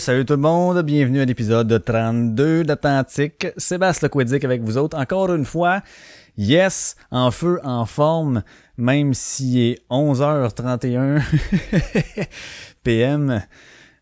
salut 0.00 0.24
tout 0.24 0.32
le 0.32 0.40
monde, 0.40 0.80
bienvenue 0.80 1.20
à 1.20 1.26
l'épisode 1.26 1.84
32 1.84 2.64
d'Atlantique. 2.64 3.48
Sébastien 3.58 4.08
Lequedic 4.08 4.42
avec 4.44 4.62
vous 4.62 4.78
autres, 4.78 4.96
encore 4.96 5.30
une 5.34 5.44
fois. 5.44 5.82
Yes, 6.38 6.96
en 7.10 7.30
feu, 7.30 7.60
en 7.64 7.84
forme, 7.84 8.42
même 8.78 9.12
s'il 9.12 9.58
est 9.58 9.78
11h31 9.90 11.20
PM. 12.82 13.42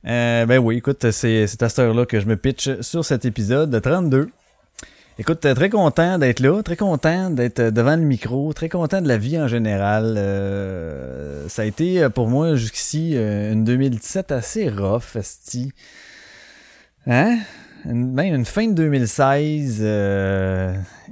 Euh, 0.06 0.46
ben 0.46 0.58
oui, 0.58 0.76
écoute, 0.76 1.10
c'est 1.10 1.42
à 1.42 1.46
cette 1.48 1.78
heure-là 1.80 2.06
que 2.06 2.20
je 2.20 2.26
me 2.26 2.36
pitch 2.36 2.80
sur 2.80 3.04
cet 3.04 3.24
épisode 3.24 3.70
de 3.70 3.80
32. 3.80 4.28
Écoute, 5.20 5.40
très 5.40 5.68
content 5.68 6.16
d'être 6.16 6.38
là, 6.38 6.62
très 6.62 6.76
content 6.76 7.30
d'être 7.30 7.60
devant 7.60 7.96
le 7.96 8.02
micro, 8.02 8.52
très 8.52 8.68
content 8.68 9.02
de 9.02 9.08
la 9.08 9.18
vie 9.18 9.36
en 9.36 9.48
général. 9.48 10.14
Euh, 10.16 11.48
ça 11.48 11.62
a 11.62 11.64
été 11.64 12.04
euh, 12.04 12.08
pour 12.08 12.28
moi 12.28 12.54
jusqu'ici 12.54 13.16
euh, 13.16 13.52
une 13.52 13.64
2017 13.64 14.30
assez 14.30 14.68
rough, 14.68 15.16
esti. 15.16 15.72
Hein? 17.08 17.36
Ben, 17.84 18.32
une 18.32 18.44
fin 18.44 18.68
de 18.68 18.74
2016 18.74 19.82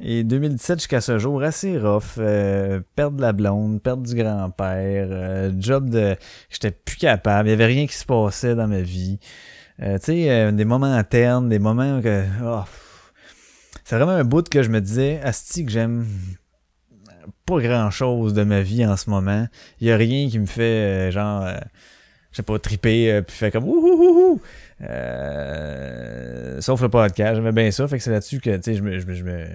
et 0.02 0.22
2017 0.22 0.78
jusqu'à 0.78 1.00
ce 1.00 1.18
jour 1.18 1.42
assez 1.42 1.76
rough. 1.76 2.14
perdre 2.94 3.20
la 3.20 3.32
blonde, 3.32 3.82
perdre 3.82 4.04
du 4.04 4.14
grand-père, 4.14 5.50
job 5.58 5.90
de... 5.90 6.14
J'étais 6.48 6.70
plus 6.70 6.96
capable, 6.96 7.48
il 7.48 7.50
y 7.50 7.54
avait 7.54 7.66
rien 7.66 7.88
qui 7.88 7.94
se 7.94 8.04
passait 8.04 8.54
dans 8.54 8.68
ma 8.68 8.82
vie. 8.82 9.18
tu 9.80 9.86
sais, 10.00 10.52
des 10.52 10.64
moments 10.64 10.86
internes, 10.86 11.48
des 11.48 11.58
moments 11.58 12.00
que... 12.00 12.22
Oh, 12.44 12.62
c'est 13.86 13.94
vraiment 13.94 14.10
un 14.10 14.24
bout 14.24 14.48
que 14.48 14.64
je 14.64 14.68
me 14.68 14.80
disais, 14.80 15.20
Asti, 15.22 15.64
que 15.64 15.70
j'aime 15.70 16.08
pas 17.46 17.60
grand 17.60 17.88
chose 17.92 18.34
de 18.34 18.42
ma 18.42 18.60
vie 18.60 18.84
en 18.84 18.96
ce 18.96 19.08
moment. 19.08 19.46
Il 19.80 19.86
y 19.86 19.92
a 19.92 19.96
rien 19.96 20.28
qui 20.28 20.40
me 20.40 20.46
fait, 20.46 20.62
euh, 21.08 21.10
genre, 21.12 21.44
euh, 21.44 21.54
je 22.32 22.38
sais 22.38 22.42
pas, 22.42 22.58
triper, 22.58 23.12
euh, 23.12 23.22
puis 23.22 23.36
fait 23.36 23.52
comme 23.52 23.62
ouh 23.68 24.40
euh, 24.80 26.60
Sauf 26.60 26.82
le 26.82 26.88
podcast, 26.88 27.36
j'aimais 27.36 27.52
bien 27.52 27.70
ça, 27.70 27.86
fait 27.86 27.98
que 27.98 28.02
c'est 28.02 28.10
là-dessus 28.10 28.40
que, 28.40 28.56
tu 28.56 28.62
sais, 28.64 28.74
je 28.74 28.82
me, 28.82 28.98
je 28.98 29.06
me, 29.06 29.14
je 29.14 29.22
me 29.22 29.46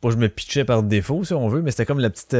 pas 0.00 0.10
je 0.10 0.16
me 0.16 0.30
pitchais 0.30 0.64
par 0.64 0.82
défaut 0.82 1.22
si 1.22 1.32
on 1.32 1.46
veut 1.46 1.62
mais 1.62 1.70
c'était 1.70 1.86
comme 1.86 2.00
la 2.00 2.10
petite 2.10 2.36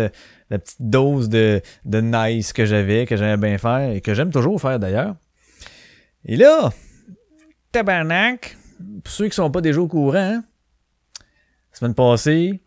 la 0.51 0.59
petite 0.59 0.83
dose 0.83 1.29
de, 1.29 1.61
de 1.85 2.01
nice 2.01 2.53
que 2.53 2.67
j'avais 2.67 3.07
que 3.07 3.17
j'aimais 3.17 3.37
bien 3.37 3.57
faire 3.57 3.91
et 3.91 4.01
que 4.01 4.15
j'aime 4.15 4.33
toujours 4.33 4.61
faire 4.61 4.81
d'ailleurs. 4.81 5.15
Et 6.25 6.35
là 6.35 6.73
tabarnak 7.71 8.57
pour 9.03 9.13
ceux 9.13 9.29
qui 9.29 9.35
sont 9.35 9.51
pas 9.51 9.61
déjà 9.61 9.81
au 9.81 9.89
courant, 9.89 10.17
hein, 10.17 10.45
semaine 11.73 11.95
passée, 11.95 12.61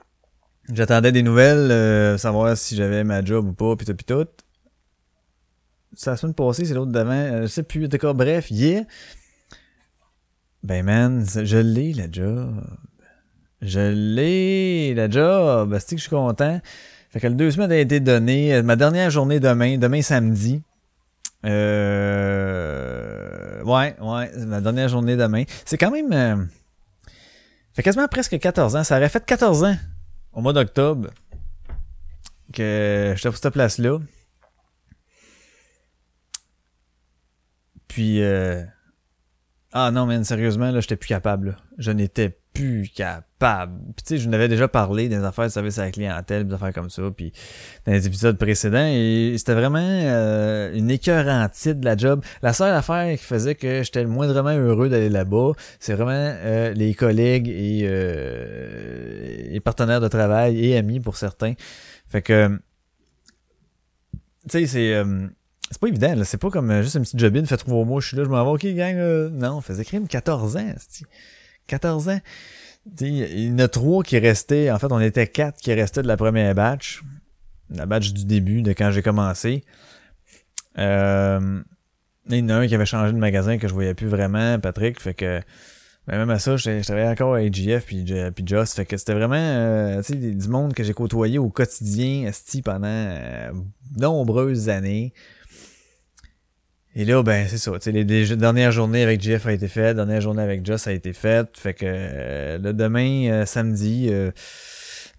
j'attendais 0.71 1.11
des 1.11 1.23
nouvelles, 1.23 1.71
euh, 1.71 2.17
savoir 2.17 2.57
si 2.57 2.75
j'avais 2.75 3.03
ma 3.03 3.23
job 3.23 3.47
ou 3.47 3.53
pas, 3.53 3.75
pis 3.75 3.85
tout, 3.85 3.95
pis 3.95 4.05
tout. 4.05 4.27
C'est 5.93 6.09
la 6.09 6.17
semaine 6.17 6.33
passée, 6.33 6.65
c'est 6.65 6.73
l'autre 6.73 6.91
d'avant, 6.91 7.11
euh, 7.11 7.41
je 7.43 7.47
sais 7.47 7.63
plus, 7.63 7.87
d'accord, 7.87 8.15
bref, 8.15 8.51
hier. 8.51 8.85
Ben 10.63 10.83
man, 10.83 11.23
je 11.23 11.57
l'ai 11.57 11.93
la 11.93 12.11
job. 12.11 12.59
Je 13.61 13.91
l'ai 13.91 14.95
la 14.95 15.09
job. 15.09 15.77
C'est 15.79 15.95
que 15.95 15.97
je 15.97 16.01
suis 16.01 16.09
content? 16.09 16.59
Fait 17.11 17.19
que 17.19 17.27
le 17.27 17.35
deux 17.35 17.51
semaines 17.51 17.71
a 17.71 17.77
été 17.77 17.99
donné. 17.99 18.63
Ma 18.63 18.75
dernière 18.75 19.11
journée 19.11 19.39
demain, 19.39 19.77
demain 19.77 20.01
samedi. 20.01 20.63
Euh... 21.45 23.04
Ouais, 23.65 23.95
ouais, 23.99 24.31
la 24.35 24.61
dernière 24.61 24.89
journée 24.89 25.17
demain. 25.17 25.43
C'est 25.65 25.77
quand 25.77 25.89
même... 25.89 26.13
Euh... 26.13 26.45
fait 27.73 27.81
quasiment 27.81 28.07
presque 28.07 28.37
14 28.37 28.75
ans. 28.75 28.83
Ça 28.83 28.97
aurait 28.97 29.09
fait 29.09 29.25
14 29.25 29.63
ans 29.63 29.75
au 30.33 30.41
mois 30.41 30.53
d'octobre 30.53 31.09
que 32.53 33.13
j'étais 33.15 33.29
pour 33.29 33.37
cette 33.37 33.53
place-là. 33.53 33.97
Puis... 37.87 38.21
Euh... 38.21 38.63
Ah 39.73 39.89
non, 39.89 40.05
mais 40.05 40.23
sérieusement, 40.23 40.69
là, 40.69 40.79
j'étais 40.79 40.95
plus 40.95 41.07
capable. 41.07 41.57
Je 41.79 41.89
n'étais 41.89 42.39
plus 42.55 42.89
capable. 42.89 43.73
Puis 43.97 44.05
tu 44.05 44.15
sais, 44.15 44.17
je 44.17 44.29
n'avais 44.29 44.47
déjà 44.47 44.67
parlé 44.67 45.09
des 45.09 45.23
affaires 45.23 45.45
de 45.45 45.51
service 45.51 45.77
à 45.77 45.83
la 45.83 45.91
clientèle, 45.91 46.47
des 46.47 46.53
affaires 46.55 46.73
comme 46.73 46.89
ça, 46.89 47.03
puis 47.15 47.33
dans 47.85 47.91
les 47.91 48.07
épisodes 48.07 48.37
précédents, 48.37 48.87
et 48.87 49.35
c'était 49.37 49.53
vraiment 49.53 49.79
euh, 49.81 50.73
une 50.73 50.89
écœurantite 50.89 51.81
de 51.81 51.85
la 51.85 51.97
job. 51.97 52.23
La 52.41 52.53
seule 52.53 52.73
affaire 52.73 53.17
qui 53.17 53.23
faisait 53.23 53.55
que 53.55 53.83
j'étais 53.83 54.01
le 54.01 54.09
moindrement 54.09 54.55
heureux 54.57 54.87
d'aller 54.87 55.09
là-bas, 55.09 55.51
c'est 55.79 55.93
vraiment 55.93 56.11
euh, 56.13 56.73
les 56.73 56.93
collègues 56.93 57.49
et 57.49 57.81
euh, 57.83 59.49
les 59.51 59.59
partenaires 59.59 59.99
de 59.99 60.07
travail 60.07 60.65
et 60.65 60.77
amis 60.77 61.01
pour 61.01 61.17
certains. 61.17 61.53
Fait 62.07 62.21
que, 62.21 62.57
tu 64.49 64.49
sais, 64.49 64.65
c'est 64.65 65.03
c'est 65.71 65.81
pas 65.81 65.87
évident, 65.87 66.15
là. 66.15 66.23
C'est 66.23 66.37
pas 66.37 66.51
comme 66.51 66.81
juste 66.83 66.95
une 66.95 67.01
petite 67.01 67.19
jobine, 67.19 67.45
fait 67.47 67.57
trois 67.57 67.83
mois, 67.83 67.99
je 67.99 68.09
suis 68.09 68.17
là, 68.17 68.23
je 68.23 68.29
m'en 68.29 68.45
vais, 68.45 68.51
ok, 68.51 68.75
gang, 68.75 69.29
non, 69.31 69.59
faisait 69.59 69.83
crime 69.83 70.07
14 70.07 70.55
ans, 70.57 70.73
14 71.67 72.09
ans. 72.09 72.19
il 73.01 73.49
y 73.49 73.51
en 73.51 73.59
a 73.59 73.67
trois 73.67 74.03
qui 74.03 74.17
restaient. 74.19 74.71
En 74.71 74.79
fait, 74.79 74.91
on 74.91 74.99
était 74.99 75.27
quatre 75.27 75.59
qui 75.59 75.73
restaient 75.73 76.03
de 76.03 76.07
la 76.07 76.17
première 76.17 76.53
batch. 76.55 77.03
La 77.69 77.85
batch 77.85 78.13
du 78.13 78.25
début, 78.25 78.61
de 78.61 78.73
quand 78.73 78.91
j'ai 78.91 79.01
commencé. 79.01 79.63
Euh, 80.77 81.61
il 82.29 82.37
y 82.37 82.43
en 82.43 82.49
a 82.49 82.55
un 82.55 82.67
qui 82.67 82.75
avait 82.75 82.85
changé 82.85 83.11
de 83.11 83.17
magasin 83.17 83.57
que 83.57 83.67
je 83.67 83.73
voyais 83.73 83.93
plus 83.93 84.07
vraiment, 84.07 84.59
Patrick. 84.59 84.99
Fait 84.99 85.13
que 85.13 85.41
ben, 86.07 86.19
même 86.19 86.29
à 86.29 86.37
ça, 86.37 86.55
je, 86.55 86.83
travaillais 86.83 87.09
encore 87.09 87.35
à 87.35 87.39
AGF 87.39 87.85
puis, 87.85 88.03
puis 88.03 88.43
Joss. 88.45 88.73
Fait 88.73 88.85
que 88.85 88.97
c'était 88.97 89.13
vraiment 89.13 89.35
euh, 89.35 90.01
du 90.09 90.47
monde 90.47 90.73
que 90.73 90.83
j'ai 90.83 90.93
côtoyé 90.93 91.39
au 91.39 91.49
quotidien 91.49 92.29
pendant 92.63 92.87
euh, 92.87 93.51
nombreuses 93.97 94.69
années. 94.69 95.13
Et 96.97 97.03
là, 97.03 97.21
ben, 97.23 97.45
c'est 97.49 97.57
ça. 97.57 97.71
Les, 97.87 98.05
les, 98.05 98.35
dernières 98.37 98.71
journées 98.71 99.03
avec 99.03 99.21
Jeff 99.21 99.45
a 99.45 99.51
été 99.51 99.67
faites, 99.67 99.97
la 99.97 100.05
dernière 100.05 100.21
journée 100.21 100.41
avec 100.41 100.65
Joss 100.65 100.87
a 100.87 100.93
été 100.93 101.11
faite. 101.11 101.49
Fait 101.57 101.73
que 101.73 101.85
euh, 101.85 102.57
le 102.57 102.71
demain, 102.71 103.27
euh, 103.29 103.45
samedi, 103.45 104.07
euh, 104.09 104.31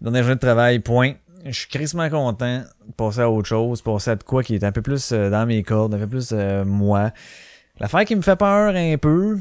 dernière 0.01 0.23
journée 0.23 0.37
de 0.37 0.41
travail, 0.41 0.79
point. 0.79 1.13
Je 1.45 1.53
suis 1.53 1.69
crissement 1.69 2.09
content 2.09 2.61
de 2.89 2.93
passer 2.97 3.21
à 3.21 3.31
autre 3.31 3.47
chose, 3.47 3.83
passer 3.83 4.11
à 4.11 4.17
de 4.17 4.23
quoi 4.23 4.43
qui 4.43 4.55
est 4.55 4.65
un 4.65 4.73
peu 4.73 4.81
plus 4.81 5.13
euh, 5.13 5.29
dans 5.29 5.45
mes 5.47 5.63
cordes, 5.63 5.95
un 5.95 5.99
peu 5.99 6.07
plus 6.07 6.33
moi. 6.65 7.13
L'affaire 7.79 8.07
qui 8.07 8.17
me 8.17 8.23
fait 8.23 8.37
peur 8.37 8.75
un 8.75 8.97
peu, 8.97 9.39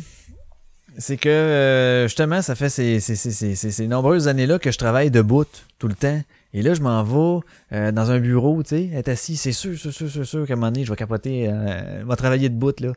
c'est 0.97 1.15
que 1.15 2.03
justement, 2.05 2.41
ça 2.41 2.53
fait 2.53 2.69
ces, 2.69 2.99
ces, 2.99 3.15
ces, 3.15 3.55
ces 3.55 3.87
nombreuses 3.87 4.27
années-là 4.27 4.59
que 4.59 4.71
je 4.71 4.77
travaille 4.77 5.09
debout 5.09 5.45
tout 5.79 5.87
le 5.87 5.95
temps. 5.95 6.21
Et 6.55 6.61
là, 6.61 6.73
je 6.73 6.81
m'en 6.81 7.03
vais 7.03 7.43
euh, 7.73 7.91
dans 7.91 8.11
un 8.11 8.19
bureau, 8.19 8.63
tu 8.63 8.69
sais, 8.69 8.89
être 8.93 9.09
assis. 9.09 9.35
C'est 9.35 9.51
sûr, 9.51 9.77
sûr, 9.77 9.91
sûr, 9.91 10.09
sûr, 10.09 10.25
sûr 10.25 10.47
qu'à 10.47 10.53
un 10.53 10.55
moment 10.55 10.71
donné, 10.71 10.85
je 10.85 10.89
vais 10.89 10.95
capoter. 10.95 11.49
Euh, 11.49 11.99
je 11.99 12.05
vais 12.05 12.15
travailler 12.15 12.47
debout, 12.47 12.71
là. 12.79 12.93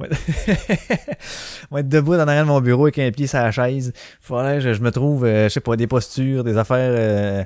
Ouais. 0.00 0.08
je 0.48 1.74
vais 1.74 1.80
être 1.82 1.88
debout 1.88 2.16
dans 2.16 2.26
arrière 2.26 2.42
de 2.42 2.48
mon 2.48 2.60
bureau 2.60 2.86
avec 2.86 2.98
un 2.98 3.08
pied 3.12 3.28
sur 3.28 3.38
la 3.38 3.52
chaise. 3.52 3.92
Faudrait 4.20 4.58
que 4.58 4.72
je, 4.72 4.82
me 4.82 4.90
trouve, 4.90 5.24
euh, 5.24 5.44
je 5.44 5.50
sais 5.50 5.60
pas, 5.60 5.76
des 5.76 5.86
postures, 5.86 6.42
des 6.42 6.56
affaires... 6.56 6.90
Euh, 6.98 7.44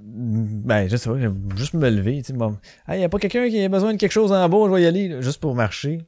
ben, 0.00 0.88
je 0.88 0.96
sais 0.96 1.10
pas, 1.10 1.16
juste 1.54 1.74
me 1.74 1.90
lever, 1.90 2.22
tu 2.22 2.28
sais. 2.28 2.32
Bon. 2.32 2.56
Hey, 2.88 3.02
y 3.02 3.04
a 3.04 3.10
pas 3.10 3.18
quelqu'un 3.18 3.50
qui 3.50 3.62
a 3.62 3.68
besoin 3.68 3.92
de 3.92 3.98
quelque 3.98 4.12
chose 4.12 4.32
en 4.32 4.48
bas, 4.48 4.56
je 4.64 4.72
vais 4.72 4.82
y 4.82 4.86
aller, 4.86 5.20
juste 5.20 5.42
pour 5.42 5.54
marcher. 5.54 6.00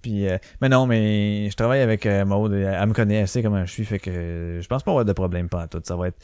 Puis, 0.00 0.24
mais 0.62 0.70
non, 0.70 0.86
mais 0.86 1.50
je 1.50 1.54
travaille 1.54 1.82
avec 1.82 2.06
Maud, 2.06 2.50
elle 2.54 2.88
me 2.88 2.94
connaît, 2.94 3.16
elle 3.16 3.28
sait 3.28 3.42
comment 3.42 3.64
je 3.66 3.70
suis, 3.70 3.84
fait 3.84 3.98
que 3.98 4.58
je 4.60 4.66
pense 4.66 4.82
pas 4.82 4.90
avoir 4.90 5.04
de 5.04 5.12
problème 5.12 5.50
pas 5.50 5.68
tout. 5.68 5.82
Ça 5.84 5.96
va 5.96 6.08
être 6.08 6.16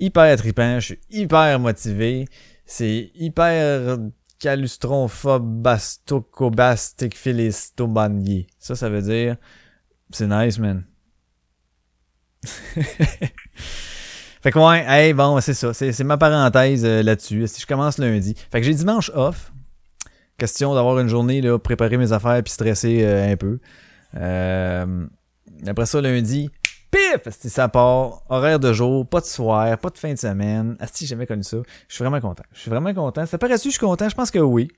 hyper 0.00 0.36
trippant, 0.36 0.80
je 0.80 0.86
suis 0.86 0.98
hyper 1.10 1.58
motivé. 1.58 2.28
C'est 2.66 3.10
hyper 3.14 3.98
calustronphobastocobastic 4.38 7.16
philistobanier. 7.16 8.46
Ça, 8.58 8.76
ça 8.76 8.88
veut 8.88 9.02
dire, 9.02 9.36
c'est 10.10 10.26
nice, 10.26 10.58
man. 10.58 10.84
fait 12.44 13.32
que 14.52 14.58
ouais, 14.58 14.84
hey, 14.86 15.12
bon, 15.12 15.40
c'est 15.40 15.54
ça. 15.54 15.74
C'est, 15.74 16.04
ma 16.04 16.16
parenthèse 16.16 16.84
euh, 16.84 17.02
là-dessus. 17.02 17.48
Si 17.48 17.60
je 17.60 17.66
commence 17.66 17.98
lundi? 17.98 18.36
Fait 18.50 18.60
que 18.60 18.66
j'ai 18.66 18.74
dimanche 18.74 19.10
off. 19.14 19.52
Question 20.36 20.74
d'avoir 20.74 21.00
une 21.00 21.08
journée, 21.08 21.40
là, 21.40 21.58
préparer 21.58 21.96
mes 21.96 22.12
affaires 22.12 22.40
puis 22.44 22.52
stresser 22.52 23.02
euh, 23.02 23.32
un 23.32 23.36
peu. 23.36 23.58
Euh, 24.16 25.06
après 25.66 25.86
ça, 25.86 26.00
lundi, 26.00 26.48
Pif! 26.90 27.26
Asti, 27.26 27.50
ça 27.50 27.68
part. 27.68 28.22
Horaire 28.28 28.58
de 28.58 28.72
jour, 28.72 29.06
pas 29.06 29.20
de 29.20 29.26
soir, 29.26 29.76
pas 29.78 29.90
de 29.90 29.98
fin 29.98 30.12
de 30.12 30.18
semaine. 30.18 30.76
Asti, 30.80 31.04
j'ai 31.04 31.10
jamais 31.10 31.26
connu 31.26 31.42
ça. 31.42 31.58
Je 31.88 31.94
suis 31.94 32.02
vraiment 32.02 32.20
content. 32.20 32.44
Je 32.52 32.60
suis 32.60 32.70
vraiment 32.70 32.94
content. 32.94 33.26
Ça 33.26 33.38
paraît-tu 33.38 33.68
je 33.68 33.70
suis 33.70 33.80
content? 33.80 34.08
Je 34.08 34.14
pense 34.14 34.30
que 34.30 34.38
oui. 34.38 34.68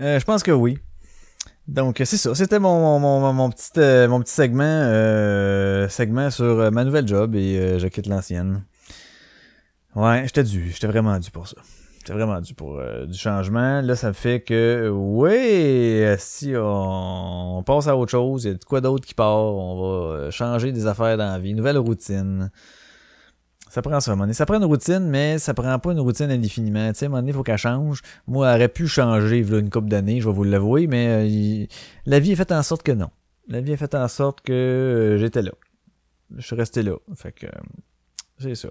Euh, 0.00 0.18
je 0.18 0.24
pense 0.24 0.42
que 0.42 0.50
oui. 0.50 0.78
Donc 1.66 1.96
c'est 1.98 2.16
ça, 2.16 2.34
c'était 2.34 2.58
mon, 2.58 2.98
mon, 2.98 3.32
mon, 3.32 3.50
petit 3.50 3.70
euh, 3.76 4.08
mon 4.08 4.20
petit 4.20 4.32
segment 4.32 4.62
euh, 4.64 5.86
segment 5.90 6.30
sur 6.30 6.72
ma 6.72 6.82
nouvelle 6.82 7.06
job 7.06 7.34
et 7.34 7.78
je 7.78 7.86
quitte 7.88 8.06
l'ancienne. 8.06 8.64
Ouais, 9.94 10.22
j'étais 10.24 10.44
dû, 10.44 10.70
j'étais 10.72 10.86
vraiment 10.86 11.18
dû 11.18 11.30
pour 11.30 11.46
ça. 11.46 11.56
C'est 12.08 12.14
vraiment 12.14 12.40
pour 12.56 12.78
euh, 12.78 13.04
du 13.04 13.18
changement. 13.18 13.82
Là, 13.82 13.94
ça 13.94 14.14
fait 14.14 14.40
que, 14.40 14.88
oui, 14.90 16.06
si 16.16 16.54
on, 16.56 17.62
passe 17.66 17.86
à 17.86 17.98
autre 17.98 18.10
chose, 18.10 18.44
il 18.44 18.46
y 18.46 18.50
a 18.50 18.54
de 18.54 18.64
quoi 18.64 18.80
d'autre 18.80 19.06
qui 19.06 19.12
part, 19.12 19.36
on 19.36 19.82
va 19.82 20.14
euh, 20.14 20.30
changer 20.30 20.72
des 20.72 20.86
affaires 20.86 21.18
dans 21.18 21.30
la 21.30 21.38
vie, 21.38 21.52
nouvelle 21.52 21.76
routine. 21.76 22.50
Ça 23.68 23.82
prend 23.82 24.00
ça, 24.00 24.14
à 24.14 24.32
Ça 24.32 24.46
prend 24.46 24.56
une 24.56 24.64
routine, 24.64 25.06
mais 25.06 25.36
ça 25.36 25.52
prend 25.52 25.78
pas 25.78 25.92
une 25.92 26.00
routine 26.00 26.30
indéfiniment. 26.30 26.90
Tu 26.92 27.00
sais, 27.00 27.04
à 27.04 27.08
un 27.08 27.10
moment 27.10 27.20
donné, 27.20 27.32
il 27.32 27.34
faut 27.34 27.42
qu'elle 27.42 27.58
change. 27.58 28.00
Moi, 28.26 28.48
elle 28.48 28.56
aurait 28.56 28.68
pu 28.70 28.88
changer 28.88 29.40
une 29.40 29.68
couple 29.68 29.88
d'années, 29.88 30.22
je 30.22 30.30
vais 30.30 30.34
vous 30.34 30.44
l'avouer, 30.44 30.86
mais 30.86 31.08
euh, 31.28 31.66
la 32.06 32.20
vie 32.20 32.32
est 32.32 32.36
faite 32.36 32.52
en 32.52 32.62
sorte 32.62 32.82
que 32.84 32.92
non. 32.92 33.10
La 33.48 33.60
vie 33.60 33.72
est 33.72 33.76
faite 33.76 33.94
en 33.94 34.08
sorte 34.08 34.40
que 34.40 35.18
j'étais 35.20 35.42
là. 35.42 35.52
Je 36.34 36.40
suis 36.40 36.56
resté 36.56 36.82
là. 36.82 36.96
Fait 37.16 37.32
que 37.32 37.48
c'est 38.38 38.54
ça. 38.54 38.70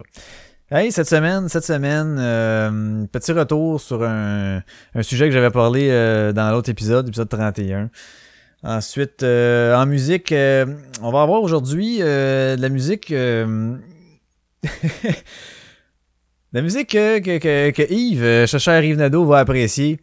Hey, 0.69 0.92
cette 0.92 1.08
semaine, 1.08 1.48
cette 1.48 1.64
semaine, 1.64 2.18
euh, 2.19 3.06
petit 3.12 3.31
retour 3.31 3.80
sur 3.80 4.04
un, 4.04 4.62
un 4.94 5.02
sujet 5.02 5.25
que 5.25 5.31
j'avais 5.31 5.50
parlé 5.50 5.90
dans 6.34 6.52
l'autre 6.52 6.69
épisode, 6.69 7.08
épisode 7.08 7.30
31. 7.30 7.90
Ensuite, 8.64 9.24
en 9.24 9.86
musique, 9.86 10.34
on 10.34 11.12
va 11.12 11.22
avoir 11.22 11.42
aujourd'hui 11.42 12.00
de 12.00 12.60
la 12.60 12.69
musique 12.69 13.14
La 16.54 16.62
musique 16.62 16.92
que, 16.92 17.19
que, 17.19 17.72
que, 17.72 17.92
Yves, 17.92 18.24
euh, 18.24 18.48
cher 18.48 18.84
Yves 18.84 18.98
Nadeau, 18.98 19.25
va 19.25 19.40
apprécier. 19.40 20.00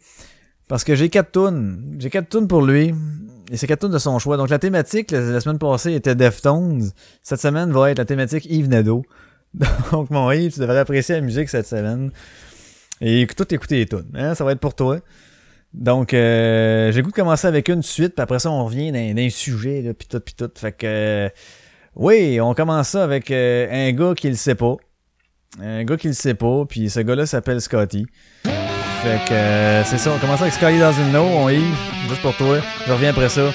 Parce 0.67 0.83
que 0.83 0.95
j'ai 0.95 1.09
quatre 1.09 1.31
tunes. 1.31 1.97
J'ai 1.99 2.09
quatre 2.09 2.29
tunes 2.29 2.47
pour 2.47 2.61
lui. 2.61 2.93
Et 3.51 3.57
c'est 3.57 3.67
quatre 3.67 3.81
tunes 3.81 3.91
de 3.91 3.97
son 3.97 4.19
choix. 4.19 4.37
Donc 4.37 4.49
la 4.49 4.59
thématique, 4.59 5.11
la, 5.11 5.39
semaine 5.41 5.57
passée, 5.57 5.93
était 5.93 6.15
Deftones. 6.15 6.91
Cette 7.23 7.41
semaine 7.41 7.71
va 7.71 7.91
être 7.91 7.97
la 7.97 8.05
thématique 8.05 8.45
Yves 8.45 8.69
Nadeau. 8.69 9.03
Donc 9.91 10.09
mon 10.09 10.31
Yves, 10.31 10.53
tu 10.53 10.59
devrais 10.59 10.79
apprécier 10.79 11.15
la 11.15 11.21
musique 11.21 11.49
cette 11.49 11.67
semaine. 11.67 12.11
Et 13.01 13.27
tout 13.35 13.53
écouter 13.53 13.77
les 13.77 13.85
tunes. 13.85 14.11
Hein? 14.15 14.35
Ça 14.35 14.43
va 14.43 14.53
être 14.53 14.59
pour 14.59 14.73
toi. 14.75 14.99
Donc, 15.73 16.13
euh, 16.13 16.91
j'ai 16.93 17.01
goût 17.01 17.11
de 17.11 17.15
commencer 17.15 17.47
avec 17.47 17.67
une 17.67 17.83
suite, 17.83 18.15
puis 18.15 18.23
après 18.23 18.39
ça, 18.39 18.49
on 18.49 18.63
revient 18.63 18.93
dans, 18.93 19.13
dans 19.13 19.21
un 19.21 19.29
sujet, 19.29 19.81
là, 19.81 19.93
pis 19.93 20.07
tout, 20.07 20.21
pis 20.21 20.33
tout. 20.33 20.49
Fait 20.55 20.71
que, 20.71 21.29
oui, 21.95 22.39
on 22.39 22.53
commence 22.53 22.89
ça 22.89 23.03
avec 23.03 23.29
euh, 23.29 23.67
un 23.69 23.91
gars 23.91 24.13
qui 24.15 24.29
le 24.29 24.35
sait 24.35 24.55
pas. 24.55 24.75
Un 25.61 25.83
gars 25.83 25.97
qui 25.97 26.07
le 26.07 26.13
sait 26.13 26.33
pas, 26.33 26.63
puis 26.65 26.89
ce 26.89 27.01
gars-là 27.01 27.25
s'appelle 27.25 27.59
Scotty. 27.59 28.05
Fait 28.43 29.19
que 29.27 29.33
euh, 29.33 29.83
c'est 29.83 29.97
ça, 29.97 30.13
on 30.15 30.19
commence 30.19 30.41
avec 30.41 30.53
Scotty 30.53 30.79
Doesn't 30.79 31.09
Know, 31.11 31.25
on 31.25 31.49
y 31.49 31.59
juste 32.07 32.21
pour 32.21 32.35
toi. 32.37 32.59
Je 32.87 32.93
reviens 32.93 33.09
après 33.09 33.29
ça. 33.29 33.51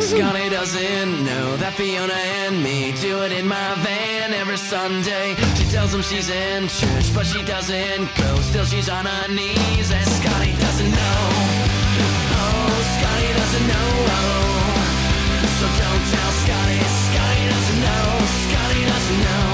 Scotty 0.00 0.50
doesn't 0.50 1.24
know 1.24 1.56
that 1.58 1.72
Fiona 1.72 2.12
and 2.46 2.62
me 2.62 2.92
do 3.00 3.22
it 3.22 3.32
in 3.32 3.46
my 3.46 3.74
van 4.28 4.38
every 4.40 4.56
Sunday. 4.56 5.34
She 5.56 5.64
tells 5.70 5.92
him 5.94 6.02
she's 6.02 6.28
in 6.30 6.68
church, 6.68 7.14
but 7.14 7.26
she 7.26 7.42
doesn't 7.44 8.14
go. 8.16 8.40
Still, 8.40 8.64
she's 8.64 8.88
on 8.88 9.06
her 9.06 9.28
knees, 9.28 9.90
and 9.90 10.06
Scotty 10.06 10.52
doesn't 10.52 10.90
know. 10.90 11.20
Oh, 12.38 12.82
Scotty 12.94 13.30
doesn't 13.40 13.66
know. 13.72 13.90
So 15.58 15.66
don't 15.82 16.04
tell 16.12 16.32
Scotty. 16.42 16.78
Scotty 17.06 17.44
doesn't 17.54 17.80
know. 17.86 18.06
Scotty 18.44 18.82
doesn't 18.92 19.20
know. 19.26 19.44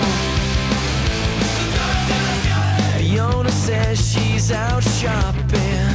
Fiona 2.98 3.50
says 3.50 3.96
she's 4.10 4.52
out 4.52 4.82
shopping, 4.82 5.88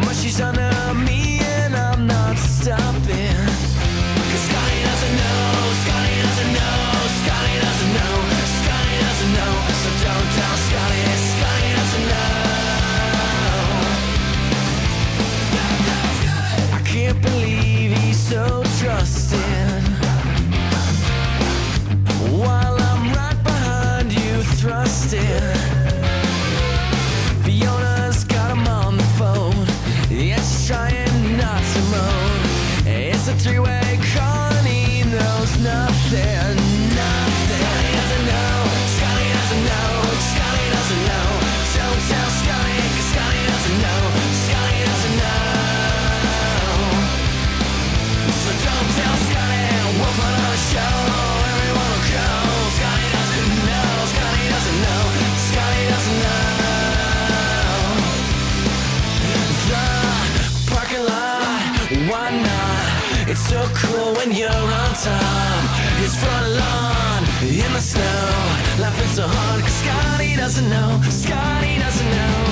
but 0.00 0.14
she's 0.14 0.40
under 0.40 0.94
me 0.94 1.40
and 1.40 1.74
I'm 1.74 2.06
not 2.06 2.36
stopping. 2.36 3.03
So 63.64 63.70
cool 63.76 64.12
when 64.16 64.30
you're 64.32 64.50
on 64.50 64.90
top. 64.94 65.64
His 66.02 66.14
front 66.16 66.48
lawn 66.50 67.24
in 67.42 67.72
the 67.72 67.80
snow, 67.80 68.28
laughing 68.78 69.08
so 69.08 69.26
hard 69.26 69.62
'cause 69.62 69.72
Scotty 69.72 70.36
doesn't 70.36 70.68
know. 70.68 71.00
Scotty 71.08 71.78
doesn't 71.78 72.10
know. 72.10 72.43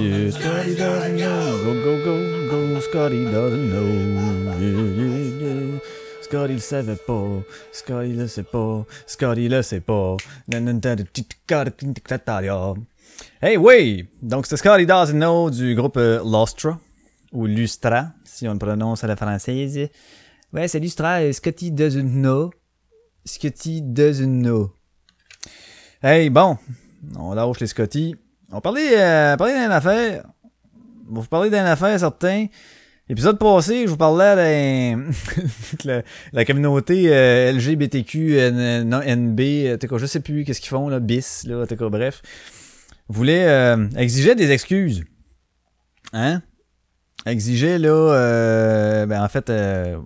Scotty 0.00 0.74
doesn't 0.76 1.16
know. 1.16 1.64
Go, 1.64 1.74
go, 1.84 2.04
go, 2.04 2.14
go. 2.50 2.80
Scotty 2.80 3.24
doesn't 3.26 3.70
know. 3.70 3.88
Yeah, 4.58 4.80
yeah, 4.96 5.18
yeah. 5.40 5.80
Scotty 6.22 6.54
le 6.54 6.60
savait 6.60 6.96
pas. 6.96 7.42
Scotty 7.72 8.14
le 8.14 8.26
sait 8.26 8.44
pas. 8.44 8.86
Scotty 9.06 9.48
le 9.48 9.62
sait 9.62 9.80
pas. 9.80 10.16
Hey, 13.42 13.56
oui! 13.58 14.08
Donc, 14.22 14.46
c'est 14.46 14.56
Scotty 14.56 14.86
doesn't 14.86 15.18
know 15.18 15.50
du 15.50 15.74
groupe 15.74 15.98
euh, 15.98 16.22
Lustra. 16.24 16.78
Ou 17.32 17.46
Lustra, 17.46 18.12
si 18.24 18.48
on 18.48 18.52
le 18.54 18.58
prononce 18.58 19.04
à 19.04 19.06
la 19.06 19.16
française. 19.16 19.90
Ouais, 20.52 20.66
c'est 20.68 20.80
Lustra. 20.80 21.20
euh, 21.20 21.32
Scotty 21.32 21.72
doesn't 21.72 22.10
know. 22.10 22.50
Scotty 23.26 23.82
doesn't 23.82 24.40
know. 24.42 24.72
Hey, 26.02 26.30
bon. 26.30 26.56
On 27.18 27.34
lâche 27.34 27.60
les 27.60 27.66
Scotty. 27.66 28.16
On 28.52 28.60
parlait, 28.60 29.00
euh, 29.00 29.36
parlait 29.36 29.54
d'une 29.54 29.70
affaire. 29.70 30.24
On 31.08 31.14
va 31.14 31.20
vous 31.20 31.28
parler 31.28 31.50
d'une 31.50 31.58
affaire, 31.58 31.98
certain. 31.98 32.46
Épisode 33.08 33.38
passé, 33.38 33.84
je 33.84 33.90
vous 33.90 33.96
parlais 33.96 34.94
de 35.84 36.02
la, 36.32 36.44
communauté 36.44 37.12
euh, 37.12 37.52
LGBTQ, 37.52 38.38
NB, 38.84 39.40
je 39.40 40.06
sais 40.06 40.20
plus 40.20 40.44
qu'est-ce 40.44 40.60
qu'ils 40.60 40.70
font, 40.70 40.88
là, 40.88 41.00
bis, 41.00 41.44
là, 41.44 41.64
bref. 41.90 42.22
Voulait, 43.08 43.48
euh, 43.48 43.88
exigeait 43.96 44.36
des 44.36 44.52
excuses. 44.52 45.02
Hein? 46.12 46.42
Exigeait, 47.26 47.78
là, 47.78 47.88
euh, 47.90 49.06
ben, 49.06 49.22
en 49.22 49.28
fait, 49.28 49.50
euh, 49.50 49.98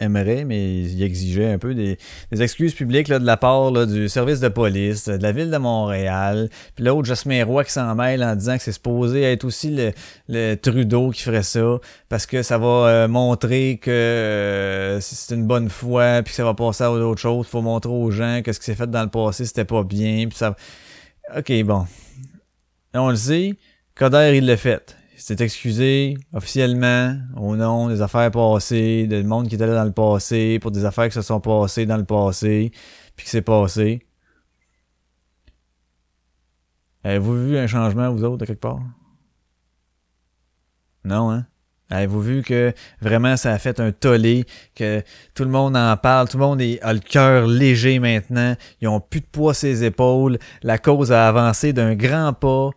aimerait, 0.00 0.44
mais 0.44 0.80
il 0.80 1.02
exigeait 1.02 1.52
un 1.52 1.58
peu 1.58 1.74
des, 1.74 1.98
des 2.32 2.42
excuses 2.42 2.74
publiques 2.74 3.08
là, 3.08 3.18
de 3.18 3.26
la 3.26 3.36
part 3.36 3.70
là, 3.70 3.86
du 3.86 4.08
service 4.08 4.40
de 4.40 4.48
police, 4.48 5.08
de 5.08 5.22
la 5.22 5.32
ville 5.32 5.50
de 5.50 5.56
Montréal. 5.56 6.48
Puis 6.74 6.84
l'autre, 6.84 7.06
Jasmin 7.06 7.44
Roy 7.44 7.64
qui 7.64 7.72
s'en 7.72 7.94
mêle 7.94 8.22
en 8.22 8.34
disant 8.34 8.56
que 8.56 8.62
c'est 8.62 8.72
supposé 8.72 9.22
être 9.22 9.44
aussi 9.44 9.70
le, 9.70 9.92
le 10.28 10.54
Trudeau 10.56 11.10
qui 11.10 11.22
ferait 11.22 11.42
ça, 11.42 11.78
parce 12.08 12.26
que 12.26 12.42
ça 12.42 12.58
va 12.58 12.66
euh, 12.66 13.08
montrer 13.08 13.78
que 13.80 13.90
euh, 13.90 15.00
c'est 15.00 15.34
une 15.34 15.46
bonne 15.46 15.68
foi, 15.68 16.22
puis 16.24 16.32
que 16.32 16.36
ça 16.36 16.44
va 16.44 16.54
passer 16.54 16.84
à 16.84 16.90
autre 16.90 17.20
chose. 17.20 17.46
faut 17.46 17.62
montrer 17.62 17.92
aux 17.92 18.10
gens 18.10 18.40
que 18.44 18.52
ce 18.52 18.58
qui 18.58 18.66
s'est 18.66 18.74
fait 18.74 18.90
dans 18.90 19.02
le 19.02 19.10
passé, 19.10 19.44
c'était 19.44 19.64
pas 19.64 19.84
bien. 19.84 20.26
Puis 20.28 20.38
ça... 20.38 20.56
OK, 21.36 21.52
bon. 21.62 21.86
On 22.94 23.10
le 23.10 23.16
sait, 23.16 23.54
Coder, 23.94 24.32
il 24.36 24.46
l'a 24.46 24.56
fait. 24.56 24.96
S'est 25.22 25.44
excusé 25.44 26.16
officiellement 26.32 27.14
au 27.36 27.54
nom 27.54 27.88
des 27.88 28.00
affaires 28.00 28.30
passées, 28.30 29.06
de 29.06 29.22
monde 29.22 29.48
qui 29.48 29.54
était 29.54 29.66
là 29.66 29.74
dans 29.74 29.84
le 29.84 29.92
passé, 29.92 30.58
pour 30.58 30.70
des 30.70 30.86
affaires 30.86 31.08
qui 31.08 31.14
se 31.14 31.20
sont 31.20 31.40
passées 31.40 31.84
dans 31.84 31.98
le 31.98 32.06
passé, 32.06 32.72
puis 33.14 33.26
qui 33.26 33.30
s'est 33.30 33.42
passé. 33.42 34.06
Avez-vous 37.04 37.48
vu 37.48 37.58
un 37.58 37.66
changement, 37.66 38.10
vous 38.10 38.24
autres, 38.24 38.38
de 38.38 38.46
quelque 38.46 38.62
part? 38.62 38.80
Non, 41.04 41.30
hein? 41.30 41.46
Avez-vous 41.90 42.22
vu 42.22 42.42
que 42.42 42.72
vraiment 43.02 43.36
ça 43.36 43.52
a 43.52 43.58
fait 43.58 43.78
un 43.78 43.92
tollé, 43.92 44.46
que 44.74 45.02
tout 45.34 45.44
le 45.44 45.50
monde 45.50 45.76
en 45.76 45.96
parle, 45.98 46.30
tout 46.30 46.38
le 46.38 46.44
monde 46.44 46.62
a 46.80 46.92
le 46.94 46.98
cœur 46.98 47.46
léger 47.46 47.98
maintenant, 47.98 48.54
ils 48.80 48.88
ont 48.88 49.00
plus 49.00 49.20
de 49.20 49.26
poids 49.26 49.52
sur 49.52 49.68
les 49.68 49.84
épaules, 49.84 50.38
la 50.62 50.78
cause 50.78 51.12
a 51.12 51.28
avancé 51.28 51.74
d'un 51.74 51.94
grand 51.94 52.32
pas. 52.32 52.70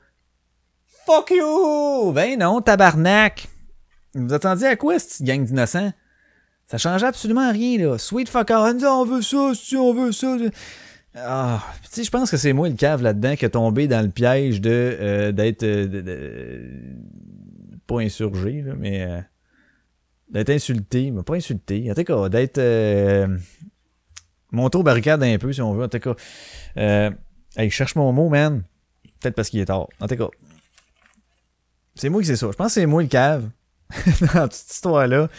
Fuck 1.05 1.31
you! 1.31 2.13
Ben 2.13 2.39
non, 2.39 2.61
tabarnak! 2.61 3.47
Vous 4.15 4.33
attendiez 4.33 4.67
à 4.67 4.75
quoi, 4.77 4.99
cette 4.99 5.23
gang 5.23 5.43
d'innocents? 5.43 5.91
Ça 6.67 6.77
change 6.77 7.03
absolument 7.03 7.51
rien, 7.51 7.77
là. 7.77 7.97
Sweet 7.97 8.29
fuck 8.29 8.51
on 8.51 9.05
veut 9.05 9.21
ça, 9.21 9.51
si 9.53 9.75
on 9.75 9.93
veut 9.93 10.13
ça. 10.13 10.37
Ah, 11.15 11.61
je 11.95 12.09
pense 12.09 12.31
que 12.31 12.37
c'est 12.37 12.53
moi 12.53 12.69
le 12.69 12.75
cave 12.75 13.01
là-dedans 13.03 13.35
qui 13.35 13.45
a 13.45 13.49
tombé 13.49 13.87
dans 13.87 14.01
le 14.01 14.09
piège 14.09 14.61
de 14.61 14.69
euh, 14.71 15.31
d'être 15.31 15.63
euh, 15.63 16.95
pas 17.85 17.99
insurgé, 17.99 18.61
là, 18.61 18.73
mais 18.77 19.03
euh, 19.03 19.19
d'être 20.29 20.51
insulté, 20.51 21.11
mais 21.11 21.21
pas 21.23 21.35
insulté. 21.35 21.91
En 21.91 21.95
tout 21.95 22.03
cas, 22.03 22.29
d'être 22.29 22.59
euh, 22.59 23.27
monté 24.51 24.77
au 24.77 24.83
barricade 24.83 25.21
un 25.21 25.37
peu, 25.37 25.51
si 25.51 25.61
on 25.61 25.73
veut. 25.73 25.83
En 25.83 25.89
tout 25.89 25.99
cas, 25.99 26.15
euh, 26.77 27.11
hey, 27.57 27.69
je 27.69 27.75
cherche 27.75 27.95
mon 27.95 28.11
mot, 28.13 28.29
man. 28.29 28.63
Peut-être 29.19 29.35
parce 29.35 29.49
qu'il 29.49 29.59
est 29.59 29.65
tard. 29.65 29.87
En 29.99 30.07
tout 30.07 30.15
cas, 30.15 30.29
c'est 31.95 32.09
moi 32.09 32.21
qui 32.21 32.27
c'est 32.27 32.35
ça. 32.35 32.47
Je 32.51 32.55
pense 32.55 32.67
que 32.67 32.73
c'est 32.73 32.85
moi 32.85 33.01
le 33.01 33.07
cave 33.07 33.49
dans 34.33 34.43
toute 34.43 34.53
cette 34.53 34.73
histoire-là, 34.73 35.29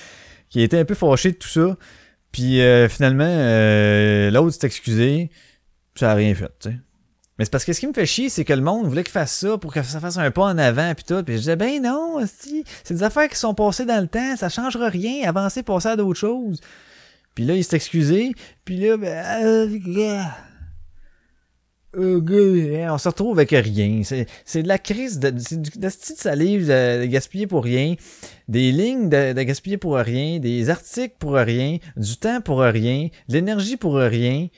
qui 0.49 0.63
été 0.63 0.79
un 0.79 0.85
peu 0.85 0.95
fâché 0.95 1.33
de 1.33 1.37
tout 1.37 1.49
ça. 1.49 1.77
Puis 2.33 2.61
euh, 2.61 2.89
finalement, 2.89 3.25
euh, 3.27 4.31
l'autre 4.31 4.57
s'est 4.59 4.67
excusé. 4.67 5.31
Ça 5.95 6.13
a 6.13 6.15
rien 6.15 6.35
fait, 6.35 6.51
tu 6.61 6.71
sais. 6.71 6.77
Mais 7.39 7.45
c'est 7.45 7.51
parce 7.51 7.65
que 7.65 7.73
ce 7.73 7.81
qui 7.81 7.87
me 7.89 7.93
fait 7.93 8.07
chier, 8.07 8.29
c'est 8.29 8.45
que 8.45 8.53
le 8.53 8.61
monde 8.61 8.87
voulait 8.87 9.03
qu'il 9.03 9.13
fasse 9.13 9.37
ça 9.37 9.59
pour 9.59 9.73
que 9.73 9.83
ça 9.83 9.99
fasse 9.99 10.19
un 10.19 10.31
pas 10.31 10.45
en 10.45 10.59
avant 10.59 10.95
puis 10.95 11.05
tout. 11.05 11.21
Puis 11.25 11.35
je 11.35 11.41
disais, 11.41 11.57
ben 11.57 11.83
non, 11.83 12.21
c'est 12.27 12.95
des 12.95 13.03
affaires 13.03 13.29
qui 13.29 13.37
sont 13.37 13.55
passées 13.55 13.85
dans 13.85 14.01
le 14.01 14.07
temps, 14.07 14.37
ça 14.37 14.49
changera 14.49 14.89
rien, 14.89 15.29
avancer, 15.29 15.65
passer 15.65 15.89
à 15.89 15.97
d'autres 15.97 16.19
choses. 16.19 16.61
Puis 17.35 17.45
là, 17.45 17.55
il 17.55 17.65
s'est 17.65 17.75
excusé, 17.75 18.33
puis 18.65 18.77
là, 18.77 18.97
ben, 18.97 19.25
euh, 19.45 19.79
on 21.97 22.99
se 22.99 23.09
retrouve 23.09 23.39
avec 23.39 23.51
rien. 23.51 24.03
C'est 24.03 24.63
de 24.63 24.69
la 24.69 24.79
crise, 24.79 25.19
de, 25.19 25.31
de 25.31 25.81
de 25.81 25.89
salive 25.89 26.67
de, 26.67 27.07
gaspiller 27.07 27.47
pour 27.47 27.65
rien, 27.65 27.95
des 28.49 28.73
lignes 28.73 29.09
de, 29.09 29.33
de 29.33 29.43
gaspiller 29.43 29.77
pour 29.77 29.97
rien, 29.97 30.39
des 30.39 30.71
articles 30.71 31.17
pour 31.19 31.35
rien, 31.35 31.79
du 31.97 32.17
temps 32.17 32.41
pour 32.41 32.61
rien, 32.61 33.09
de 33.29 33.35
l'énergie 33.35 33.77
pour 33.77 33.97
rien. 33.97 34.49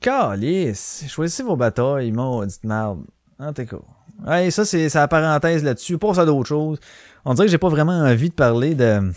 Calice, 0.00 1.04
choisissez 1.08 1.42
vos 1.42 1.56
batailles, 1.56 2.12
maudite 2.12 2.64
merde. 2.64 3.04
En 3.38 3.52
tout 3.52 3.64
cas. 3.64 3.76
Ouais, 4.26 4.50
ça, 4.50 4.64
c'est 4.64 4.92
la 4.94 5.08
parenthèse 5.08 5.62
là-dessus. 5.62 5.98
Passe 5.98 6.18
à 6.18 6.24
d'autres 6.24 6.48
choses. 6.48 6.78
On 7.24 7.34
dirait 7.34 7.46
que 7.46 7.50
j'ai 7.50 7.58
pas 7.58 7.68
vraiment 7.68 8.00
envie 8.00 8.30
de 8.30 8.34
parler 8.34 8.74
de... 8.74 9.12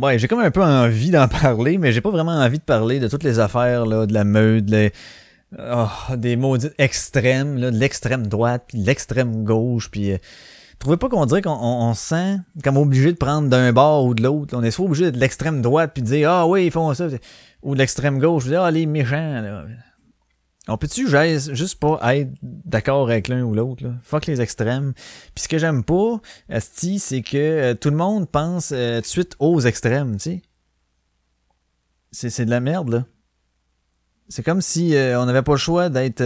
Ouais, 0.00 0.18
j'ai 0.18 0.28
comme 0.28 0.40
un 0.40 0.50
peu 0.50 0.62
envie 0.62 1.10
d'en 1.10 1.26
parler, 1.42 1.78
mais 1.78 1.92
j'ai 1.92 2.00
pas 2.00 2.10
vraiment 2.10 2.32
envie 2.32 2.58
de 2.58 2.64
parler 2.64 3.00
de 3.00 3.08
toutes 3.08 3.24
les 3.24 3.38
affaires, 3.38 3.86
là, 3.86 4.06
de 4.06 4.12
la 4.12 4.24
meute, 4.24 4.68
les... 4.68 4.92
Oh, 5.58 6.16
des 6.16 6.36
maudites 6.36 6.74
extrêmes, 6.76 7.56
là, 7.56 7.70
de 7.70 7.78
l'extrême 7.78 8.26
droite, 8.26 8.64
puis 8.68 8.80
de 8.80 8.86
l'extrême 8.86 9.44
gauche, 9.44 9.90
puis... 9.90 10.12
Euh, 10.12 10.18
trouvez 10.78 10.96
pas 10.98 11.08
qu'on 11.08 11.24
dirait 11.24 11.40
qu'on 11.40 11.58
on, 11.58 11.94
sent 11.94 12.38
comme 12.62 12.76
obligé 12.76 13.12
de 13.12 13.16
prendre 13.16 13.48
d'un 13.48 13.72
bord 13.72 14.04
ou 14.04 14.14
de 14.14 14.22
l'autre. 14.22 14.54
On 14.56 14.62
est 14.62 14.70
soit 14.70 14.84
obligé 14.84 15.10
de 15.10 15.18
l'extrême 15.18 15.62
droite 15.62 15.92
puis 15.94 16.02
de 16.02 16.08
dire 16.08 16.30
ah 16.30 16.46
oui 16.46 16.66
ils 16.66 16.70
font 16.70 16.92
ça 16.92 17.08
ou 17.62 17.74
de 17.74 17.78
l'extrême 17.78 18.18
gauche, 18.18 18.44
je 18.44 18.48
veux 18.48 18.54
dire, 18.54 18.62
ah, 18.62 18.70
les 18.70 18.86
méchants, 18.86 19.40
là. 19.42 19.64
On 20.68 20.76
peut-tu 20.76 21.06
juste 21.54 21.78
pas 21.78 22.16
être 22.16 22.32
d'accord 22.42 23.08
avec 23.08 23.28
l'un 23.28 23.42
ou 23.42 23.54
l'autre? 23.54 23.84
Fuck 24.02 24.26
les 24.26 24.40
extrêmes. 24.40 24.94
Puis 25.34 25.44
ce 25.44 25.48
que 25.48 25.58
j'aime 25.58 25.84
pas, 25.84 26.20
Asti, 26.48 26.98
c'est 26.98 27.22
que 27.22 27.36
euh, 27.36 27.74
tout 27.74 27.90
le 27.90 27.96
monde 27.96 28.28
pense 28.28 28.72
euh, 28.72 28.96
tout 28.96 29.02
de 29.02 29.06
suite 29.06 29.36
aux 29.38 29.60
extrêmes, 29.60 30.16
tu 30.16 30.42
sais. 32.12 32.30
C'est, 32.30 32.46
de 32.46 32.50
la 32.50 32.60
merde, 32.60 32.88
là. 32.88 33.04
C'est 34.28 34.42
comme 34.42 34.60
si 34.60 34.96
euh, 34.96 35.20
on 35.20 35.26
n'avait 35.26 35.42
pas 35.42 35.52
le 35.52 35.58
choix 35.58 35.88
d'être 35.88 36.22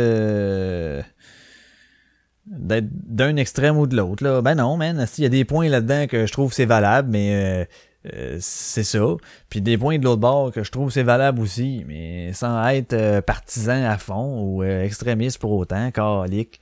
d'être 2.47 2.89
d'un 2.91 3.37
extrême 3.37 3.77
ou 3.77 3.87
de 3.87 3.97
l'autre. 3.97 4.25
Là. 4.25 4.41
Ben 4.41 4.55
non, 4.55 4.77
man. 4.77 5.07
Il 5.19 5.23
y 5.23 5.27
a 5.27 5.31
des 5.31 5.45
points 5.45 5.69
là-dedans 5.69 6.07
que 6.07 6.27
je 6.27 6.33
trouve 6.33 6.53
c'est 6.53 6.65
valable, 6.65 7.11
mais 7.11 7.69
euh, 8.07 8.39
c'est 8.41 8.83
ça. 8.83 9.05
Puis 9.51 9.61
des 9.61 9.77
points 9.77 9.99
de 9.99 10.05
l'autre 10.05 10.21
bord 10.21 10.53
que 10.53 10.65
je 10.65 10.71
trouve 10.71 10.91
c'est 10.91 11.03
valable 11.03 11.41
aussi, 11.41 11.85
mais 11.87 12.33
sans 12.33 12.67
être 12.69 12.95
euh, 12.95 13.21
partisan 13.21 13.85
à 13.85 13.99
fond 13.99 14.43
ou 14.43 14.63
euh, 14.63 14.85
extrémiste 14.85 15.39
pour 15.39 15.53
autant, 15.53 15.91
calique. 15.91 16.61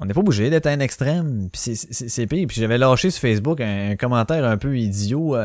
On 0.00 0.06
n'est 0.06 0.14
pas 0.14 0.20
obligé 0.20 0.50
d'être 0.50 0.66
un 0.66 0.80
extrême. 0.80 1.48
Puis 1.52 1.76
c'est 1.76 2.26
pire. 2.26 2.48
Puis 2.48 2.60
j'avais 2.60 2.78
lâché 2.78 3.10
sur 3.10 3.20
Facebook 3.20 3.60
un, 3.60 3.94
commentaire 3.94 4.44
un 4.44 4.56
peu 4.56 4.76
idiot 4.76 5.36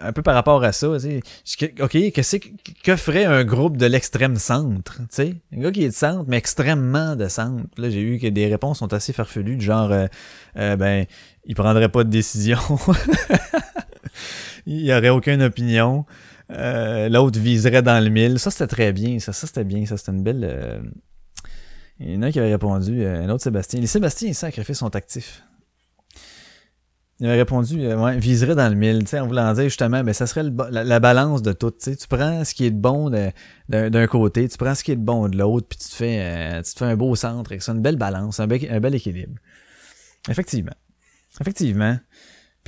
un 0.00 0.12
peu 0.12 0.22
par 0.22 0.34
rapport 0.34 0.62
à 0.64 0.72
ça, 0.72 0.88
tu 1.00 1.20
sais. 1.44 1.74
OK, 1.80 1.92
que, 1.92 2.82
que 2.84 2.96
ferait 2.96 3.24
un 3.24 3.44
groupe 3.44 3.76
de 3.76 3.86
l'extrême 3.86 4.36
centre, 4.36 4.98
tu 4.98 5.06
sais? 5.10 5.34
Un 5.54 5.60
gars 5.60 5.70
qui 5.70 5.84
est 5.84 5.88
de 5.88 5.94
centre, 5.94 6.24
mais 6.28 6.36
extrêmement 6.36 7.16
de 7.16 7.28
centre. 7.28 7.64
Là, 7.76 7.90
j'ai 7.90 8.00
eu 8.00 8.18
que 8.18 8.26
des 8.26 8.46
réponses 8.46 8.78
sont 8.78 8.92
assez 8.92 9.12
farfelues, 9.12 9.56
du 9.56 9.64
genre, 9.64 9.90
euh, 9.92 10.06
euh, 10.56 10.76
ben, 10.76 11.06
il 11.44 11.54
prendrait 11.54 11.88
pas 11.88 12.04
de 12.04 12.10
décision. 12.10 12.58
il 14.66 14.80
y 14.80 14.92
aurait 14.92 15.10
aucune 15.10 15.42
opinion. 15.42 16.04
Euh, 16.50 17.08
l'autre 17.08 17.38
viserait 17.38 17.82
dans 17.82 18.02
le 18.02 18.10
mille. 18.10 18.38
Ça, 18.38 18.50
c'était 18.50 18.66
très 18.66 18.92
bien. 18.92 19.18
Ça, 19.18 19.32
ça 19.32 19.46
c'était 19.46 19.64
bien. 19.64 19.86
Ça, 19.86 19.96
c'était 19.96 20.12
une 20.12 20.22
belle... 20.22 20.82
Il 22.00 22.12
y 22.12 22.16
en 22.16 22.22
a 22.22 22.30
qui 22.30 22.38
avait 22.38 22.52
répondu, 22.52 23.04
un 23.04 23.28
autre 23.28 23.42
Sébastien. 23.42 23.80
Les 23.80 23.88
Sébastien, 23.88 24.28
ils 24.28 24.34
sacrifient 24.34 24.74
son 24.74 24.88
actif. 24.90 25.42
Il 27.20 27.26
avait 27.26 27.38
répondu, 27.38 27.84
euh, 27.84 27.96
ouais, 27.96 28.16
viserait 28.16 28.54
dans 28.54 28.68
le 28.68 28.76
mille, 28.76 29.00
tu 29.00 29.08
sais, 29.08 29.18
en 29.18 29.26
voulant 29.26 29.52
dire 29.52 29.64
justement, 29.64 30.04
ben, 30.04 30.12
ça 30.12 30.28
serait 30.28 30.44
la, 30.70 31.00
balance 31.00 31.42
de 31.42 31.52
tout, 31.52 31.72
tu 31.72 31.76
sais. 31.80 31.96
Tu 31.96 32.06
prends 32.06 32.44
ce 32.44 32.54
qui 32.54 32.64
est 32.64 32.70
de 32.70 32.78
bon 32.78 33.10
d'un 33.68 34.06
côté, 34.06 34.48
tu 34.48 34.56
prends 34.56 34.74
ce 34.76 34.84
qui 34.84 34.92
est 34.92 34.96
de 34.96 35.04
bon 35.04 35.28
de 35.28 35.36
l'autre, 35.36 35.66
puis 35.68 35.78
tu 35.78 35.88
te 35.88 35.94
fais, 35.94 36.20
euh, 36.20 36.62
tu 36.62 36.74
te 36.74 36.78
fais 36.78 36.84
un 36.84 36.96
beau 36.96 37.16
centre 37.16 37.50
avec 37.50 37.62
ça, 37.62 37.72
une 37.72 37.82
belle 37.82 37.96
balance, 37.96 38.38
un 38.38 38.46
bel 38.46 38.94
équilibre. 38.94 39.34
Effectivement. 40.28 40.74
Effectivement. 41.40 41.98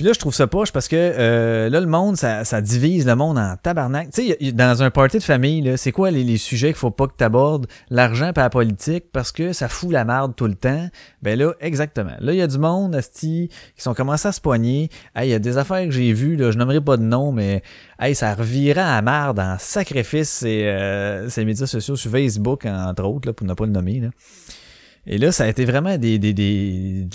Puis 0.01 0.07
là, 0.07 0.13
je 0.13 0.19
trouve 0.19 0.33
ça 0.33 0.47
poche 0.47 0.71
parce 0.71 0.87
que 0.87 0.95
euh, 0.95 1.69
là, 1.69 1.79
le 1.79 1.85
monde, 1.85 2.17
ça, 2.17 2.43
ça 2.43 2.59
divise 2.59 3.05
le 3.05 3.15
monde 3.15 3.37
en 3.37 3.55
tabarnak. 3.55 4.09
Tu 4.09 4.29
sais, 4.29 4.51
dans 4.51 4.81
un 4.81 4.89
party 4.89 5.19
de 5.19 5.23
famille, 5.23 5.77
c'est 5.77 5.91
quoi 5.91 6.09
les, 6.09 6.37
sujets 6.37 6.69
qu'il 6.69 6.77
faut 6.77 6.89
pas 6.89 7.05
que 7.05 7.13
tu 7.15 7.23
abordes? 7.23 7.67
L'argent 7.91 8.33
pas 8.33 8.41
la 8.41 8.49
politique 8.49 9.11
parce 9.11 9.31
que 9.31 9.53
ça 9.53 9.69
fout 9.69 9.91
la 9.91 10.03
merde 10.03 10.35
tout 10.35 10.47
le 10.47 10.55
temps. 10.55 10.89
Ben 11.21 11.37
là, 11.37 11.53
exactement. 11.59 12.15
Là, 12.19 12.33
il 12.33 12.39
y 12.39 12.41
a 12.41 12.47
du 12.47 12.57
monde, 12.57 12.95
asti, 12.95 13.51
qui 13.75 13.83
sont 13.83 13.93
commencés 13.93 14.27
à 14.27 14.31
se 14.31 14.41
poigner. 14.41 14.89
Hey, 15.15 15.29
il 15.29 15.31
y 15.33 15.35
a 15.35 15.39
des 15.39 15.59
affaires 15.59 15.85
que 15.85 15.91
j'ai 15.91 16.13
vues, 16.13 16.35
là, 16.35 16.49
je 16.49 16.57
nommerai 16.57 16.81
pas 16.81 16.97
de 16.97 17.03
nom, 17.03 17.31
mais 17.31 17.61
hey, 17.99 18.15
ça 18.15 18.33
revirait 18.33 18.81
à 18.81 18.99
merde 19.03 19.39
en 19.39 19.57
sacrifice 19.59 20.31
ces, 20.31 20.63
euh, 20.63 21.29
médias 21.45 21.67
sociaux 21.67 21.95
sur 21.95 22.09
Facebook, 22.09 22.65
entre 22.65 23.03
autres, 23.03 23.27
là, 23.27 23.33
pour 23.33 23.45
ne 23.45 23.53
pas 23.53 23.67
le 23.67 23.71
nommer. 23.71 23.99
Là. 23.99 24.09
Et 25.07 25.17
là, 25.17 25.31
ça 25.31 25.45
a 25.45 25.47
été 25.47 25.65
vraiment 25.65 25.97
des, 25.97 26.19
des, 26.19 26.33
des, 26.33 27.07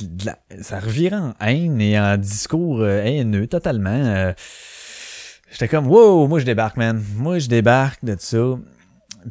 ça 0.60 0.80
revient 0.80 1.14
en 1.14 1.34
haine 1.40 1.80
et 1.80 1.98
en 1.98 2.16
discours 2.16 2.80
euh, 2.80 3.02
haineux 3.02 3.46
totalement. 3.46 3.90
Euh. 3.90 4.32
J'étais 5.52 5.68
comme, 5.68 5.86
wow, 5.86 6.26
moi 6.26 6.40
je 6.40 6.44
débarque, 6.44 6.76
man. 6.76 7.02
Moi 7.16 7.38
je 7.38 7.48
débarque 7.48 8.04
de 8.04 8.16
ça. 8.18 8.58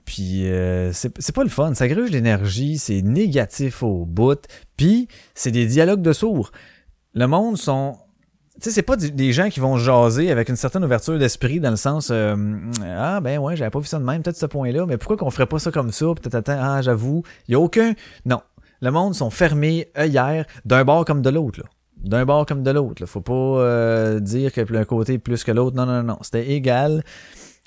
Puis 0.05 0.49
euh, 0.49 0.91
c'est 0.93 1.31
pas 1.33 1.43
le 1.43 1.49
fun, 1.49 1.73
ça 1.73 1.87
gruge 1.87 2.11
l'énergie, 2.11 2.77
c'est 2.77 3.01
négatif 3.01 3.83
au 3.83 4.05
bout. 4.05 4.39
Puis 4.77 5.07
c'est 5.33 5.51
des 5.51 5.65
dialogues 5.65 6.01
de 6.01 6.13
sourds. 6.13 6.51
Le 7.13 7.27
monde 7.27 7.57
sont 7.57 7.97
sais, 8.61 8.71
c'est 8.71 8.81
pas 8.81 8.95
des 8.95 9.33
gens 9.33 9.49
qui 9.49 9.59
vont 9.59 9.77
jaser 9.77 10.31
avec 10.31 10.49
une 10.49 10.55
certaine 10.55 10.83
ouverture 10.83 11.17
d'esprit 11.19 11.59
dans 11.59 11.71
le 11.71 11.75
sens 11.75 12.11
Ah 12.11 13.19
ben 13.21 13.39
ouais, 13.39 13.55
j'avais 13.55 13.69
pas 13.71 13.79
vu 13.79 13.85
ça 13.85 13.99
de 13.99 14.03
même, 14.03 14.21
peut-être 14.23 14.37
ce 14.37 14.45
point-là, 14.45 14.85
mais 14.85 14.97
pourquoi 14.97 15.17
qu'on 15.17 15.31
ferait 15.31 15.45
pas 15.45 15.59
ça 15.59 15.71
comme 15.71 15.91
ça? 15.91 16.05
Peut-être 16.15 16.35
attends, 16.35 16.59
ah 16.59 16.81
j'avoue. 16.81 17.23
Il 17.47 17.55
a 17.55 17.59
aucun. 17.59 17.93
Non. 18.25 18.41
Le 18.81 18.91
monde 18.91 19.15
sont 19.15 19.29
fermés 19.29 19.89
œillères 19.97 20.45
d'un 20.65 20.83
bord 20.83 21.05
comme 21.05 21.21
de 21.21 21.29
l'autre. 21.29 21.59
là. 21.61 21.65
D'un 22.03 22.25
bord 22.25 22.45
comme 22.45 22.61
de 22.61 22.71
l'autre. 22.71 23.05
Faut 23.05 23.21
pas 23.21 23.33
euh, 23.33 24.19
dire 24.19 24.51
que 24.51 24.61
l'un 24.61 24.85
côté 24.85 25.13
est 25.13 25.17
plus 25.17 25.43
que 25.43 25.51
l'autre. 25.51 25.75
Non, 25.75 25.85
non, 25.85 26.03
non. 26.03 26.17
C'était 26.21 26.51
égal. 26.51 27.03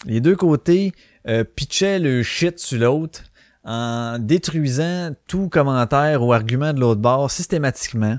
Les 0.04 0.20
deux 0.20 0.36
côtés 0.36 0.92
euh, 1.26 1.44
pitchaient 1.44 1.98
le 1.98 2.22
shit 2.22 2.58
sur 2.58 2.78
l'autre 2.78 3.22
en 3.64 4.18
détruisant 4.20 5.10
tout 5.26 5.48
commentaire 5.48 6.22
ou 6.22 6.32
argument 6.32 6.72
de 6.72 6.80
l'autre 6.80 7.00
bord 7.00 7.30
systématiquement. 7.30 8.18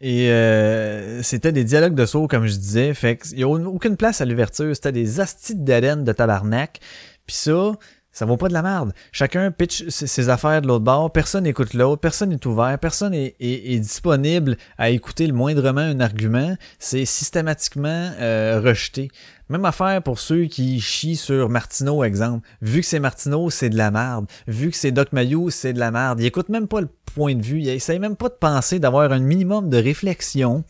Et 0.00 0.30
euh, 0.30 1.22
c'était 1.22 1.52
des 1.52 1.64
dialogues 1.64 1.94
de 1.94 2.06
sourds, 2.06 2.28
comme 2.28 2.46
je 2.46 2.56
disais. 2.56 2.92
Fait 2.94 3.16
qu'il 3.16 3.36
n'y 3.36 3.42
a 3.42 3.48
aucune 3.48 3.96
place 3.96 4.20
à 4.20 4.24
l'ouverture. 4.24 4.74
C'était 4.74 4.92
des 4.92 5.20
astis 5.20 5.54
de 5.54 6.02
de 6.02 6.12
tabarnak. 6.12 6.80
Puis 7.26 7.36
ça, 7.36 7.72
ça 8.14 8.24
vaut 8.26 8.36
pas 8.36 8.46
de 8.48 8.52
la 8.52 8.62
merde. 8.62 8.92
Chacun 9.10 9.50
pitch 9.50 9.88
ses 9.88 10.28
affaires 10.28 10.62
de 10.62 10.68
l'autre 10.68 10.84
bord, 10.84 11.12
personne 11.12 11.44
n'écoute 11.44 11.74
l'autre, 11.74 12.00
personne 12.00 12.30
n'est 12.30 12.46
ouvert, 12.46 12.78
personne 12.78 13.12
est, 13.12 13.78
disponible 13.80 14.56
à 14.78 14.90
écouter 14.90 15.26
le 15.26 15.32
moindrement 15.32 15.80
un 15.80 15.98
argument. 15.98 16.56
C'est 16.78 17.04
systématiquement 17.06 18.12
euh, 18.20 18.60
rejeté. 18.64 19.10
Même 19.48 19.64
affaire 19.64 20.00
pour 20.00 20.20
ceux 20.20 20.44
qui 20.44 20.80
chient 20.80 21.16
sur 21.16 21.48
Martineau, 21.48 22.04
exemple. 22.04 22.46
Vu 22.62 22.80
que 22.80 22.86
c'est 22.86 23.00
Martineau, 23.00 23.50
c'est 23.50 23.68
de 23.68 23.76
la 23.76 23.90
merde. 23.90 24.26
Vu 24.46 24.70
que 24.70 24.76
c'est 24.76 24.92
Doc 24.92 25.12
Mayou, 25.12 25.50
c'est 25.50 25.72
de 25.72 25.80
la 25.80 25.90
merde. 25.90 26.20
Il 26.20 26.26
écoute 26.26 26.48
même 26.48 26.68
pas 26.68 26.80
le 26.80 26.88
point 27.14 27.34
de 27.34 27.42
vue. 27.42 27.60
Il 27.60 27.68
essaye 27.68 27.98
même 27.98 28.16
pas 28.16 28.28
de 28.28 28.34
penser, 28.34 28.78
d'avoir 28.78 29.10
un 29.10 29.18
minimum 29.18 29.68
de 29.68 29.76
réflexion 29.76 30.62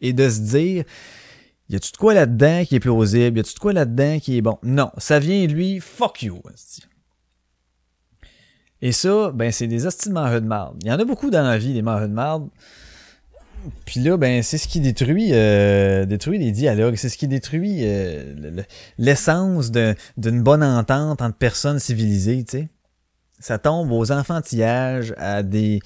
et 0.00 0.14
de 0.14 0.28
se 0.28 0.40
dire 0.40 0.84
y 1.68 1.76
a-tu 1.76 1.92
de 1.92 1.96
quoi 1.96 2.14
là-dedans 2.14 2.64
qui 2.64 2.76
est 2.76 2.80
plausible? 2.80 3.38
Y 3.38 3.40
a-tu 3.40 3.54
de 3.54 3.58
quoi 3.58 3.72
là-dedans 3.72 4.18
qui 4.20 4.36
est 4.36 4.42
bon? 4.42 4.58
Non, 4.62 4.90
ça 4.98 5.18
vient 5.18 5.46
lui, 5.46 5.80
fuck 5.80 6.22
you. 6.22 6.40
Et 8.80 8.92
ça, 8.92 9.32
ben, 9.32 9.50
c'est 9.50 9.66
des 9.66 9.86
hosties 9.86 10.08
de 10.08 10.14
de 10.14 10.46
marde. 10.46 10.76
Il 10.82 10.88
y 10.88 10.92
en 10.92 10.98
a 10.98 11.04
beaucoup 11.04 11.30
dans 11.30 11.42
la 11.42 11.58
vie, 11.58 11.74
des 11.74 11.82
marres 11.82 12.02
de 12.02 12.06
marde. 12.14 12.48
Puis 13.84 14.00
là, 14.00 14.16
ben, 14.16 14.42
c'est 14.42 14.56
ce 14.56 14.68
qui 14.68 14.80
détruit, 14.80 15.30
euh, 15.32 16.06
détruit 16.06 16.38
les 16.38 16.52
dialogues. 16.52 16.94
C'est 16.94 17.08
ce 17.08 17.18
qui 17.18 17.26
détruit 17.26 17.80
euh, 17.82 18.62
l'essence 18.98 19.72
d'une 19.72 20.42
bonne 20.42 20.62
entente 20.62 21.20
entre 21.20 21.36
personnes 21.36 21.80
civilisées, 21.80 22.44
tu 22.44 22.58
sais. 22.58 22.68
Ça 23.40 23.58
tombe 23.58 23.92
aux 23.92 24.10
enfantillages, 24.10 25.14
à 25.16 25.44
des, 25.44 25.80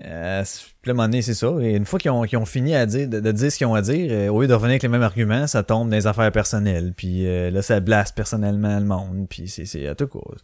euh, 0.00 0.42
c'est 0.44 1.34
ça. 1.34 1.52
Et 1.60 1.74
une 1.74 1.84
fois 1.84 1.98
qu'ils 1.98 2.10
ont, 2.10 2.22
ont, 2.22 2.44
fini 2.46 2.74
à 2.74 2.86
dire, 2.86 3.08
de, 3.08 3.32
dire 3.32 3.52
ce 3.52 3.58
qu'ils 3.58 3.66
ont 3.66 3.74
à 3.74 3.82
dire, 3.82 4.08
euh, 4.10 4.28
au 4.28 4.40
lieu 4.40 4.48
de 4.48 4.54
revenir 4.54 4.72
avec 4.72 4.82
les 4.82 4.88
mêmes 4.88 5.02
arguments, 5.02 5.46
ça 5.46 5.62
tombe 5.62 5.90
dans 5.90 5.96
les 5.96 6.06
affaires 6.06 6.32
personnelles. 6.32 6.94
Puis 6.96 7.26
euh, 7.26 7.50
là, 7.50 7.62
ça 7.62 7.80
blasse 7.80 8.12
personnellement 8.12 8.78
le 8.78 8.86
monde. 8.86 9.26
Puis 9.28 9.48
c'est, 9.48 9.86
à 9.86 9.94
tout 9.94 10.06
cause. 10.06 10.38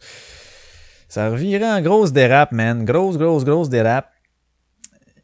Ça 1.07 1.29
revirait 1.29 1.69
en 1.69 1.81
grosse 1.81 2.13
dérape, 2.13 2.51
man. 2.51 2.85
Grosse, 2.85 3.17
grosse, 3.17 3.43
grosse 3.43 3.69
dérape. 3.69 4.09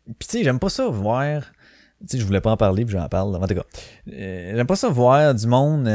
Puis 0.05 0.27
tu 0.27 0.38
sais, 0.38 0.44
j'aime 0.44 0.60
pas 0.60 0.70
ça 0.70 0.88
voir... 0.88 1.44
Tu 2.01 2.17
sais, 2.17 2.20
je 2.20 2.25
voulais 2.25 2.41
pas 2.41 2.51
en 2.51 2.58
parler, 2.58 2.84
puis 2.84 2.94
j'en 2.94 3.08
parle. 3.08 3.36
En 3.36 3.48
tout 3.48 3.55
cas, 3.55 3.63
euh, 4.12 4.53
j'aime 4.55 4.67
pas 4.67 4.75
ça 4.75 4.89
voir 4.89 5.34
du 5.34 5.48
monde 5.48 5.88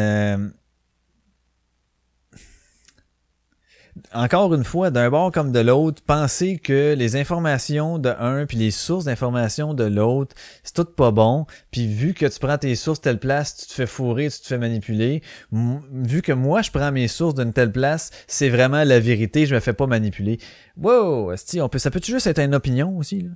encore 4.12 4.54
une 4.54 4.64
fois, 4.64 4.90
d'un 4.90 5.10
bord 5.10 5.32
comme 5.32 5.52
de 5.52 5.60
l'autre, 5.60 6.02
penser 6.02 6.58
que 6.58 6.94
les 6.94 7.16
informations 7.16 7.98
de 7.98 8.10
un 8.18 8.46
puis 8.46 8.56
les 8.56 8.70
sources 8.70 9.04
d'informations 9.04 9.74
de 9.74 9.84
l'autre, 9.84 10.34
c'est 10.62 10.74
tout 10.74 10.84
pas 10.84 11.10
bon. 11.10 11.46
Puis 11.70 11.86
vu 11.86 12.14
que 12.14 12.26
tu 12.26 12.38
prends 12.38 12.58
tes 12.58 12.74
sources 12.74 13.00
telle 13.00 13.18
place, 13.18 13.56
tu 13.56 13.66
te 13.66 13.72
fais 13.72 13.86
fourrer, 13.86 14.28
tu 14.30 14.40
te 14.40 14.46
fais 14.46 14.58
manipuler. 14.58 15.22
vu 15.52 16.22
que 16.22 16.32
moi 16.32 16.62
je 16.62 16.70
prends 16.70 16.92
mes 16.92 17.08
sources 17.08 17.34
d'une 17.34 17.52
telle 17.52 17.72
place, 17.72 18.10
c'est 18.26 18.48
vraiment 18.48 18.84
la 18.84 19.00
vérité, 19.00 19.46
je 19.46 19.54
me 19.54 19.60
fais 19.60 19.72
pas 19.72 19.86
manipuler. 19.86 20.38
Wow, 20.76 21.32
on 21.32 21.68
peut, 21.68 21.78
ça 21.78 21.90
peut 21.90 22.00
juste 22.02 22.26
être 22.26 22.40
une 22.40 22.54
opinion 22.54 22.96
aussi 22.96 23.22
là? 23.22 23.30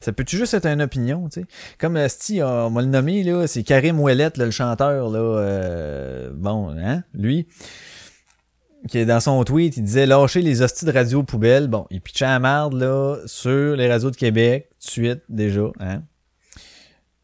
Ça 0.00 0.12
peut-tu 0.12 0.36
juste 0.36 0.52
être 0.52 0.66
une 0.66 0.82
opinion, 0.82 1.28
tu 1.28 1.40
sais? 1.40 1.46
Comme 1.78 1.96
Sti, 2.08 2.42
on 2.42 2.70
m'a 2.70 2.82
le 2.82 2.88
nommé, 2.88 3.22
là, 3.22 3.46
c'est 3.46 3.62
Karim 3.62 4.00
Ouellette, 4.00 4.36
le 4.36 4.50
chanteur, 4.50 5.08
là, 5.08 5.18
euh, 5.18 6.30
bon, 6.34 6.70
hein, 6.76 7.04
lui 7.14 7.46
qui 8.88 8.98
est 8.98 9.06
dans 9.06 9.20
son 9.20 9.42
tweet, 9.44 9.76
il 9.76 9.82
disait 9.82 10.06
lâcher 10.06 10.42
les 10.42 10.62
hosties 10.62 10.84
de 10.84 10.92
radio 10.92 11.22
poubelle. 11.22 11.68
Bon, 11.68 11.86
il 11.90 12.00
pitchait 12.00 12.24
à 12.24 12.38
merde 12.38 12.74
là 12.74 13.18
sur 13.26 13.76
les 13.76 13.88
radios 13.88 14.10
de 14.10 14.16
Québec, 14.16 14.68
tout 14.70 14.86
de 14.86 14.90
suite 14.90 15.22
déjà, 15.28 15.70
hein. 15.80 16.02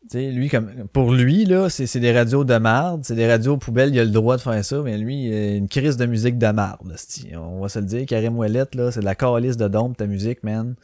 sais, 0.08 0.30
lui 0.30 0.48
comme 0.48 0.70
pour 0.92 1.12
lui 1.12 1.44
là, 1.44 1.68
c'est 1.68 2.00
des 2.00 2.12
radios 2.12 2.44
de 2.44 2.56
marde, 2.58 3.04
c'est 3.04 3.14
des 3.14 3.28
radios 3.28 3.56
poubelles, 3.56 3.94
il 3.94 4.00
a 4.00 4.04
le 4.04 4.10
droit 4.10 4.36
de 4.36 4.42
faire 4.42 4.64
ça, 4.64 4.80
mais 4.82 4.98
lui 4.98 5.26
il 5.26 5.34
a 5.34 5.54
une 5.56 5.68
crise 5.68 5.96
de 5.96 6.06
musique 6.06 6.38
de 6.38 6.50
marde, 6.50 6.94
on 7.36 7.60
va 7.60 7.68
se 7.68 7.78
le 7.78 7.86
dire, 7.86 8.06
Karim 8.06 8.36
Ouellette 8.36 8.74
là, 8.74 8.90
c'est 8.90 9.00
de 9.00 9.04
la 9.04 9.14
calice 9.14 9.56
de 9.56 9.68
dompe 9.68 9.96
ta 9.96 10.06
musique, 10.06 10.42
man. 10.42 10.74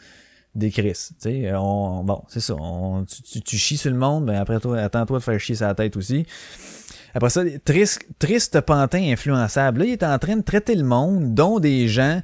Des 0.55 0.71
crises, 0.71 1.11
tu 1.21 1.31
sais, 1.31 1.53
on 1.55 2.03
bon, 2.03 2.23
c'est 2.29 2.41
ça, 2.41 2.57
tu, 3.07 3.23
tu, 3.23 3.41
tu, 3.43 3.57
chies 3.59 3.77
sur 3.77 3.93
le 3.93 3.99
monde, 3.99 4.25
ben 4.27 4.37
après 4.37 4.59
toi, 4.59 4.79
attends-toi 4.79 5.19
de 5.19 5.23
faire 5.23 5.39
chier 5.39 5.55
sa 5.55 5.75
tête 5.75 5.97
aussi. 5.97 6.27
Après 7.15 7.31
ça, 7.31 7.43
triste, 7.65 8.07
triste 8.19 8.61
pantin 8.61 9.13
influençable. 9.13 9.81
Là, 9.81 9.85
il 9.87 9.93
est 9.93 10.05
en 10.05 10.19
train 10.19 10.37
de 10.37 10.43
traiter 10.43 10.75
le 10.75 10.85
monde, 10.85 11.35
dont 11.35 11.59
des 11.59 11.89
gens 11.89 12.23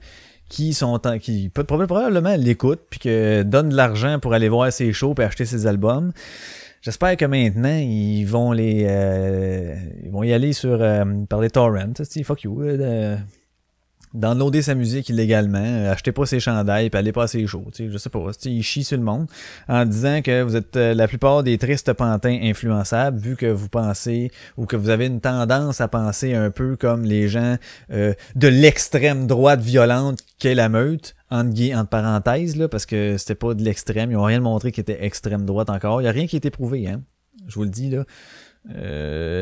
qui 0.49 0.75
sont 0.75 1.01
qui 1.21 1.49
probablement 1.49 2.37
l'écoutent 2.37 2.85
puis 2.91 3.01
que 3.01 3.43
donnent 3.43 3.71
de 3.71 3.77
l'argent 3.77 4.19
pour 4.21 4.35
aller 4.35 4.49
voir 4.49 4.73
ses 4.73 4.93
shows 4.93 5.15
et 5.19 5.23
acheter 5.23 5.47
ses 5.47 5.67
albums. 5.67 6.13
J'espère 6.83 7.17
que 7.17 7.25
maintenant 7.25 7.77
ils 7.77 8.25
vont 8.25 8.53
les 8.53 8.85
euh, 8.87 9.75
ils 10.05 10.11
vont 10.11 10.23
y 10.23 10.35
aller 10.35 10.53
sur 10.53 10.81
euh, 10.81 11.05
par 11.29 11.41
les 11.41 11.49
torrents, 11.49 11.95
fuck 12.25 12.43
you. 12.43 12.63
Euh, 12.63 13.17
downloader 14.15 14.63
sa 14.63 14.75
musique 14.75 15.09
illégalement, 15.09 15.59
euh, 15.59 15.93
achetez 15.93 16.13
pas 16.13 16.25
ses 16.25 16.39
chandails, 16.39 16.89
puis 16.89 16.99
allez 16.99 17.13
pas 17.13 17.27
ses 17.27 17.47
shows, 17.47 17.67
tu 17.73 17.87
sais, 17.87 17.91
je 17.91 17.99
sais 17.99 18.11
pas, 18.11 18.21
il 18.45 18.63
chie 18.63 18.85
sur 18.85 18.97
le 18.97 19.03
monde 19.03 19.27
en 19.69 19.85
disant 19.85 20.23
que 20.23 20.43
vous 20.43 20.55
êtes 20.55 20.77
euh, 20.77 20.95
la 20.95 21.09
plupart 21.09 21.43
des 21.43 21.59
tristes 21.59 21.93
pantins 21.93 22.39
influençables, 22.43 23.19
vu 23.19 23.37
que 23.37 23.47
vous 23.47 23.69
pensez 23.69 24.31
ou 24.57 24.67
que 24.67 24.77
vous 24.77 24.89
avez 24.89 25.07
une 25.07 25.21
tendance 25.21 25.81
à 25.81 25.89
penser 25.89 26.35
un 26.35 26.51
peu 26.51 26.77
comme 26.77 27.03
les 27.03 27.29
gens 27.29 27.57
euh, 27.93 28.15
de 28.37 28.49
l'extrême 28.49 29.27
droite 29.27 29.61
violente 29.61 30.21
qu'est 30.39 30.55
la 30.55 30.69
meute, 30.69 31.17
entre, 31.31 31.75
entre 31.75 31.89
parenthèses, 31.89 32.57
là, 32.57 32.69
parce 32.69 32.87
que 32.87 33.17
c'était 33.19 33.35
pas 33.35 33.55
de 33.55 33.65
l'extrême, 33.65 34.13
ils 34.13 34.17
ont 34.17 34.23
rien 34.23 34.41
montré 34.41 34.71
qui 34.71 34.81
était 34.81 35.05
extrême 35.05 35.45
droite 35.45 35.71
encore, 35.71 36.01
il 36.01 36.05
y 36.05 36.09
a 36.09 36.13
rien 36.13 36.29
qui 36.29 36.37
a 36.37 36.39
été 36.39 36.51
prouvé, 36.51 36.87
hein, 36.87 37.03
je 37.49 37.57
vous 37.57 37.65
le 37.65 37.71
dis, 37.71 37.91
là. 37.91 38.05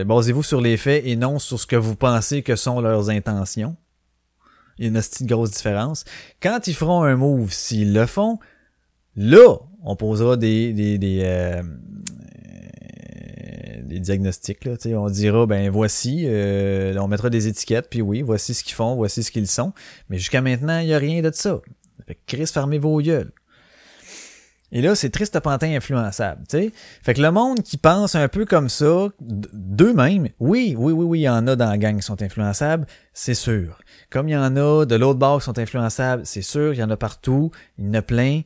basez-vous 0.05 0.43
sur 0.43 0.63
les 0.63 0.79
faits 0.79 1.03
et 1.05 1.17
non 1.17 1.39
sur 1.39 1.61
ce 1.61 1.67
que 1.67 1.77
vous 1.77 1.95
pensez 1.95 2.43
que 2.43 2.57
sont 2.57 2.81
leurs 2.81 3.11
intentions. 3.11 3.77
Il 4.79 4.85
y 4.85 4.87
a 4.87 4.89
une 4.89 5.01
petite 5.01 5.27
grosse 5.27 5.51
différence. 5.51 6.05
Quand 6.43 6.67
ils 6.67 6.75
feront 6.75 7.03
un 7.03 7.17
move, 7.17 7.53
s'ils 7.53 7.93
le 7.93 8.07
font, 8.07 8.39
là, 9.17 9.57
on 9.85 9.97
posera 9.97 10.37
des 10.37 10.73
des 10.73 10.99
des, 10.99 11.21
euh, 11.23 11.63
des 13.83 14.01
diagnostics 14.01 14.65
là, 14.65 14.77
on 14.99 15.11
dira 15.11 15.47
ben 15.47 15.71
voici, 15.71 16.25
euh, 16.27 16.97
on 16.99 17.09
mettra 17.09 17.31
des 17.31 17.49
étiquettes 17.49 17.89
puis 17.91 18.01
oui, 18.01 18.23
voici 18.23 18.55
ce 18.55 18.65
qu'ils 18.65 18.75
font, 18.75 18.95
voici 18.95 19.23
ce 19.23 19.31
qu'ils 19.31 19.49
sont. 19.49 19.73
Mais 20.09 20.19
jusqu'à 20.19 20.41
maintenant, 20.41 20.79
il 20.79 20.89
y 20.89 20.95
a 20.95 20.99
rien 20.99 21.23
de 21.23 21.31
ça. 21.33 21.61
Fait 22.07 22.15
que 22.15 22.21
Chris, 22.27 22.47
fermez 22.47 22.79
vos 22.79 23.01
gueules. 23.01 23.33
Et 24.73 24.81
là, 24.81 24.95
c'est 24.95 25.11
triste 25.11 25.39
pantin 25.41 25.77
influençable, 25.77 26.43
tu 26.49 26.57
sais. 26.57 26.73
Fait 27.03 27.13
que 27.13 27.21
le 27.21 27.31
monde 27.31 27.63
qui 27.63 27.77
pense 27.77 28.15
un 28.15 28.27
peu 28.29 28.47
comme 28.47 28.71
ça, 28.71 29.09
d'eux-mêmes, 29.21 30.31
oui, 30.41 30.75
oui, 30.79 30.93
oui, 30.93 31.05
oui, 31.05 31.19
il 31.21 31.23
y 31.25 31.29
en 31.29 31.47
a 31.47 31.57
dans 31.57 31.69
la 31.69 31.77
gang 31.77 31.97
qui 31.97 32.03
sont 32.03 32.23
influençables, 32.23 32.87
c'est 33.13 33.35
sûr. 33.35 33.79
Comme 34.11 34.29
il 34.29 34.33
y 34.33 34.37
en 34.37 34.57
a 34.57 34.87
de 34.87 34.97
l'autre 34.97 35.19
bord 35.19 35.41
qui 35.41 35.45
sont 35.45 35.59
influençables, 35.59 36.23
c'est 36.25 36.43
sûr, 36.43 36.73
il 36.73 36.81
y 36.81 36.83
en 36.83 36.91
a 36.91 36.97
partout, 36.97 37.51
il 37.79 37.87
y 37.87 37.89
en 37.91 37.95
a 37.95 38.03
plein. 38.03 38.41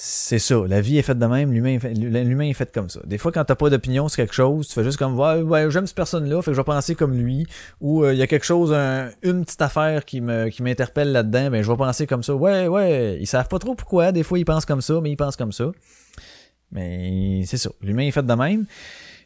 C'est 0.00 0.38
ça, 0.38 0.54
la 0.68 0.80
vie 0.80 0.96
est 0.96 1.02
faite 1.02 1.18
de 1.18 1.26
même, 1.26 1.52
l'humain 1.52 1.74
est, 1.74 1.78
fait, 1.80 1.92
l'humain 1.92 2.44
est 2.44 2.54
fait 2.54 2.72
comme 2.72 2.88
ça. 2.88 3.00
Des 3.04 3.18
fois, 3.18 3.32
quand 3.32 3.44
t'as 3.44 3.56
pas 3.56 3.68
d'opinion 3.68 4.08
sur 4.08 4.18
quelque 4.18 4.32
chose, 4.32 4.68
tu 4.68 4.74
fais 4.74 4.84
juste 4.84 4.96
comme 4.96 5.18
ouais, 5.18 5.42
ouais 5.42 5.68
j'aime 5.72 5.88
cette 5.88 5.96
personne-là, 5.96 6.40
fait 6.40 6.52
que 6.52 6.54
je 6.54 6.60
vais 6.60 6.64
penser 6.64 6.94
comme 6.94 7.18
lui. 7.18 7.48
Ou 7.80 8.04
euh, 8.04 8.14
il 8.14 8.16
y 8.16 8.22
a 8.22 8.28
quelque 8.28 8.46
chose, 8.46 8.72
une 8.72 9.44
petite 9.44 9.60
affaire 9.60 10.04
qui 10.04 10.20
m'interpelle 10.20 11.10
là-dedans, 11.10 11.50
ben 11.50 11.64
je 11.64 11.68
vais 11.68 11.76
penser 11.76 12.06
comme 12.06 12.22
ça. 12.22 12.32
Ouais, 12.36 12.68
ouais, 12.68 13.18
ils 13.20 13.26
savent 13.26 13.48
pas 13.48 13.58
trop 13.58 13.74
pourquoi. 13.74 14.12
Des 14.12 14.22
fois, 14.22 14.38
ils 14.38 14.44
pensent 14.44 14.66
comme 14.66 14.82
ça, 14.82 15.00
mais 15.02 15.10
ils 15.10 15.16
pensent 15.16 15.34
comme 15.34 15.50
ça. 15.50 15.72
Mais 16.70 17.42
c'est 17.46 17.56
ça, 17.56 17.70
l'humain 17.82 18.06
est 18.06 18.12
fait 18.12 18.24
de 18.24 18.34
même. 18.34 18.66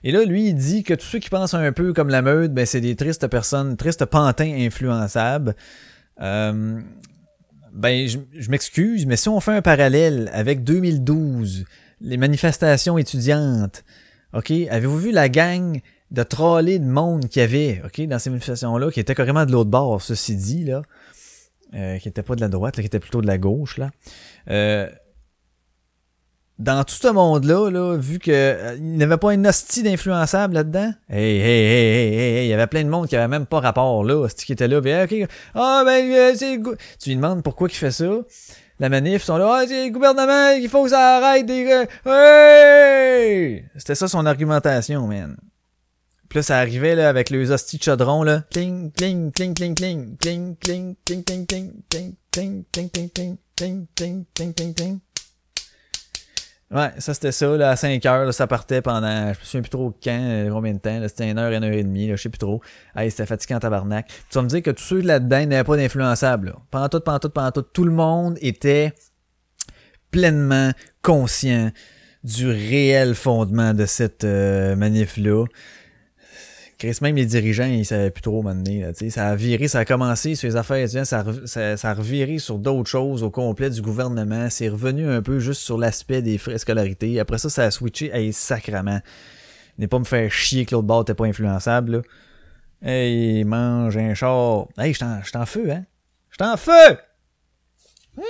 Et 0.04 0.10
là, 0.10 0.24
lui, 0.24 0.46
il 0.46 0.54
dit 0.54 0.84
que 0.84 0.94
tous 0.94 1.04
ceux 1.04 1.18
qui 1.18 1.28
pensent 1.28 1.52
un 1.52 1.72
peu 1.72 1.92
comme 1.92 2.08
la 2.08 2.22
meute, 2.22 2.54
ben 2.54 2.64
c'est 2.64 2.80
des 2.80 2.96
tristes 2.96 3.28
personnes, 3.28 3.76
tristes 3.76 4.06
pantins 4.06 4.50
influençables. 4.50 5.54
Euh, 6.22 6.80
ben, 7.72 8.06
je, 8.06 8.50
m'excuse, 8.50 9.06
mais 9.06 9.16
si 9.16 9.28
on 9.28 9.40
fait 9.40 9.52
un 9.52 9.62
parallèle 9.62 10.30
avec 10.32 10.62
2012, 10.62 11.64
les 12.00 12.16
manifestations 12.16 12.98
étudiantes, 12.98 13.84
OK, 14.34 14.50
avez-vous 14.50 14.98
vu 14.98 15.10
la 15.10 15.28
gang 15.28 15.80
de 16.10 16.22
trollés 16.22 16.78
de 16.78 16.84
monde 16.84 17.28
qu'il 17.28 17.40
y 17.40 17.44
avait, 17.44 17.82
OK, 17.84 18.00
dans 18.06 18.18
ces 18.18 18.30
manifestations-là, 18.30 18.90
qui 18.90 19.00
était 19.00 19.14
carrément 19.14 19.46
de 19.46 19.52
l'autre 19.52 19.70
bord, 19.70 20.02
ceci 20.02 20.36
dit, 20.36 20.64
là, 20.64 20.82
euh, 21.74 21.98
qui 21.98 22.08
était 22.08 22.22
pas 22.22 22.36
de 22.36 22.42
la 22.42 22.48
droite, 22.48 22.74
qui 22.74 22.82
était 22.82 23.00
plutôt 23.00 23.22
de 23.22 23.26
la 23.26 23.38
gauche, 23.38 23.78
là. 23.78 23.90
Euh, 24.50 24.90
dans 26.58 26.84
tout 26.84 26.94
ce 26.94 27.08
monde-là, 27.08 27.70
là, 27.70 27.96
vu 27.96 28.18
que 28.18 28.30
euh, 28.30 29.02
avait 29.02 29.16
pas 29.16 29.34
une 29.34 29.46
hostie 29.46 29.82
d'influençable 29.82 30.54
là-dedans, 30.54 30.92
hey, 31.08 31.36
hey, 31.38 31.64
hey, 31.64 32.14
hey, 32.14 32.38
hey, 32.38 32.46
il 32.46 32.50
y 32.50 32.52
avait 32.52 32.66
plein 32.66 32.84
de 32.84 32.88
monde 32.88 33.08
qui 33.08 33.16
avait 33.16 33.28
même 33.28 33.46
pas 33.46 33.60
rapport 33.60 34.04
là, 34.04 34.28
qui 34.28 34.52
était 34.52 34.68
là, 34.68 34.80
ah 35.54 35.82
ben 35.84 36.12
euh, 36.12 36.32
c'est 36.36 36.58
tu 37.00 37.08
lui 37.08 37.16
demandes 37.16 37.42
pourquoi 37.42 37.68
il 37.68 37.74
fait 37.74 37.90
ça. 37.90 38.10
La 38.78 38.88
manif, 38.88 39.22
sont 39.22 39.36
là, 39.36 39.60
ah, 39.60 39.64
c'est 39.66 39.86
le 39.86 39.92
gouvernement, 39.92 40.50
il 40.50 40.68
faut 40.68 40.84
que 40.84 40.90
ça 40.90 41.16
arrête 41.16 41.46
des 41.46 41.86
Hey! 42.06 43.64
C'était 43.76 43.94
ça 43.94 44.08
son 44.08 44.26
argumentation, 44.26 45.06
man. 45.06 45.36
Puis 46.28 46.38
là, 46.38 46.42
ça 46.42 46.58
arrivait 46.58 46.94
là 46.94 47.08
avec 47.08 47.28
les 47.30 47.50
hosties 47.50 47.78
de 47.78 47.82
chaudron 47.82 48.22
là. 48.22 48.44
Cling, 48.50 48.90
cling, 48.92 49.32
cling, 49.32 49.54
cling, 49.54 49.76
cling. 54.74 55.00
Ouais, 56.72 56.90
ça 56.98 57.12
c'était 57.12 57.32
ça, 57.32 57.54
là, 57.56 57.70
à 57.70 57.76
5 57.76 58.04
heures, 58.06 58.24
là, 58.24 58.32
ça 58.32 58.46
partait 58.46 58.80
pendant, 58.80 59.34
je 59.34 59.38
me 59.38 59.44
souviens 59.44 59.60
plus 59.60 59.70
trop 59.70 59.94
quand, 60.02 60.18
euh, 60.18 60.50
combien 60.50 60.72
de 60.72 60.78
temps, 60.78 60.98
là, 60.98 61.08
c'était 61.08 61.30
une 61.30 61.38
heure, 61.38 61.52
une 61.52 61.64
heure 61.64 61.72
et 61.72 61.82
demie, 61.82 62.08
là, 62.08 62.16
je 62.16 62.22
sais 62.22 62.30
plus 62.30 62.38
trop. 62.38 62.62
Hey, 62.96 63.10
c'était 63.10 63.26
fatigant 63.26 63.58
tabarnak. 63.58 64.08
Tu 64.08 64.34
vas 64.34 64.42
me 64.42 64.48
dire 64.48 64.62
que 64.62 64.70
tous 64.70 64.82
ceux 64.82 65.00
là-dedans 65.00 65.44
n'avaient 65.44 65.64
pas 65.64 65.76
d'influençables, 65.76 66.46
là. 66.46 66.56
Pendant 66.70 66.88
tout, 66.88 67.00
pendant 67.00 67.18
tout, 67.18 67.28
pendant 67.28 67.50
tout, 67.50 67.62
tout 67.62 67.84
le 67.84 67.92
monde 67.92 68.38
était 68.40 68.94
pleinement 70.10 70.70
conscient 71.02 71.70
du 72.24 72.48
réel 72.48 73.14
fondement 73.14 73.74
de 73.74 73.84
cette 73.84 74.24
euh, 74.24 74.74
manif-là. 74.74 75.44
Chris, 76.82 76.98
même 77.00 77.14
les 77.14 77.26
dirigeants, 77.26 77.66
ils 77.66 77.86
savaient 77.86 78.10
plus 78.10 78.22
trop 78.22 78.42
m'amener. 78.42 78.84
Ça 79.10 79.28
a 79.28 79.36
viré, 79.36 79.68
ça 79.68 79.78
a 79.78 79.84
commencé 79.84 80.34
sur 80.34 80.48
les 80.48 80.56
affaires 80.56 80.78
étudiantes, 80.78 81.06
ça, 81.06 81.20
a- 81.20 81.76
ça, 81.76 81.90
a 81.90 81.94
reviré 81.94 82.38
sur 82.38 82.58
d'autres 82.58 82.90
choses 82.90 83.22
au 83.22 83.30
complet 83.30 83.70
du 83.70 83.80
gouvernement. 83.80 84.48
C'est 84.50 84.68
revenu 84.68 85.08
un 85.08 85.22
peu 85.22 85.38
juste 85.38 85.60
sur 85.60 85.78
l'aspect 85.78 86.22
des 86.22 86.38
frais 86.38 86.54
de 86.54 86.58
scolarité. 86.58 87.20
Après 87.20 87.38
ça, 87.38 87.50
ça 87.50 87.62
a 87.64 87.70
switché. 87.70 88.10
Hey, 88.12 88.32
sacrament. 88.32 89.00
N'est 89.78 89.86
pas 89.86 90.00
me 90.00 90.04
faire 90.04 90.28
chier 90.32 90.64
que 90.66 90.74
l'autre 90.74 90.88
bord 90.88 91.04
t'es 91.04 91.14
pas 91.14 91.24
influençable, 91.26 91.92
là. 91.92 92.02
Hey, 92.90 93.44
mange 93.44 93.96
un 93.96 94.12
char. 94.14 94.66
Hey, 94.76 94.92
je 94.92 94.98
t'en 94.98 95.22
j'suis 95.22 95.36
en 95.36 95.46
feu, 95.46 95.70
hein? 95.70 95.84
Je 96.30 96.38
t'en 96.38 96.56
feu! 96.56 96.96
Mmh! 98.16 98.22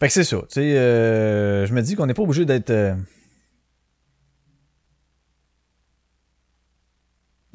Fait 0.00 0.08
que 0.08 0.12
c'est 0.12 0.24
ça. 0.24 0.38
Euh, 0.56 1.64
je 1.64 1.72
me 1.72 1.80
dis 1.80 1.94
qu'on 1.94 2.06
n'est 2.06 2.14
pas 2.14 2.22
obligé 2.22 2.44
d'être. 2.44 2.70
euh, 2.70 2.94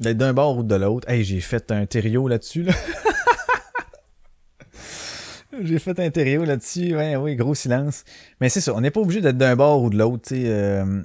d'être 0.00 0.16
d'un 0.16 0.32
bord 0.32 0.58
ou 0.58 0.62
de 0.62 0.74
l'autre. 0.74 1.08
Hey, 1.08 1.24
j'ai 1.24 1.40
fait 1.40 1.70
un 1.70 1.86
terrio 1.86 2.28
là-dessus, 2.28 2.62
là. 2.62 2.72
j'ai 5.62 5.78
fait 5.78 5.98
un 5.98 6.10
terrio 6.10 6.44
là-dessus. 6.44 6.94
Ouais, 6.96 7.16
oui, 7.16 7.36
gros 7.36 7.54
silence. 7.54 8.04
Mais 8.40 8.48
c'est 8.48 8.60
ça, 8.60 8.74
on 8.74 8.80
n'est 8.80 8.90
pas 8.90 9.00
obligé 9.00 9.20
d'être 9.20 9.38
d'un 9.38 9.56
bord 9.56 9.82
ou 9.82 9.90
de 9.90 9.98
l'autre, 9.98 10.28
euh, 10.32 11.02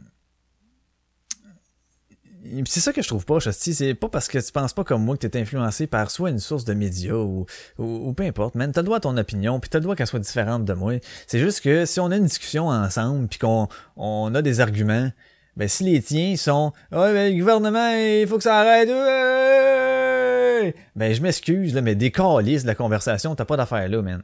C'est 2.66 2.82
ça 2.82 2.94
que 2.94 3.02
je 3.02 3.08
trouve 3.08 3.26
pas, 3.26 3.40
Chasti. 3.40 3.74
C'est 3.74 3.96
pas 3.96 4.10
parce 4.10 4.28
que 4.28 4.38
tu 4.38 4.52
penses 4.52 4.74
pas 4.74 4.84
comme 4.84 5.04
moi 5.04 5.18
que 5.18 5.26
t'es 5.26 5.40
influencé 5.40 5.88
par 5.88 6.12
soit 6.12 6.30
une 6.30 6.40
source 6.40 6.66
de 6.66 6.74
médias 6.74 7.16
ou, 7.16 7.46
ou, 7.80 8.14
peu 8.14 8.24
importe, 8.24 8.56
man. 8.56 8.72
T'as 8.72 8.82
le 8.82 8.86
droit 8.86 8.98
à 8.98 9.02
ton 9.02 9.18
opinion, 9.18 9.60
puis 9.60 9.70
t'as 9.70 9.80
le 9.80 9.84
droit 9.84 9.96
qu'elle 9.96 10.08
soit 10.08 10.20
différente 10.20 10.66
de 10.66 10.74
moi. 10.74 10.94
C'est 11.26 11.40
juste 11.40 11.62
que 11.62 11.86
si 11.86 12.00
on 12.00 12.12
a 12.12 12.18
une 12.18 12.26
discussion 12.26 12.68
ensemble, 12.68 13.28
puis 13.28 13.40
qu'on 13.40 13.68
on 13.96 14.36
a 14.36 14.42
des 14.42 14.60
arguments, 14.60 15.10
ben 15.56 15.68
si 15.68 15.84
les 15.84 16.02
tiens 16.02 16.36
sont 16.36 16.74
Ouais, 16.92 17.14
ben 17.14 17.32
le 17.34 17.40
gouvernement, 17.40 17.90
il 17.96 18.28
faut 18.28 18.38
que 18.38 18.44
ça 18.44 18.58
arrête. 18.60 18.90
Ouais! 18.90 20.76
Ben 20.96 21.14
je 21.14 21.22
m'excuse, 21.22 21.76
mais 21.76 21.96
de 21.96 22.68
la 22.68 22.76
conversation, 22.76 23.36
t'as 23.36 23.46
pas 23.46 23.58
d'affaire 23.58 23.88
là, 23.88 24.02
man. 24.02 24.24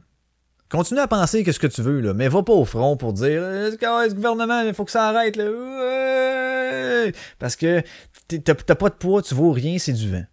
Continue 0.68 1.00
à 1.00 1.08
penser 1.08 1.42
que 1.42 1.52
ce 1.52 1.58
que 1.58 1.66
tu 1.66 1.82
veux, 1.82 2.00
là, 2.00 2.14
mais 2.14 2.28
va 2.28 2.42
pas 2.42 2.52
au 2.52 2.64
front 2.64 2.96
pour 2.96 3.12
dire 3.12 3.42
Euh, 3.42 3.70
ce 3.72 4.14
gouvernement, 4.14 4.62
il 4.62 4.74
faut 4.74 4.84
que 4.84 4.90
ça 4.92 5.08
arrête, 5.08 5.36
là. 5.36 5.44
Ouais! 5.44 7.12
Parce 7.38 7.56
que 7.56 7.82
t'as 8.28 8.54
pas 8.54 8.88
de 8.88 8.94
poids, 8.94 9.22
tu 9.22 9.34
vaux 9.34 9.52
rien, 9.52 9.78
c'est 9.78 9.92
du 9.92 10.10
vent. 10.10 10.24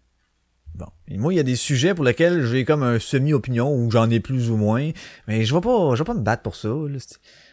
Bon. 0.74 0.86
Et 1.08 1.18
moi, 1.18 1.32
il 1.32 1.36
y 1.36 1.40
a 1.40 1.44
des 1.44 1.56
sujets 1.56 1.92
pour 1.92 2.04
lesquels 2.04 2.44
j'ai 2.46 2.64
comme 2.64 2.84
un 2.84 3.00
semi-opinion 3.00 3.74
ou 3.74 3.90
j'en 3.90 4.08
ai 4.10 4.20
plus 4.20 4.50
ou 4.50 4.56
moins. 4.56 4.90
Mais 5.26 5.44
je 5.44 5.52
vais 5.52 5.60
pas, 5.60 5.94
je 5.94 5.98
vais 5.98 6.06
pas 6.06 6.14
me 6.14 6.22
battre 6.22 6.42
pour 6.42 6.54
ça, 6.54 6.68
là. 6.68 6.98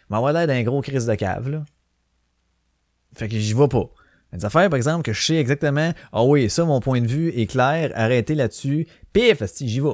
M'avoir 0.09 0.33
l'air 0.33 0.45
d'un 0.45 0.61
gros 0.61 0.81
crise 0.81 1.07
de 1.07 1.15
cave, 1.15 1.49
là. 1.49 1.63
Fait 3.15 3.27
que 3.27 3.37
j'y 3.37 3.53
vais 3.53 3.67
pas. 3.67 3.89
Des 4.33 4.43
affaires, 4.43 4.69
par 4.69 4.77
exemple, 4.77 5.03
que 5.03 5.13
je 5.13 5.23
sais 5.23 5.35
exactement, 5.35 5.93
ah 6.11 6.23
oui, 6.23 6.49
ça, 6.49 6.65
mon 6.65 6.81
point 6.81 7.01
de 7.01 7.07
vue 7.07 7.29
est 7.29 7.45
clair, 7.45 7.91
arrêtez 7.95 8.35
là-dessus, 8.35 8.87
pif, 9.13 9.41
j'y 9.61 9.79
vais. 9.79 9.89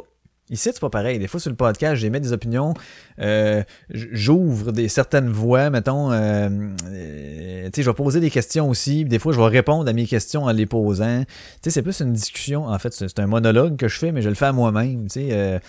Ici, 0.49 0.69
c'est 0.73 0.81
pas 0.81 0.89
pareil. 0.89 1.17
Des 1.17 1.27
fois, 1.27 1.39
sur 1.39 1.49
le 1.49 1.55
podcast, 1.55 1.95
j'émets 1.95 2.19
des 2.19 2.33
opinions, 2.33 2.73
euh, 3.19 3.63
j'ouvre 3.89 4.73
des 4.73 4.89
certaines 4.89 5.29
voies, 5.29 5.69
mettons, 5.69 6.11
euh, 6.11 6.49
euh, 6.87 7.65
tu 7.65 7.71
sais, 7.75 7.83
je 7.83 7.89
vais 7.89 7.95
poser 7.95 8.19
des 8.19 8.29
questions 8.29 8.67
aussi, 8.67 9.05
des 9.05 9.17
fois, 9.17 9.31
je 9.31 9.39
vais 9.39 9.47
répondre 9.47 9.89
à 9.89 9.93
mes 9.93 10.05
questions 10.05 10.43
en 10.43 10.51
les 10.51 10.65
posant. 10.65 11.23
Tu 11.23 11.29
sais, 11.61 11.69
c'est 11.69 11.81
plus 11.81 12.01
une 12.01 12.11
discussion, 12.11 12.65
en 12.65 12.79
fait, 12.79 12.91
c'est 12.93 13.19
un 13.19 13.27
monologue 13.27 13.77
que 13.77 13.87
je 13.87 13.97
fais, 13.97 14.11
mais 14.11 14.21
je 14.21 14.27
le 14.27 14.35
fais 14.35 14.45
à 14.45 14.53
moi-même, 14.53 15.07
tu 15.07 15.21
sais. 15.29 15.61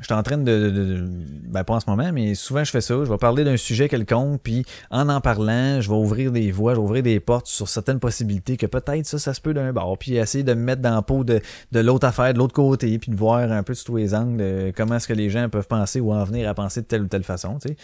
Je 0.00 0.06
suis 0.06 0.14
en 0.14 0.22
train 0.24 0.38
de, 0.38 0.42
de- 0.44 0.70
de- 0.70 1.08
Ben, 1.46 1.62
pas 1.62 1.74
en 1.74 1.80
ce 1.80 1.88
moment, 1.88 2.10
mais 2.12 2.34
souvent 2.34 2.64
je 2.64 2.70
fais 2.72 2.80
ça. 2.80 2.94
Je 3.04 3.10
vais 3.10 3.16
parler 3.16 3.44
d'un 3.44 3.56
sujet 3.56 3.88
quelconque, 3.88 4.40
puis 4.42 4.64
en 4.90 5.08
en 5.08 5.20
parlant, 5.20 5.80
je 5.80 5.88
vais 5.88 5.94
ouvrir 5.96 6.32
des 6.32 6.50
voies, 6.50 6.74
je 6.74 6.80
vais 6.80 6.84
ouvrir 6.84 7.02
des 7.04 7.20
portes 7.20 7.46
sur 7.46 7.68
certaines 7.68 8.00
possibilités 8.00 8.56
que 8.56 8.66
peut-être 8.66 9.06
ça, 9.06 9.18
ça 9.20 9.34
se 9.34 9.40
peut 9.40 9.54
d'un 9.54 9.72
bord, 9.72 9.96
puis 9.96 10.16
essayer 10.16 10.42
de 10.42 10.52
me 10.54 10.62
mettre 10.64 10.82
dans 10.82 10.94
la 10.96 11.02
peau 11.02 11.22
de, 11.22 11.40
de 11.70 11.80
l'autre 11.80 12.06
affaire, 12.08 12.32
de 12.34 12.38
l'autre 12.38 12.54
côté, 12.54 12.98
puis 12.98 13.12
de 13.12 13.16
voir 13.16 13.52
un 13.52 13.62
peu 13.62 13.72
sous 13.74 13.84
tous 13.84 13.96
les 13.96 14.14
angles 14.14 14.40
euh, 14.40 14.72
comment 14.76 14.96
est-ce 14.96 15.06
que 15.06 15.12
les 15.12 15.30
gens 15.30 15.48
peuvent 15.48 15.68
penser 15.68 16.00
ou 16.00 16.12
en 16.12 16.24
venir 16.24 16.48
à 16.48 16.54
penser 16.54 16.80
de 16.82 16.86
telle 16.86 17.02
ou 17.02 17.08
telle 17.08 17.22
façon, 17.24 17.58
tu 17.60 17.68
sais. 17.68 17.76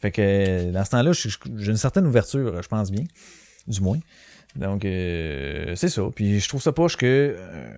Fait 0.00 0.10
que 0.10 0.70
dans 0.70 0.84
ce 0.84 0.90
temps-là, 0.90 1.12
j'ai 1.12 1.70
une 1.70 1.76
certaine 1.76 2.06
ouverture, 2.06 2.62
je 2.62 2.68
pense 2.68 2.90
bien, 2.90 3.04
du 3.68 3.80
moins. 3.80 3.98
Donc, 4.56 4.84
euh, 4.84 5.74
c'est 5.76 5.88
ça. 5.88 6.02
Puis 6.14 6.40
je 6.40 6.48
trouve 6.48 6.62
ça 6.62 6.72
poche 6.72 6.96
que... 6.96 7.34
euh, 7.38 7.74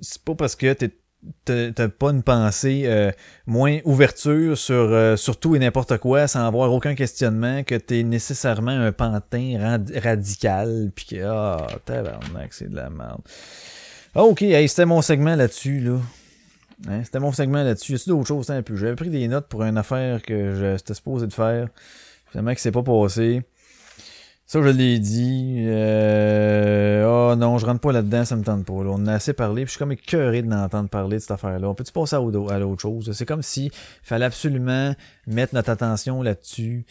c'est 0.00 0.22
pas 0.22 0.34
parce 0.34 0.56
que 0.56 0.72
t'es 0.72 0.90
t'as 1.44 1.88
pas 1.88 2.10
une 2.10 2.22
pensée 2.22 2.82
euh, 2.86 3.10
moins 3.46 3.78
ouverture 3.84 4.58
sur, 4.58 4.74
euh, 4.74 5.16
sur 5.16 5.38
tout 5.38 5.54
et 5.54 5.58
n'importe 5.58 5.98
quoi 5.98 6.26
sans 6.26 6.46
avoir 6.46 6.72
aucun 6.72 6.94
questionnement 6.94 7.62
que 7.62 7.74
t'es 7.76 8.02
nécessairement 8.02 8.72
un 8.72 8.92
pantin 8.92 9.56
rad- 9.60 9.92
radical 10.02 10.90
puis 10.94 11.04
que 11.06 11.22
ah 11.24 11.66
tabarnak 11.84 12.52
c'est 12.52 12.68
de 12.70 12.76
la 12.76 12.90
merde. 12.90 13.20
Ok 14.14 14.42
hey, 14.42 14.68
c'était 14.68 14.84
mon 14.86 15.02
segment 15.02 15.36
là-dessus 15.36 15.80
là. 15.80 15.98
Hein, 16.88 17.02
c'était 17.04 17.20
mon 17.20 17.30
segment 17.32 17.62
là-dessus. 17.62 17.94
A-tu 17.94 18.08
d'autres 18.08 18.26
choses? 18.26 18.50
Un 18.50 18.62
peu. 18.62 18.74
J'avais 18.76 18.96
pris 18.96 19.10
des 19.10 19.28
notes 19.28 19.46
pour 19.46 19.62
une 19.62 19.78
affaire 19.78 20.20
que 20.22 20.54
je- 20.54 20.76
j'étais 20.76 20.94
supposé 20.94 21.28
de 21.28 21.32
faire. 21.32 21.68
Finalement 22.30 22.54
que 22.54 22.60
c'est 22.60 22.72
pas 22.72 22.82
passé 22.82 23.42
ça, 24.46 24.60
je 24.62 24.68
l'ai 24.68 24.98
dit. 24.98 25.64
Euh... 25.66 27.04
Oh 27.32 27.34
non, 27.36 27.58
je 27.58 27.64
rentre 27.66 27.80
pas 27.80 27.92
là-dedans, 27.92 28.24
ça 28.24 28.36
me 28.36 28.44
tente 28.44 28.66
pas. 28.66 28.84
là. 28.84 28.90
On 28.92 29.06
a 29.06 29.14
assez 29.14 29.32
parlé, 29.32 29.62
puis 29.62 29.66
je 29.66 29.70
suis 29.72 29.78
comme 29.78 29.92
écœuré 29.92 30.42
de 30.42 30.50
l'entendre 30.50 30.88
parler 30.88 31.16
de 31.16 31.22
cette 31.22 31.30
affaire-là. 31.30 31.68
On 31.68 31.74
peut-tu 31.74 31.92
passer 31.92 32.16
à, 32.16 32.20
au- 32.20 32.50
à 32.50 32.58
l'autre 32.58 32.82
chose? 32.82 33.10
C'est 33.12 33.24
comme 33.26 33.42
si 33.42 33.70
fallait 34.02 34.26
absolument 34.26 34.94
mettre 35.26 35.54
notre 35.54 35.70
attention 35.70 36.22
là-dessus. 36.22 36.84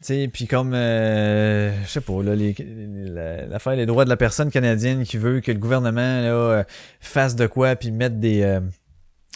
Tu 0.00 0.04
sais, 0.06 0.30
puis 0.32 0.46
comme, 0.46 0.74
euh, 0.74 1.72
je 1.84 1.88
sais 1.88 2.00
pas, 2.00 2.22
là, 2.22 2.34
l'affaire 3.48 3.76
des 3.76 3.86
droits 3.86 4.04
de 4.04 4.10
la 4.10 4.16
personne 4.16 4.50
canadienne 4.50 5.02
qui 5.02 5.18
veut 5.18 5.40
que 5.40 5.50
le 5.50 5.58
gouvernement 5.58 6.20
là, 6.20 6.30
euh, 6.30 6.64
fasse 7.00 7.34
de 7.36 7.46
quoi, 7.46 7.74
puis 7.76 7.90
mette 7.90 8.20
des... 8.20 8.42
euh, 8.42 8.60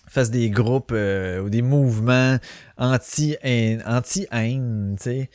fasse 0.08 0.30
des 0.30 0.50
groupes 0.50 0.92
euh, 0.92 1.40
ou 1.40 1.50
des 1.50 1.62
mouvements 1.62 2.36
anti-haine, 2.76 3.82
anti-haine, 3.86 4.94
tu 4.98 5.02
sais. 5.04 5.30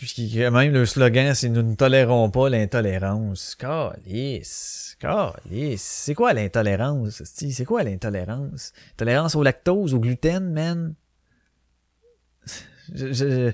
Puis 0.00 0.36
même 0.50 0.72
le 0.72 0.86
slogan, 0.86 1.34
c'est 1.34 1.48
nous 1.48 1.62
ne 1.62 1.74
tolérons 1.74 2.30
pas 2.30 2.48
l'intolérance. 2.48 3.54
Calice. 3.56 4.96
Calice. 5.00 5.82
C'est 5.82 6.14
quoi 6.14 6.32
l'intolérance? 6.32 7.22
C'est 7.24 7.64
quoi 7.64 7.82
l'intolérance? 7.82 8.72
Tolérance 8.96 9.34
au 9.34 9.42
lactose, 9.42 9.94
au 9.94 9.98
gluten, 10.00 10.52
man? 10.52 10.94
Je- 12.94 13.12
je- 13.12 13.52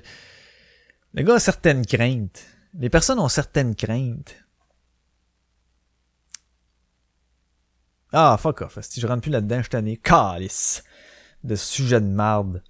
Le 1.13 1.23
gars 1.23 1.35
a 1.35 1.39
certaines 1.39 1.85
craintes. 1.85 2.43
Les 2.77 2.89
personnes 2.89 3.19
ont 3.19 3.29
certaines 3.29 3.73
craintes. 3.75 4.35
Ah, 8.11 8.37
fuck 8.39 8.61
off. 8.61 8.77
Si 8.81 9.01
je 9.01 9.07
rentre 9.07 9.21
plus 9.21 9.31
là-dedans, 9.31 9.57
je 9.57 9.61
suis 9.63 9.69
tanné. 9.69 9.97
Calice. 9.97 10.83
De 11.43 11.55
sujet 11.55 11.99
de 12.01 12.05
marde. 12.07 12.63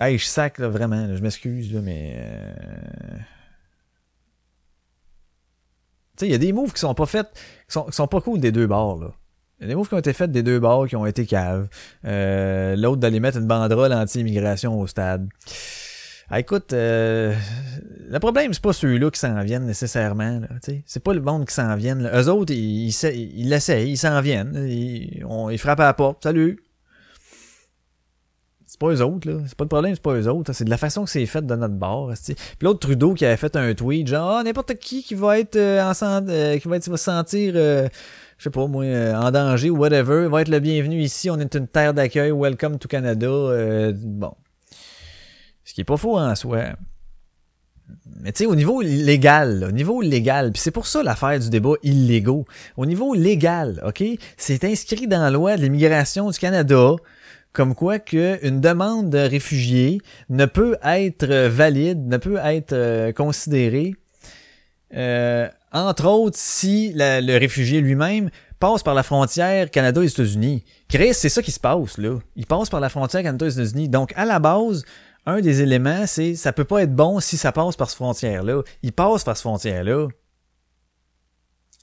Hey, 0.00 0.18
je 0.18 0.24
sac, 0.24 0.58
là, 0.58 0.68
vraiment, 0.68 1.14
je 1.14 1.22
m'excuse, 1.22 1.72
mais... 1.74 2.14
euh, 2.18 3.16
Tu 6.16 6.20
sais, 6.20 6.26
il 6.28 6.32
y 6.32 6.34
a 6.34 6.38
des 6.38 6.52
moves 6.52 6.72
qui 6.72 6.80
sont 6.80 6.94
pas 6.94 7.06
faits, 7.06 7.28
qui 7.32 7.72
sont, 7.72 7.90
sont 7.90 8.06
pas 8.06 8.20
cool 8.20 8.40
des 8.40 8.52
deux 8.52 8.66
bords, 8.66 9.00
là. 9.00 9.12
Il 9.60 9.62
y 9.62 9.66
a 9.66 9.68
des 9.68 9.74
moves 9.76 9.88
qui 9.88 9.94
ont 9.94 9.98
été 9.98 10.12
faits 10.12 10.32
des 10.32 10.42
deux 10.42 10.58
bords, 10.58 10.88
qui 10.88 10.96
ont 10.96 11.06
été 11.06 11.26
caves. 11.26 11.68
Euh, 12.04 12.74
L'autre 12.76 12.96
d'aller 12.98 13.20
mettre 13.20 13.38
une 13.38 13.46
banderole 13.46 13.92
anti-immigration 13.92 14.78
au 14.80 14.86
stade. 14.88 15.28
Ah, 16.28 16.40
écoute, 16.40 16.72
euh, 16.72 17.34
le 18.08 18.18
problème, 18.18 18.52
c'est 18.52 18.62
pas 18.62 18.72
ceux-là 18.72 19.10
qui 19.10 19.20
s'en 19.20 19.40
viennent 19.42 19.66
nécessairement. 19.66 20.40
C'est 20.86 21.02
pas 21.02 21.14
le 21.14 21.20
monde 21.20 21.46
qui 21.46 21.54
s'en 21.54 21.74
viennent. 21.76 22.10
Eux 22.12 22.28
autres, 22.28 22.52
ils, 22.52 22.86
l'essayent, 23.48 23.90
ils 23.90 23.96
s'en 23.98 24.20
viennent. 24.20 24.54
Ils, 24.68 25.24
ils 25.50 25.58
frappent 25.58 25.80
à 25.80 25.84
la 25.84 25.94
porte. 25.94 26.24
Salut! 26.24 26.60
C'est 28.74 28.80
pas 28.80 28.88
eux 28.88 29.02
autres, 29.02 29.30
là. 29.30 29.38
C'est 29.46 29.54
pas 29.54 29.62
le 29.62 29.68
problème, 29.68 29.94
c'est 29.94 30.02
pas 30.02 30.14
eux 30.14 30.28
autres. 30.28 30.52
C'est 30.52 30.64
de 30.64 30.70
la 30.70 30.76
façon 30.76 31.04
que 31.04 31.10
c'est 31.10 31.24
fait 31.26 31.46
de 31.46 31.54
notre 31.54 31.74
bord. 31.74 32.12
Puis 32.26 32.34
l'autre 32.60 32.80
Trudeau 32.80 33.14
qui 33.14 33.24
avait 33.24 33.36
fait 33.36 33.54
un 33.54 33.72
tweet, 33.72 34.08
genre, 34.08 34.38
ah, 34.38 34.42
n'importe 34.42 34.74
qui 34.74 35.04
qui 35.04 35.14
va 35.14 35.38
être 35.38 35.54
euh, 35.54 35.80
en 35.80 36.28
euh, 36.28 36.58
qui 36.58 36.66
va 36.66 36.76
être, 36.76 36.88
va 36.88 36.96
se 36.96 37.04
sentir, 37.04 37.52
euh, 37.54 37.88
je 38.36 38.42
sais 38.42 38.50
pas 38.50 38.66
moi, 38.66 38.82
euh, 38.82 39.14
en 39.14 39.30
danger 39.30 39.70
ou 39.70 39.76
whatever, 39.76 40.26
va 40.26 40.40
être 40.40 40.48
le 40.48 40.58
bienvenu 40.58 41.00
ici. 41.00 41.30
On 41.30 41.38
est 41.38 41.54
une 41.54 41.68
terre 41.68 41.94
d'accueil. 41.94 42.32
Welcome 42.32 42.80
to 42.80 42.88
Canada. 42.88 43.28
Euh, 43.28 43.92
bon. 43.94 44.34
Ce 45.62 45.72
qui 45.72 45.82
est 45.82 45.84
pas 45.84 45.96
faux 45.96 46.18
en 46.18 46.34
soi. 46.34 46.64
Mais 48.22 48.32
tu 48.32 48.38
sais, 48.38 48.46
au 48.46 48.56
niveau 48.56 48.80
légal, 48.80 49.66
au 49.68 49.70
niveau 49.70 50.00
légal, 50.00 50.50
puis 50.50 50.60
c'est 50.60 50.72
pour 50.72 50.88
ça 50.88 51.04
l'affaire 51.04 51.38
du 51.38 51.48
débat 51.48 51.74
illégaux. 51.84 52.44
Au 52.76 52.86
niveau 52.86 53.14
légal, 53.14 53.80
OK, 53.86 54.02
c'est 54.36 54.64
inscrit 54.64 55.06
dans 55.06 55.22
la 55.22 55.30
loi 55.30 55.56
de 55.56 55.62
l'immigration 55.62 56.28
du 56.28 56.38
Canada 56.40 56.96
comme 57.54 57.74
quoi 57.74 57.98
qu'une 58.00 58.60
demande 58.60 59.08
de 59.08 59.18
réfugié 59.18 60.02
ne 60.28 60.44
peut 60.44 60.76
être 60.84 61.46
valide, 61.46 62.06
ne 62.08 62.16
peut 62.18 62.38
être 62.44 62.72
euh, 62.72 63.12
considérée, 63.12 63.94
euh, 64.94 65.48
entre 65.72 66.06
autres 66.06 66.36
si 66.38 66.92
le 66.94 67.38
réfugié 67.38 67.80
lui-même 67.80 68.28
passe 68.58 68.82
par 68.82 68.94
la 68.94 69.04
frontière 69.04 69.70
Canada 69.70 70.02
et 70.02 70.06
États-Unis. 70.06 70.64
Chris, 70.88 71.14
c'est 71.14 71.28
ça 71.28 71.42
qui 71.42 71.52
se 71.52 71.60
passe 71.60 71.96
là. 71.96 72.18
Il 72.36 72.46
passe 72.46 72.68
par 72.68 72.80
la 72.80 72.88
frontière 72.88 73.22
Canada 73.22 73.46
et 73.46 73.52
États-Unis. 73.52 73.88
Donc 73.88 74.12
à 74.16 74.24
la 74.24 74.40
base, 74.40 74.84
un 75.24 75.40
des 75.40 75.62
éléments, 75.62 76.06
c'est 76.06 76.34
ça 76.34 76.52
peut 76.52 76.64
pas 76.64 76.82
être 76.82 76.94
bon 76.94 77.20
si 77.20 77.36
ça 77.36 77.52
passe 77.52 77.76
par 77.76 77.88
cette 77.88 77.96
frontière-là. 77.96 78.62
Il 78.82 78.92
passe 78.92 79.22
par 79.22 79.36
cette 79.36 79.42
frontière-là. 79.42 80.08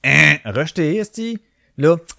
Hein? 0.03 0.35
Rejeté, 0.45 0.97
esti. 0.97 1.39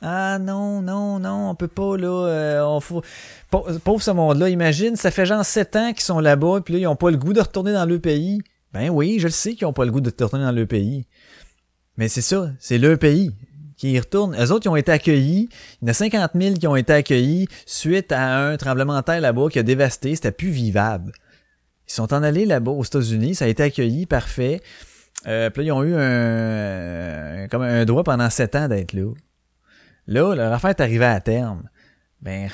Ah 0.01 0.39
non, 0.39 0.83
non, 0.83 1.19
non, 1.19 1.51
on 1.51 1.55
peut 1.55 1.69
pas, 1.69 1.97
là, 1.97 2.27
euh, 2.27 2.65
on 2.65 2.81
faut... 2.81 3.03
Pauvre 3.51 4.03
ce 4.03 4.11
monde-là, 4.11 4.49
imagine, 4.49 4.97
ça 4.97 5.11
fait 5.11 5.27
genre 5.27 5.45
sept 5.45 5.77
ans 5.77 5.93
qu'ils 5.93 6.03
sont 6.03 6.21
là-bas, 6.21 6.61
puis 6.65 6.75
là, 6.75 6.81
ils 6.81 6.87
ont 6.87 6.97
pas 6.97 7.11
le 7.11 7.17
goût 7.17 7.33
de 7.33 7.41
retourner 7.41 7.73
dans 7.73 7.85
le 7.85 7.99
pays. 7.99 8.41
Ben 8.73 8.89
oui, 8.89 9.19
je 9.19 9.27
le 9.27 9.33
sais 9.33 9.55
qu'ils 9.55 9.67
ont 9.67 9.73
pas 9.73 9.85
le 9.85 9.91
goût 9.91 10.01
de 10.01 10.09
retourner 10.09 10.45
dans 10.45 10.53
le 10.53 10.67
pays. 10.67 11.07
Mais 11.97 12.09
c'est 12.09 12.23
ça, 12.23 12.51
c'est 12.59 12.79
le 12.79 12.97
pays 12.97 13.33
qui 13.77 13.93
y 13.93 13.99
retournent. 13.99 14.37
Eux 14.37 14.53
autres, 14.53 14.67
ils 14.67 14.71
ont 14.71 14.77
été 14.77 14.93
accueillis. 14.93 15.49
Il 15.81 15.87
y 15.87 15.89
en 15.89 15.91
a 15.91 15.95
50 15.95 16.31
000 16.35 16.55
qui 16.55 16.67
ont 16.67 16.77
été 16.77 16.93
accueillis 16.93 17.49
suite 17.67 18.13
à 18.13 18.39
un 18.39 18.57
tremblement 18.57 18.97
de 18.97 19.03
terre 19.03 19.21
là-bas 19.21 19.49
qui 19.51 19.59
a 19.59 19.63
dévasté. 19.63 20.15
C'était 20.15 20.33
plus 20.33 20.51
vivable. 20.51 21.13
Ils 21.89 21.93
sont 21.93 22.15
en 22.15 22.23
allés 22.23 22.47
là-bas 22.47 22.71
aux 22.71 22.85
États-Unis. 22.85 23.35
Ça 23.35 23.45
a 23.45 23.49
été 23.49 23.63
accueilli, 23.63 24.07
parfait. 24.07 24.61
Euh, 25.27 25.51
puis 25.51 25.63
là, 25.63 25.67
ils 25.67 25.73
ont 25.73 25.83
eu 25.83 25.95
un, 25.95 27.49
comme 27.49 27.63
un 27.63 27.85
droit 27.85 28.05
pendant 28.05 28.31
sept 28.31 28.55
ans 28.55 28.69
d'être 28.69 28.93
là. 28.93 29.11
Là, 30.07 30.35
leur 30.35 30.53
affaire 30.53 30.71
est 30.71 30.81
arrivée 30.81 31.05
à 31.05 31.21
terme. 31.21 31.69
Ben, 32.21 32.49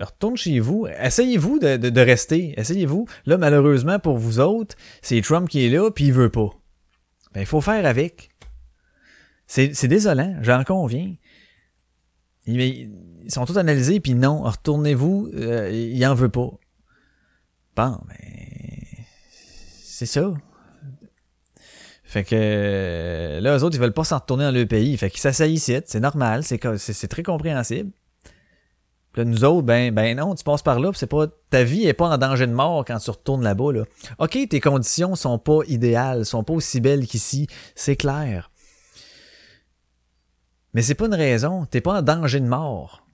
retourne 0.00 0.36
chez 0.36 0.60
vous. 0.60 0.86
Essayez-vous 0.86 1.58
de, 1.58 2.00
rester. 2.00 2.58
Essayez-vous. 2.58 3.06
Là, 3.26 3.38
malheureusement, 3.38 3.98
pour 3.98 4.18
vous 4.18 4.40
autres, 4.40 4.76
c'est 5.00 5.20
Trump 5.22 5.48
qui 5.48 5.66
est 5.66 5.70
là, 5.70 5.90
puis 5.90 6.06
il 6.06 6.12
veut 6.12 6.30
pas. 6.30 6.50
Ben, 7.32 7.40
il 7.40 7.46
faut 7.46 7.60
faire 7.60 7.86
avec. 7.86 8.30
C'est 9.46 9.88
désolant, 9.88 10.36
j'en 10.40 10.64
conviens. 10.64 11.14
Ils, 12.46 12.90
sont 13.28 13.44
tous 13.44 13.58
analysés, 13.58 14.00
puis 14.00 14.14
non, 14.14 14.42
retournez-vous, 14.42 15.30
euh, 15.34 15.70
il 15.70 16.04
en 16.06 16.14
veut 16.14 16.30
pas. 16.30 16.50
Bon, 17.76 17.98
ben, 18.08 18.16
c'est 19.82 20.06
ça. 20.06 20.32
Fait 22.12 22.24
que 22.24 23.38
là, 23.40 23.56
eux 23.56 23.62
autres, 23.64 23.74
ils 23.74 23.80
veulent 23.80 23.94
pas 23.94 24.04
s'en 24.04 24.18
retourner 24.18 24.44
dans 24.44 24.50
le 24.50 24.66
pays. 24.66 24.94
Fait 24.98 25.08
qu'ils 25.08 25.50
ici, 25.50 25.80
c'est 25.86 26.00
normal, 26.00 26.44
c'est 26.44 27.08
très 27.08 27.22
compréhensible. 27.22 27.90
Puis 29.12 29.22
là, 29.22 29.24
nous 29.24 29.44
autres, 29.44 29.62
ben, 29.62 29.94
ben 29.94 30.14
non, 30.18 30.34
tu 30.34 30.44
passes 30.44 30.60
par 30.60 30.78
là, 30.78 30.90
c'est 30.94 31.06
pas. 31.06 31.26
Ta 31.48 31.64
vie 31.64 31.86
est 31.86 31.94
pas 31.94 32.10
en 32.10 32.18
danger 32.18 32.46
de 32.46 32.52
mort 32.52 32.84
quand 32.86 32.98
tu 32.98 33.08
retournes 33.08 33.42
là-bas. 33.42 33.72
Là. 33.72 33.84
OK, 34.18 34.38
tes 34.46 34.60
conditions 34.60 35.14
sont 35.14 35.38
pas 35.38 35.60
idéales, 35.68 36.26
sont 36.26 36.44
pas 36.44 36.52
aussi 36.52 36.82
belles 36.82 37.06
qu'ici, 37.06 37.46
c'est 37.74 37.96
clair. 37.96 38.50
Mais 40.74 40.82
c'est 40.82 40.94
pas 40.94 41.06
une 41.06 41.14
raison. 41.14 41.64
T'es 41.64 41.80
pas 41.80 42.00
en 42.00 42.02
danger 42.02 42.40
de 42.40 42.46
mort. 42.46 43.06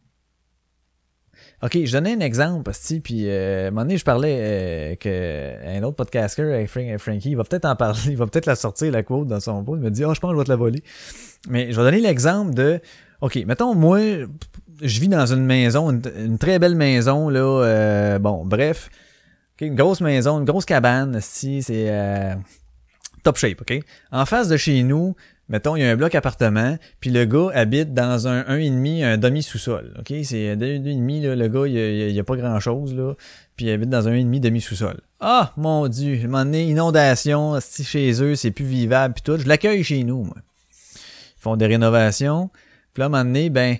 OK, 1.61 1.77
je 1.85 1.93
donnais 1.93 2.15
un 2.15 2.21
exemple, 2.21 2.63
parce 2.63 2.95
puis 3.03 3.25
euh, 3.29 3.65
à 3.65 3.67
un 3.67 3.71
moment 3.71 3.83
donné, 3.83 3.99
je 3.99 4.05
parlais 4.05 4.37
euh, 4.39 4.95
que 4.95 5.77
un 5.77 5.83
autre 5.83 5.97
podcaster 5.97 6.43
avec 6.43 6.69
Frankie, 6.69 7.31
il 7.31 7.37
va 7.37 7.43
peut-être 7.43 7.65
en 7.65 7.75
parler, 7.75 8.01
il 8.07 8.17
va 8.17 8.27
peut-être 8.27 8.47
la 8.47 8.55
sortir, 8.55 8.93
la 8.93 9.03
quote, 9.03 9.27
dans 9.27 9.41
son 9.41 9.65
pot. 9.65 9.77
Il 9.77 9.83
me 9.83 9.91
dit, 9.91 10.05
oh, 10.05 10.15
je 10.15 10.21
pense 10.21 10.31
que 10.31 10.37
je 10.37 10.39
vais 10.39 10.45
te 10.45 10.51
la 10.51 10.57
voler. 10.57 10.85
Mais 11.49 11.73
je 11.73 11.77
vais 11.77 11.83
donner 11.83 12.01
l'exemple 12.01 12.55
de, 12.55 12.81
OK, 13.21 13.37
mettons, 13.47 13.75
moi, 13.75 13.99
je 14.81 15.01
vis 15.01 15.09
dans 15.09 15.27
une 15.27 15.45
maison, 15.45 15.91
une, 15.91 16.39
très 16.39 16.61
belle 16.61 16.77
maison, 16.77 17.29
là, 17.29 17.41
euh, 17.41 18.19
bon, 18.21 18.45
bref, 18.45 18.91
une 19.61 19.75
grosse 19.75 20.01
maison, 20.01 20.39
une 20.39 20.45
grosse 20.45 20.65
cabane, 20.65 21.19
si, 21.21 21.63
c'est 21.63 21.87
euh, 21.89 22.35
top 23.25 23.37
shape, 23.37 23.61
OK? 23.61 23.81
En 24.13 24.25
face 24.27 24.49
de 24.49 24.57
chez 24.57 24.85
nous, 24.85 25.17
mettons, 25.49 25.77
il 25.77 25.83
y 25.83 25.85
a 25.85 25.91
un 25.91 25.97
bloc 25.97 26.15
appartement, 26.15 26.79
puis 27.01 27.11
le 27.11 27.25
gars 27.25 27.51
habite 27.55 27.95
dans 27.95 28.29
un 28.29 28.43
1,5, 28.43 29.05
un 29.05 29.17
demi-sous-sol. 29.17 29.95
OK? 29.99 30.13
C'est 30.23 30.57
2,5, 30.57 31.23
là, 31.23 31.37
le 31.37 31.49
gars, 31.49 31.67
il 31.67 32.13
y 32.13 32.21
a, 32.21 32.25
pas 32.25 32.37
grand-chose, 32.37 32.95
là. 32.95 33.15
Puis 33.57 33.67
il 33.67 33.71
habite 33.71 33.91
dans 33.91 34.09
un 34.09 34.13
1,5 34.13 34.41
demi-sous-sol. 34.41 35.01
Ah, 35.21 35.53
mon 35.57 35.89
Dieu, 35.89 36.19
je 36.21 36.27
m'en 36.27 36.53
ai 36.53 36.65
inondation, 36.65 37.59
chez 37.61 38.23
eux, 38.23 38.35
c'est 38.35 38.51
plus 38.51 38.67
vivable, 38.67 39.15
puis 39.15 39.23
tout. 39.23 39.39
Je 39.39 39.49
l'accueille 39.49 39.83
chez 39.83 40.05
nous, 40.05 40.25
moi. 40.25 40.37
Ils 40.37 41.41
font 41.41 41.57
des 41.57 41.67
rénovations. 41.67 42.51
Puis 42.93 43.01
là, 43.01 43.05
à 43.05 43.07
un 43.07 43.11
moment 43.11 43.25
donné, 43.25 43.51
ben, 43.51 43.77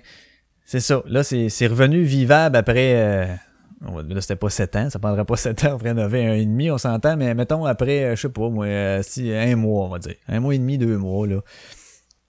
c'est 0.65 0.79
ça. 0.79 1.03
Là, 1.07 1.23
c'est 1.23 1.67
revenu 1.67 2.03
vivable 2.03 2.55
après... 2.55 2.93
Euh, 2.95 3.35
Là, 3.81 4.21
c'était 4.21 4.35
pas 4.35 4.49
7 4.49 4.75
ans, 4.75 4.89
ça 4.89 4.99
prendrait 4.99 5.25
pas 5.25 5.35
7 5.37 5.65
ans 5.65 5.69
pour 5.71 5.81
rénover 5.81 6.25
un 6.25 6.33
et 6.33 6.45
demi, 6.45 6.69
on 6.69 6.77
s'entend, 6.77 7.15
mais 7.15 7.33
mettons 7.33 7.65
après, 7.65 8.03
euh, 8.03 8.15
je 8.15 8.21
sais 8.21 8.29
pas, 8.29 8.49
moi, 8.49 8.65
euh, 8.65 9.01
si, 9.03 9.31
un 9.31 9.55
mois, 9.55 9.85
on 9.85 9.89
va 9.89 9.99
dire. 9.99 10.15
Un 10.27 10.39
mois 10.39 10.55
et 10.55 10.59
demi, 10.59 10.77
deux 10.77 10.97
mois, 10.97 11.27
là. 11.27 11.41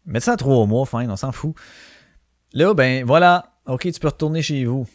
Mets 0.06 0.20
ça 0.20 0.36
trois 0.36 0.66
mois, 0.66 0.86
fine, 0.86 1.10
on 1.10 1.16
s'en 1.16 1.32
fout. 1.32 1.54
Là, 2.52 2.74
ben, 2.74 3.04
voilà. 3.04 3.52
OK, 3.66 3.82
tu 3.92 4.00
peux 4.00 4.08
retourner 4.08 4.42
chez 4.42 4.64
vous. 4.64 4.86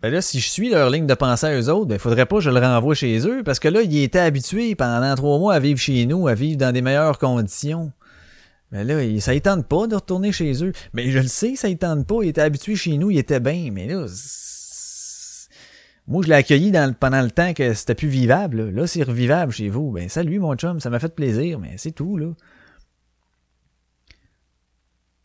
Ben 0.00 0.12
là, 0.12 0.20
si 0.20 0.40
je 0.40 0.50
suis 0.50 0.68
leur 0.68 0.90
ligne 0.90 1.06
de 1.06 1.14
pensée 1.14 1.46
à 1.46 1.60
eux 1.60 1.68
autres, 1.70 1.86
ben, 1.86 1.98
faudrait 1.98 2.26
pas 2.26 2.36
que 2.36 2.42
je 2.42 2.50
le 2.50 2.58
renvoie 2.58 2.94
chez 2.94 3.26
eux, 3.26 3.42
parce 3.44 3.58
que 3.58 3.68
là, 3.68 3.82
ils 3.82 4.02
étaient 4.02 4.18
habitués 4.18 4.74
pendant 4.74 5.14
trois 5.14 5.38
mois 5.38 5.54
à 5.54 5.60
vivre 5.60 5.78
chez 5.78 6.06
nous, 6.06 6.28
à 6.28 6.34
vivre 6.34 6.58
dans 6.58 6.72
des 6.72 6.82
meilleures 6.82 7.18
conditions. 7.18 7.92
Mais 8.70 8.84
ben 8.84 8.98
là, 8.98 9.20
ça 9.20 9.34
ne 9.34 9.62
pas 9.62 9.86
de 9.86 9.94
retourner 9.94 10.32
chez 10.32 10.64
eux. 10.64 10.72
Mais 10.94 11.10
je 11.10 11.18
le 11.18 11.28
sais, 11.28 11.56
ça 11.56 11.68
ne 11.68 12.02
pas. 12.02 12.22
Ils 12.22 12.28
étaient 12.28 12.40
habitués 12.40 12.74
chez 12.74 12.96
nous, 12.96 13.10
ils 13.10 13.18
étaient 13.18 13.38
bien. 13.38 13.70
Mais 13.70 13.86
là, 13.86 14.06
moi, 16.12 16.22
je 16.22 16.28
l'ai 16.28 16.34
accueilli 16.34 16.70
pendant 17.00 17.22
le 17.22 17.30
temps 17.30 17.54
que 17.54 17.72
c'était 17.72 17.94
plus 17.94 18.08
vivable. 18.08 18.68
Là, 18.68 18.86
c'est 18.86 19.02
revivable 19.02 19.50
chez 19.50 19.70
vous. 19.70 19.90
Ben, 19.92 20.10
salut, 20.10 20.40
mon 20.40 20.54
chum, 20.56 20.78
ça 20.78 20.90
m'a 20.90 20.98
fait 20.98 21.14
plaisir, 21.14 21.58
mais 21.58 21.76
c'est 21.78 21.92
tout, 21.92 22.18
là. 22.18 22.26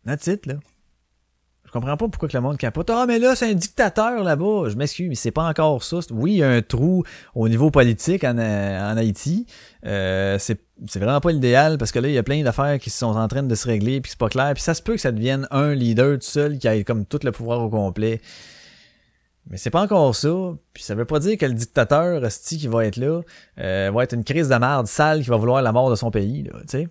That's 0.06 0.28
là. 0.45 0.54
Je 1.65 1.71
comprends 1.73 1.97
pas 1.97 2.08
pourquoi 2.08 2.30
que 2.30 2.38
le 2.38 2.39
monde 2.39 2.58
capote. 2.58 2.89
Ah, 2.89 3.04
mais 3.06 3.19
là, 3.19 3.36
c'est 3.36 3.52
un 3.52 3.54
dictateur 3.54 4.23
là-bas. 4.23 4.69
Je 4.69 4.78
m'excuse, 4.78 5.10
mais 5.10 5.15
c'est 5.15 5.32
pas 5.32 5.43
encore 5.43 5.84
ça. 5.84 6.00
Oui, 6.12 6.32
il 6.32 6.38
y 6.38 6.43
a 6.43 6.50
un 6.50 6.62
trou 6.62 7.04
au 7.36 7.50
niveau 7.50 7.69
politique 7.69 8.23
en, 8.23 8.38
euh, 8.38 8.95
Haïti. 8.95 9.45
Euh, 9.86 10.39
c'est, 10.39 10.62
c'est 10.88 11.00
vraiment 11.00 11.19
pas 11.19 11.34
l'idéal 11.34 11.78
parce 11.78 11.91
que 11.91 12.00
là, 12.00 12.08
il 12.08 12.13
y 12.13 12.17
a 12.17 12.23
plein 12.23 12.41
d'affaires 12.41 12.80
qui 12.80 12.91
sont 12.91 13.08
en 13.08 13.28
train 13.28 13.43
de 13.43 13.56
se 13.56 13.67
régler 13.67 14.00
puis 14.00 14.12
c'est 14.12 14.19
pas 14.19 14.30
clair. 14.30 14.54
Puis 14.54 14.63
ça 14.63 14.73
se 14.73 14.82
peut 14.82 14.93
que 14.93 15.02
ça 15.02 15.12
devienne 15.12 15.50
un 15.52 15.73
leader 15.73 16.17
tout 16.17 16.26
seul 16.26 16.58
qui 16.58 16.69
ait 16.69 16.86
comme 16.86 17.06
tout 17.06 17.19
le 17.23 17.34
pouvoir 17.34 17.62
au 17.62 17.69
complet. 17.69 18.21
Mais 19.50 19.58
c'est 19.58 19.70
pas 19.70 19.82
encore 19.82 20.16
ça. 20.16 20.30
Puis 20.74 20.84
ça 20.84 20.96
veut 20.96 21.06
pas 21.06 21.20
dire 21.20 21.38
que 21.38 21.46
le 21.46 21.54
dictateur 21.54 22.22
Rusty 22.22 22.58
qui 22.58 22.68
va 22.68 22.86
être 22.86 22.98
là 22.98 23.22
euh, 23.60 23.92
va 23.94 24.04
être 24.04 24.14
une 24.14 24.24
crise 24.24 24.50
de 24.50 24.56
merde 24.56 24.88
sale 24.88 25.24
qui 25.24 25.30
va 25.30 25.38
vouloir 25.38 25.62
la 25.62 25.72
mort 25.72 25.90
de 25.90 25.96
son 25.96 26.12
pays. 26.12 26.44
Là, 26.44 26.60
sais. 26.68 26.88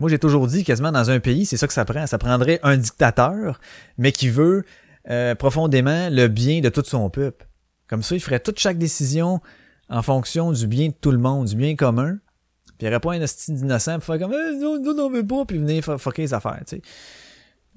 Moi 0.00 0.08
j'ai 0.08 0.18
toujours 0.18 0.46
dit 0.46 0.64
quasiment 0.64 0.92
dans 0.92 1.10
un 1.10 1.20
pays, 1.20 1.44
c'est 1.44 1.56
ça 1.56 1.66
que 1.66 1.72
ça 1.72 1.84
prend. 1.84 2.06
Ça 2.06 2.18
prendrait 2.18 2.60
un 2.62 2.76
dictateur, 2.76 3.60
mais 3.98 4.12
qui 4.12 4.28
veut 4.28 4.64
euh, 5.10 5.34
profondément 5.34 6.08
le 6.10 6.28
bien 6.28 6.60
de 6.60 6.68
tout 6.68 6.84
son 6.84 7.10
peuple. 7.10 7.46
Comme 7.88 8.02
ça, 8.02 8.14
il 8.14 8.20
ferait 8.20 8.40
toute 8.40 8.58
chaque 8.58 8.78
décision 8.78 9.40
en 9.88 10.02
fonction 10.02 10.52
du 10.52 10.66
bien 10.66 10.88
de 10.88 10.94
tout 11.00 11.10
le 11.10 11.18
monde, 11.18 11.46
du 11.46 11.56
bien 11.56 11.74
commun. 11.74 12.18
Puis 12.66 12.74
il 12.80 12.84
n'y 12.84 12.88
aurait 12.90 13.00
pas 13.00 13.14
un 13.14 13.22
hostie 13.22 13.52
d'innocent 13.52 13.94
pour 13.94 14.04
faire 14.04 14.18
comme 14.18 14.34
eh, 14.34 14.56
non, 14.56 14.80
non, 14.80 14.94
non, 14.94 15.10
mais 15.10 15.24
pas, 15.24 15.44
puis 15.46 15.58
venir 15.58 15.82
fucker 15.82 16.22
les 16.22 16.34
affaires. 16.34 16.62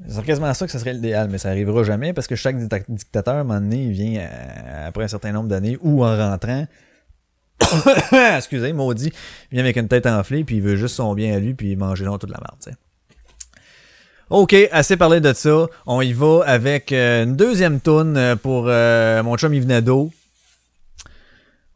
C'est 0.08 0.24
quasiment 0.26 0.54
ça 0.54 0.66
que 0.66 0.72
ce 0.72 0.80
serait 0.80 0.94
l'idéal, 0.94 1.30
mais 1.30 1.38
ça 1.38 1.50
arrivera 1.50 1.84
jamais 1.84 2.14
parce 2.14 2.28
que 2.28 2.36
chaque 2.36 2.58
dictateur, 2.58 3.36
à 3.36 3.40
un 3.40 3.44
moment 3.44 3.60
donné, 3.60 3.84
il 3.84 3.92
vient 3.92 4.22
euh, 4.22 4.88
après 4.88 5.04
un 5.04 5.08
certain 5.08 5.32
nombre 5.32 5.48
d'années 5.48 5.78
ou 5.82 6.04
en 6.04 6.18
rentrant. 6.18 6.66
Excusez, 8.38 8.74
maudit, 8.74 9.12
il 9.52 9.56
vient 9.56 9.64
avec 9.64 9.78
une 9.78 9.88
tête 9.88 10.08
enflée 10.08 10.44
puis 10.44 10.58
il 10.58 10.62
veut 10.62 10.76
juste 10.76 10.96
son 10.96 11.14
bien 11.14 11.36
à 11.36 11.40
lui 11.40 11.54
puis 11.54 11.76
manger 11.76 12.06
long 12.06 12.18
toute 12.18 12.32
la 12.32 12.40
merde. 12.40 12.76
Ok, 14.30 14.56
assez 14.72 14.98
parlé 14.98 15.20
de 15.20 15.34
ça. 15.34 15.68
On 15.86 16.02
y 16.02 16.14
va 16.14 16.42
avec 16.46 16.92
euh, 16.92 17.26
une 17.26 17.36
deuxième 17.36 17.80
toune 17.80 18.18
euh, 18.18 18.36
pour 18.36 18.64
mon 18.64 19.38
chum 19.38 19.54
Yvenado. 19.54 20.12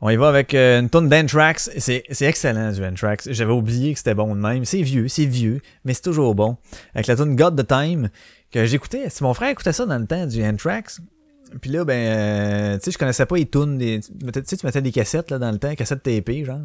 On 0.07 0.09
y 0.11 0.17
va 0.17 0.27
avec 0.27 0.53
euh, 0.53 0.81
une 0.81 0.89
tonne 0.91 1.09
d'Anthrax. 1.09 1.71
C'est, 1.79 2.03
c'est 2.11 2.25
excellent 2.25 2.71
du 2.71 2.85
Anthrax. 2.85 3.27
J'avais 3.31 3.53
oublié 3.53 3.91
que 3.91 3.97
c'était 3.97 4.13
bon 4.13 4.35
de 4.35 4.39
même. 4.39 4.63
C'est 4.63 4.83
vieux, 4.83 5.07
c'est 5.07 5.25
vieux, 5.25 5.61
mais 5.83 5.95
c'est 5.95 6.03
toujours 6.03 6.35
bon. 6.35 6.57
Avec 6.93 7.07
la 7.07 7.15
tune 7.15 7.35
God 7.35 7.59
the 7.59 7.67
Time 7.67 8.09
que 8.51 8.67
j'écoutais. 8.67 9.09
Si 9.09 9.23
mon 9.23 9.33
frère 9.33 9.49
écoutait 9.49 9.73
ça 9.73 9.87
dans 9.87 9.97
le 9.97 10.05
temps 10.05 10.27
du 10.27 10.45
Anthrax. 10.45 11.01
Puis 11.59 11.71
là, 11.71 11.85
ben, 11.85 11.93
euh, 11.93 12.77
tu 12.77 12.83
sais, 12.83 12.91
je 12.91 12.99
connaissais 12.99 13.25
pas 13.25 13.35
les. 13.35 13.45
Des... 13.45 13.99
Tu 13.99 14.41
sais, 14.45 14.57
tu 14.57 14.65
mettais 14.67 14.83
des 14.83 14.91
cassettes 14.91 15.31
là, 15.31 15.39
dans 15.39 15.49
le 15.49 15.57
temps, 15.57 15.73
cassettes 15.73 16.03
TP, 16.03 16.45
genre. 16.45 16.61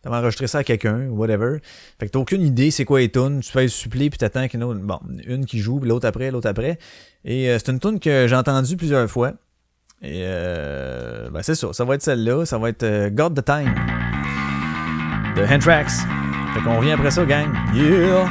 T'avais 0.00 0.14
enregistré 0.14 0.46
ça 0.46 0.58
à 0.58 0.64
quelqu'un, 0.64 1.08
whatever. 1.08 1.58
Fait 1.98 2.06
que 2.06 2.12
t'as 2.12 2.20
aucune 2.20 2.42
idée 2.42 2.70
c'est 2.70 2.84
quoi 2.84 3.00
les. 3.00 3.10
Tu 3.10 3.42
fais 3.42 3.66
suppléer 3.66 4.08
puis 4.08 4.18
t'attends 4.18 4.46
qu'une 4.46 4.62
autre, 4.62 4.78
bon, 4.78 5.00
une 5.26 5.46
qui 5.46 5.58
joue, 5.58 5.80
l'autre 5.80 6.06
après, 6.06 6.30
l'autre 6.30 6.48
après. 6.48 6.78
Et 7.24 7.50
euh, 7.50 7.58
c'est 7.58 7.72
une 7.72 7.80
tune 7.80 7.98
que 7.98 8.28
j'ai 8.28 8.36
entendue 8.36 8.76
plusieurs 8.76 9.10
fois. 9.10 9.32
Et 10.04 10.24
euh, 10.26 11.30
ben 11.30 11.40
c'est 11.42 11.54
ça, 11.54 11.72
ça 11.72 11.84
va 11.84 11.94
être 11.94 12.02
celle-là, 12.02 12.44
ça 12.44 12.58
va 12.58 12.68
être 12.68 12.82
euh, 12.82 13.08
God 13.08 13.40
the 13.40 13.44
Time 13.44 13.74
de 15.34 15.42
Hentrax. 15.42 16.02
Fait 16.52 16.60
qu'on 16.60 16.76
revient 16.76 16.92
après 16.92 17.10
ça, 17.10 17.24
gang. 17.24 17.48
Yeah! 17.74 18.28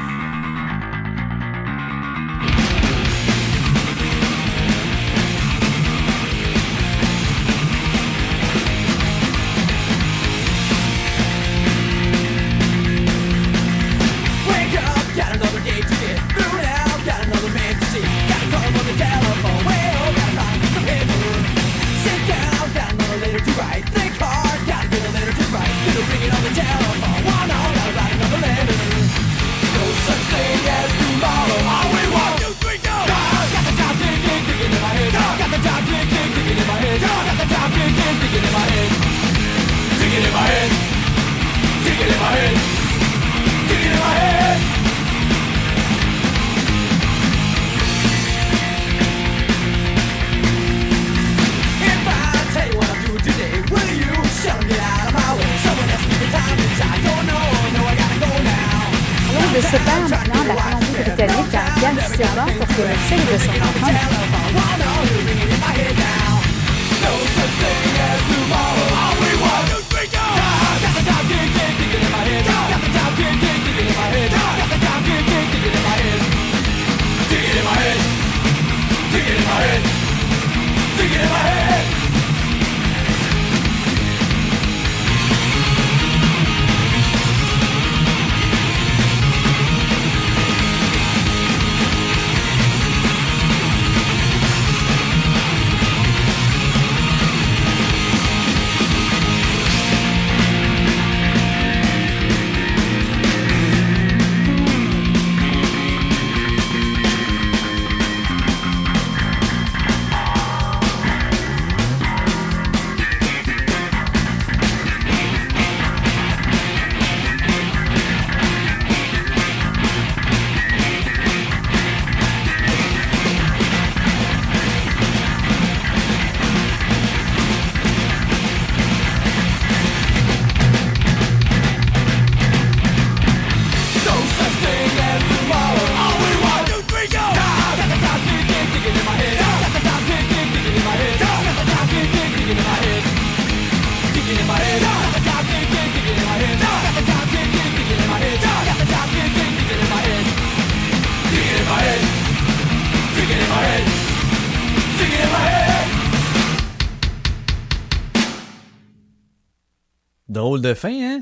Drôle 160.34 160.62
de 160.62 160.74
fin, 160.74 160.89
hein? 160.89 161.22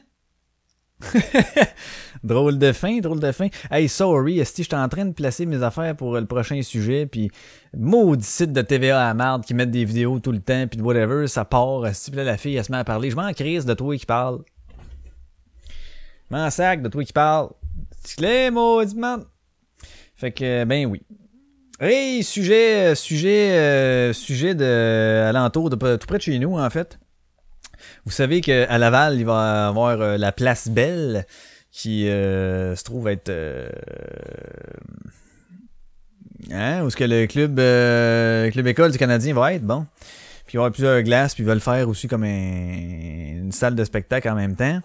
drôle 2.24 2.58
de 2.58 2.71
fin, 2.71 3.00
drôle 3.00 3.19
de 3.19 3.34
fin. 3.34 3.50
Hey, 3.69 3.89
sorry, 3.89 4.45
si 4.45 4.63
j'étais 4.63 4.78
en 4.78 4.88
train 4.88 5.04
de 5.04 5.12
placer 5.12 5.45
mes 5.45 5.62
affaires 5.63 5.97
pour 5.97 6.13
le 6.17 6.26
prochain 6.26 6.62
sujet, 6.62 7.08
puis 7.08 7.30
maudit 7.76 8.24
site 8.24 8.54
de 8.54 8.62
TVA 8.62 9.10
à 9.10 9.13
marde 9.13 9.43
qui 9.43 9.54
mettent 9.54 9.71
des 9.71 9.84
vidéos 9.84 10.21
tout 10.21 10.32
le 10.32 10.39
temps, 10.39 10.65
puis 10.65 10.80
whatever, 10.80 11.28
ça 11.28 11.43
part, 11.43 11.93
si 11.93 12.12
là, 12.12 12.24
la 12.24 12.38
fille, 12.38 12.56
elle 12.56 12.63
se 12.63 12.71
met 12.71 12.78
à 12.78 12.86
parler? 12.86 13.12
Je 13.12 13.17
m'en 13.17 13.34
crise 13.34 13.65
de 13.65 13.74
toi 13.74 13.97
qui 13.97 14.06
parle. 14.06 14.45
M'en 16.30 16.50
sac 16.50 16.82
de 16.82 16.88
toi 16.88 17.04
qui 17.04 17.12
parle. 17.12 17.50
C'est 18.06 18.50
maudit 18.50 18.95
man. 18.95 19.26
Fait 20.15 20.32
que, 20.32 20.63
ben 20.63 20.86
oui. 20.86 21.02
Hey, 21.82 22.24
sujet, 22.24 22.95
sujet, 22.95 23.58
euh, 23.58 24.13
sujet 24.13 24.56
de 24.56 25.34
de, 25.34 25.95
tout 25.97 26.08
près 26.08 26.17
de 26.17 26.24
chez 26.24 26.39
nous, 26.39 26.58
en 26.58 26.69
fait. 26.69 27.00
Vous 28.05 28.11
savez 28.11 28.41
qu'à 28.41 28.77
Laval, 28.77 29.19
il 29.19 29.25
va 29.25 29.65
y 29.65 29.69
avoir 29.69 30.01
euh, 30.01 30.17
la 30.17 30.31
place 30.31 30.67
Belle 30.67 31.25
qui 31.71 32.09
euh, 32.09 32.75
se 32.75 32.83
trouve 32.83 33.07
être 33.07 33.29
euh, 33.29 33.69
hein, 36.51 36.83
où 36.83 36.87
est-ce 36.87 36.97
que 36.97 37.03
le 37.03 37.27
club 37.27 37.55
club 38.51 38.67
école 38.67 38.91
du 38.91 38.97
Canadien 38.97 39.33
va 39.33 39.53
être? 39.53 39.63
Bon. 39.63 39.85
Puis 40.45 40.55
il 40.55 40.57
va 40.57 40.63
y 40.63 40.65
avoir 40.65 40.71
plusieurs 40.71 41.01
glaces, 41.03 41.35
puis 41.35 41.43
ils 41.43 41.47
veulent 41.47 41.61
faire 41.61 41.87
aussi 41.87 42.07
comme 42.07 42.25
une 42.25 43.51
salle 43.51 43.75
de 43.75 43.83
spectacle 43.85 44.27
en 44.27 44.35
même 44.35 44.55
temps. 44.55 44.81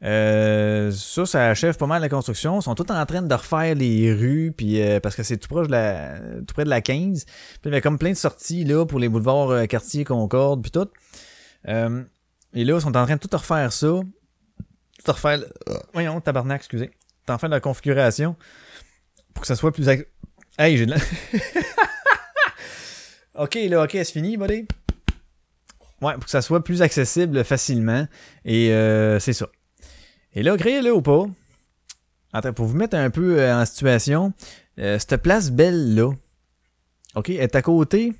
ça, 0.00 1.26
ça 1.26 1.50
achève 1.50 1.76
pas 1.76 1.86
mal 1.86 2.00
la 2.00 2.08
construction. 2.08 2.60
Ils 2.60 2.62
sont 2.62 2.74
tous 2.76 2.90
en 2.90 3.04
train 3.04 3.20
de 3.20 3.34
refaire 3.34 3.74
les 3.74 4.14
rues, 4.14 4.54
puis 4.56 4.80
parce 5.02 5.16
que 5.16 5.24
c'est 5.24 5.36
tout 5.36 5.48
proche 5.48 5.66
de 5.66 5.72
la, 5.72 6.20
tout 6.46 6.54
près 6.54 6.64
de 6.64 6.70
la 6.70 6.80
15. 6.80 7.24
Puis 7.24 7.34
il 7.64 7.68
y 7.68 7.72
avait 7.74 7.82
comme 7.82 7.98
plein 7.98 8.12
de 8.12 8.16
sorties 8.16 8.64
là 8.64 8.86
pour 8.86 9.00
les 9.00 9.08
boulevards 9.08 9.66
quartier 9.66 10.04
Concorde, 10.04 10.62
puis 10.62 10.70
tout. 10.70 10.88
Et 12.54 12.64
là, 12.64 12.76
ils 12.76 12.80
sont 12.80 12.96
en 12.96 13.04
train 13.04 13.16
de 13.16 13.20
tout 13.20 13.36
refaire 13.36 13.72
ça. 13.72 13.86
Tout 15.04 15.12
refaire. 15.12 15.40
Voyons, 15.92 16.20
tabarnak, 16.20 16.60
excusez. 16.60 16.90
T'en 17.26 17.38
fais 17.38 17.46
de 17.46 17.52
la 17.52 17.60
configuration 17.60 18.36
pour 19.34 19.42
que 19.42 19.46
ça 19.46 19.56
soit 19.56 19.72
plus. 19.72 19.88
Hey, 20.58 20.76
j'ai 20.76 20.86
de 20.86 20.92
la. 20.92 20.96
ok, 23.42 23.54
là, 23.68 23.84
ok, 23.84 23.90
c'est 23.92 24.12
fini, 24.12 24.36
buddy. 24.36 24.66
Ouais, 26.00 26.14
pour 26.14 26.24
que 26.24 26.30
ça 26.30 26.42
soit 26.42 26.64
plus 26.64 26.82
accessible 26.82 27.44
facilement. 27.44 28.06
Et 28.44 28.72
euh, 28.72 29.18
c'est 29.20 29.32
ça. 29.32 29.48
Et 30.32 30.42
là, 30.42 30.56
créez-le 30.56 30.92
ou 30.92 31.02
pas? 31.02 31.26
Attends, 32.32 32.52
pour 32.52 32.66
vous 32.66 32.76
mettre 32.76 32.96
un 32.96 33.10
peu 33.10 33.40
euh, 33.40 33.54
en 33.54 33.64
situation, 33.64 34.32
euh, 34.78 34.98
cette 34.98 35.22
place 35.22 35.50
belle-là, 35.50 36.12
ok, 37.14 37.30
est 37.30 37.56
à 37.56 37.62
côté 37.62 38.12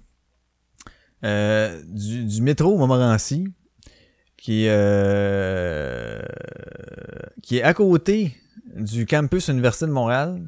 euh, 1.25 1.83
du, 1.87 2.25
du 2.25 2.43
métro 2.43 2.77
Montmorency 2.79 3.49
qui 4.39 4.65
est, 4.65 4.71
euh, 4.71 6.21
qui 7.43 7.59
est 7.59 7.63
à 7.63 7.75
côté 7.75 8.35
du 8.75 9.05
campus 9.05 9.49
Université 9.49 9.87
de 9.87 9.91
Montréal, 9.91 10.41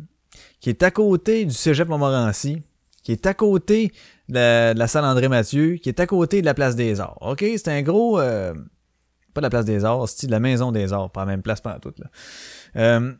qui 0.60 0.70
est 0.70 0.82
à 0.82 0.90
côté 0.90 1.44
du 1.44 1.52
Cégep 1.52 1.88
Montmorency, 1.88 2.62
qui 3.02 3.12
est 3.12 3.26
à 3.26 3.34
côté 3.34 3.92
de 4.28 4.72
la, 4.72 4.86
salle 4.86 5.04
André 5.04 5.28
Mathieu, 5.28 5.74
qui 5.74 5.88
est 5.88 6.00
à 6.00 6.06
côté 6.06 6.40
de 6.40 6.46
la 6.46 6.54
place 6.54 6.76
des 6.76 7.00
Arts. 7.00 7.18
OK, 7.20 7.40
c'est 7.40 7.68
un 7.68 7.82
gros 7.82 8.20
euh, 8.20 8.54
pas 9.34 9.40
la 9.40 9.50
place 9.50 9.64
des 9.64 9.84
Arts, 9.84 10.08
c'est 10.08 10.30
la 10.30 10.40
maison 10.40 10.70
des 10.70 10.92
Arts, 10.92 11.10
pas 11.10 11.22
la 11.22 11.26
même 11.26 11.42
place 11.42 11.60
pas 11.60 11.78
toute 11.80 11.98
là. 11.98 12.06
Euh, 12.76 13.12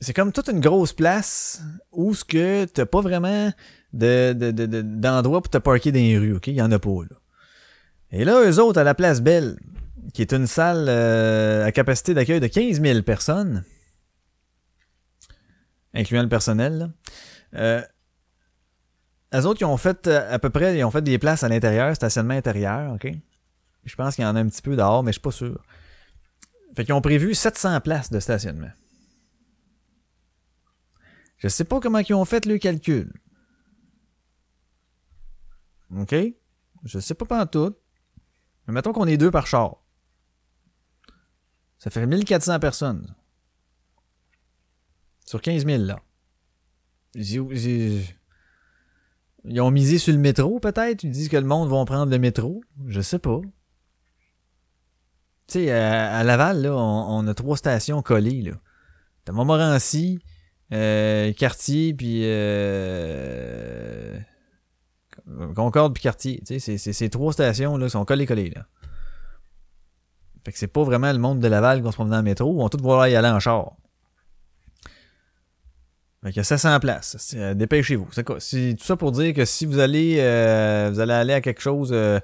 c'est 0.00 0.14
comme 0.14 0.32
toute 0.32 0.48
une 0.48 0.60
grosse 0.60 0.92
place 0.92 1.62
où 1.92 2.14
ce 2.14 2.24
que 2.24 2.64
t'as 2.64 2.86
pas 2.86 3.02
vraiment 3.02 3.52
de, 3.92 4.32
de, 4.32 5.28
pour 5.28 5.48
te 5.48 5.58
parker 5.58 5.92
dans 5.92 5.98
les 5.98 6.18
rues, 6.18 6.36
OK, 6.36 6.48
il 6.48 6.54
y 6.54 6.62
en 6.62 6.72
a 6.72 6.78
pas 6.78 6.90
là. 7.08 7.16
Et 8.12 8.24
là, 8.24 8.44
eux 8.44 8.60
autres, 8.60 8.78
à 8.78 8.84
la 8.84 8.94
Place 8.94 9.22
Belle, 9.22 9.58
qui 10.12 10.20
est 10.20 10.32
une 10.32 10.46
salle 10.46 10.86
euh, 10.88 11.64
à 11.64 11.72
capacité 11.72 12.12
d'accueil 12.12 12.40
de 12.40 12.46
15 12.46 12.80
000 12.80 13.02
personnes, 13.02 13.64
incluant 15.94 16.22
le 16.22 16.28
personnel, 16.28 16.78
là, 16.78 16.90
euh, 17.54 17.82
eux 19.34 19.46
autres, 19.46 19.62
ils 19.62 19.66
ont 19.66 19.78
fait 19.78 20.06
euh, 20.06 20.32
à 20.32 20.38
peu 20.38 20.50
près, 20.50 20.76
ils 20.78 20.84
ont 20.84 20.90
fait 20.90 21.02
des 21.02 21.18
places 21.18 21.42
à 21.42 21.48
l'intérieur, 21.48 21.96
stationnement 21.96 22.34
intérieur, 22.34 22.92
ok? 22.92 23.10
Je 23.84 23.96
pense 23.96 24.14
qu'il 24.14 24.24
y 24.24 24.26
en 24.26 24.36
a 24.36 24.40
un 24.40 24.48
petit 24.48 24.62
peu 24.62 24.76
dehors, 24.76 25.02
mais 25.02 25.10
je 25.10 25.14
suis 25.14 25.22
pas 25.22 25.30
sûr. 25.30 25.64
Fait 26.76 26.84
qu'ils 26.84 26.94
ont 26.94 27.00
prévu 27.00 27.34
700 27.34 27.80
places 27.80 28.10
de 28.10 28.20
stationnement. 28.20 28.70
Je 31.38 31.48
sais 31.48 31.64
pas 31.64 31.80
comment 31.80 31.98
ils 31.98 32.14
ont 32.14 32.24
fait 32.24 32.46
le 32.46 32.58
calcul. 32.58 33.12
OK? 35.96 36.14
Je 36.84 36.98
sais 36.98 37.14
pas 37.14 37.46
tout. 37.46 37.74
Mais 38.66 38.74
mettons 38.74 38.92
qu'on 38.92 39.06
est 39.06 39.16
deux 39.16 39.30
par 39.30 39.46
char. 39.46 39.76
Ça 41.78 41.90
fait 41.90 42.06
1400 42.06 42.60
personnes. 42.60 43.14
Sur 45.26 45.40
15 45.40 45.66
000, 45.66 45.82
là. 45.82 46.00
Ils 47.14 47.40
ont 49.60 49.70
misé 49.70 49.98
sur 49.98 50.12
le 50.12 50.20
métro, 50.20 50.60
peut-être? 50.60 51.02
Ils 51.02 51.10
disent 51.10 51.28
que 51.28 51.36
le 51.36 51.44
monde 51.44 51.68
va 51.68 51.84
prendre 51.84 52.10
le 52.10 52.18
métro. 52.18 52.62
Je 52.86 53.00
sais 53.00 53.18
pas. 53.18 53.40
Tu 55.48 55.54
sais, 55.54 55.70
à, 55.72 56.22
Laval, 56.22 56.62
là, 56.62 56.74
on, 56.76 57.26
a 57.26 57.34
trois 57.34 57.56
stations 57.56 58.00
collées, 58.02 58.42
là. 58.42 58.52
T'as 59.24 59.32
Montmorency, 59.32 60.20
euh, 60.72 61.32
Quartier, 61.32 61.94
puis... 61.94 62.20
Euh, 62.24 64.18
Concorde 65.54 65.94
puis 65.94 66.02
Cartier. 66.02 66.42
Tu 66.46 66.60
sais, 66.60 66.78
ces 66.78 67.10
trois 67.10 67.32
stations 67.32 67.76
là 67.76 67.88
sont 67.88 68.04
collées 68.04 68.26
collées 68.26 68.50
là. 68.50 68.66
Fait 70.44 70.52
que 70.52 70.58
c'est 70.58 70.66
pas 70.66 70.82
vraiment 70.82 71.12
le 71.12 71.18
monde 71.18 71.38
de 71.38 71.46
Laval 71.46 71.82
va 71.82 71.90
se 71.90 71.96
promener 71.96 72.16
en 72.16 72.22
métro, 72.22 72.52
ils 72.52 72.58
vont 72.58 72.68
tous 72.68 72.78
vouloir 72.78 73.06
y 73.06 73.14
aller 73.14 73.28
en 73.28 73.38
char. 73.38 73.76
Fait 76.22 76.30
qu'il 76.30 76.38
y 76.38 76.40
a 76.40 76.44
700 76.44 76.80
places. 76.80 77.36
Dépêchez-vous. 77.54 78.08
C'est 78.12 78.24
quoi? 78.24 78.36
C'est 78.38 78.76
tout 78.78 78.84
ça 78.84 78.96
pour 78.96 79.12
dire 79.12 79.34
que 79.34 79.44
si 79.44 79.66
vous 79.66 79.78
allez 79.78 80.16
euh, 80.20 80.90
vous 80.92 81.00
allez 81.00 81.12
aller 81.12 81.32
à 81.32 81.40
quelque 81.40 81.60
chose 81.60 81.90
euh, 81.92 82.18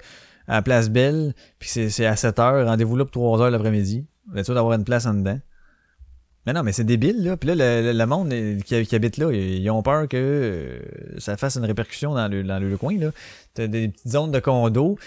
à 0.47 0.55
la 0.55 0.61
place 0.61 0.89
Belle, 0.89 1.33
puis 1.59 1.69
c'est 1.69 2.05
à 2.05 2.15
7 2.15 2.39
heures, 2.39 2.65
rendez-vous 2.65 2.95
là 2.95 3.05
pour 3.05 3.35
3 3.35 3.41
heures 3.41 3.51
l'après-midi. 3.51 4.05
Vous 4.31 4.37
êtes 4.37 4.45
sûr 4.45 4.55
d'avoir 4.55 4.73
une 4.73 4.83
place 4.83 5.05
en 5.05 5.13
dedans. 5.13 5.39
Mais 6.49 6.53
non, 6.53 6.63
mais 6.63 6.71
c'est 6.71 6.83
débile, 6.83 7.23
là. 7.23 7.37
Puis 7.37 7.53
là, 7.53 7.93
le, 7.93 8.05
monde 8.07 8.33
qui, 8.65 8.95
habite 8.95 9.17
là, 9.17 9.31
ils 9.31 9.69
ont 9.69 9.83
peur 9.83 10.07
que 10.07 10.81
ça 11.19 11.37
fasse 11.37 11.57
une 11.57 11.65
répercussion 11.65 12.15
dans 12.15 12.27
le, 12.27 12.43
dans 12.43 12.57
le 12.57 12.75
coin, 12.75 12.97
là. 12.97 13.11
T'as 13.53 13.67
des 13.67 13.89
petites 13.89 14.09
zones 14.09 14.31
de 14.31 14.39
condos. 14.39 14.97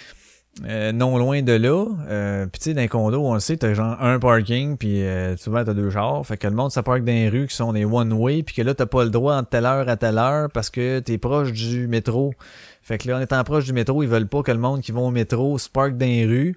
Euh, 0.65 0.93
non 0.93 1.19
loin 1.19 1.43
de 1.43 1.53
là. 1.53 1.87
Euh, 2.09 2.47
puis 2.47 2.61
tu 2.61 2.65
sais, 2.67 2.75
dans 2.75 2.83
les 2.83 2.87
condos, 2.87 3.27
on 3.27 3.35
le 3.35 3.41
sait, 3.41 3.57
t'as 3.57 3.75
genre 3.75 4.01
un 4.01 4.21
parking, 4.21 4.77
puis 4.77 5.03
euh, 5.03 5.37
souvent 5.37 5.65
t'as 5.65 5.75
deux 5.75 5.91
chars. 5.91 6.25
Fait 6.25 6.37
que 6.37 6.47
le 6.47 6.55
monde, 6.55 6.71
ça 6.71 6.85
parque 6.85 7.03
dans 7.03 7.11
les 7.11 7.29
rues 7.29 7.49
qui 7.49 7.57
sont 7.57 7.73
des 7.73 7.87
one-way, 7.87 8.45
puis 8.45 8.55
que 8.55 8.63
là, 8.63 8.73
t'as 8.73 8.87
pas 8.87 9.03
le 9.03 9.11
droit 9.11 9.35
entre 9.35 9.49
telle 9.49 9.67
heure 9.67 9.89
à 9.89 9.97
telle 9.97 10.19
heure 10.19 10.49
parce 10.49 10.71
que 10.71 11.01
t'es 11.01 11.19
proche 11.19 11.51
du 11.51 11.89
métro. 11.89 12.35
Fait 12.83 12.99
que 12.99 13.09
là, 13.09 13.19
en 13.19 13.21
étant 13.21 13.43
proche 13.43 13.65
du 13.65 13.73
métro, 13.73 14.05
ils 14.05 14.09
veulent 14.09 14.29
pas 14.29 14.45
que 14.45 14.53
le 14.53 14.59
monde 14.59 14.81
qui 14.81 14.93
va 14.93 15.01
au 15.01 15.11
métro 15.11 15.59
se 15.59 15.69
parque 15.69 15.97
dans 15.97 16.07
les 16.07 16.25
rues. 16.25 16.57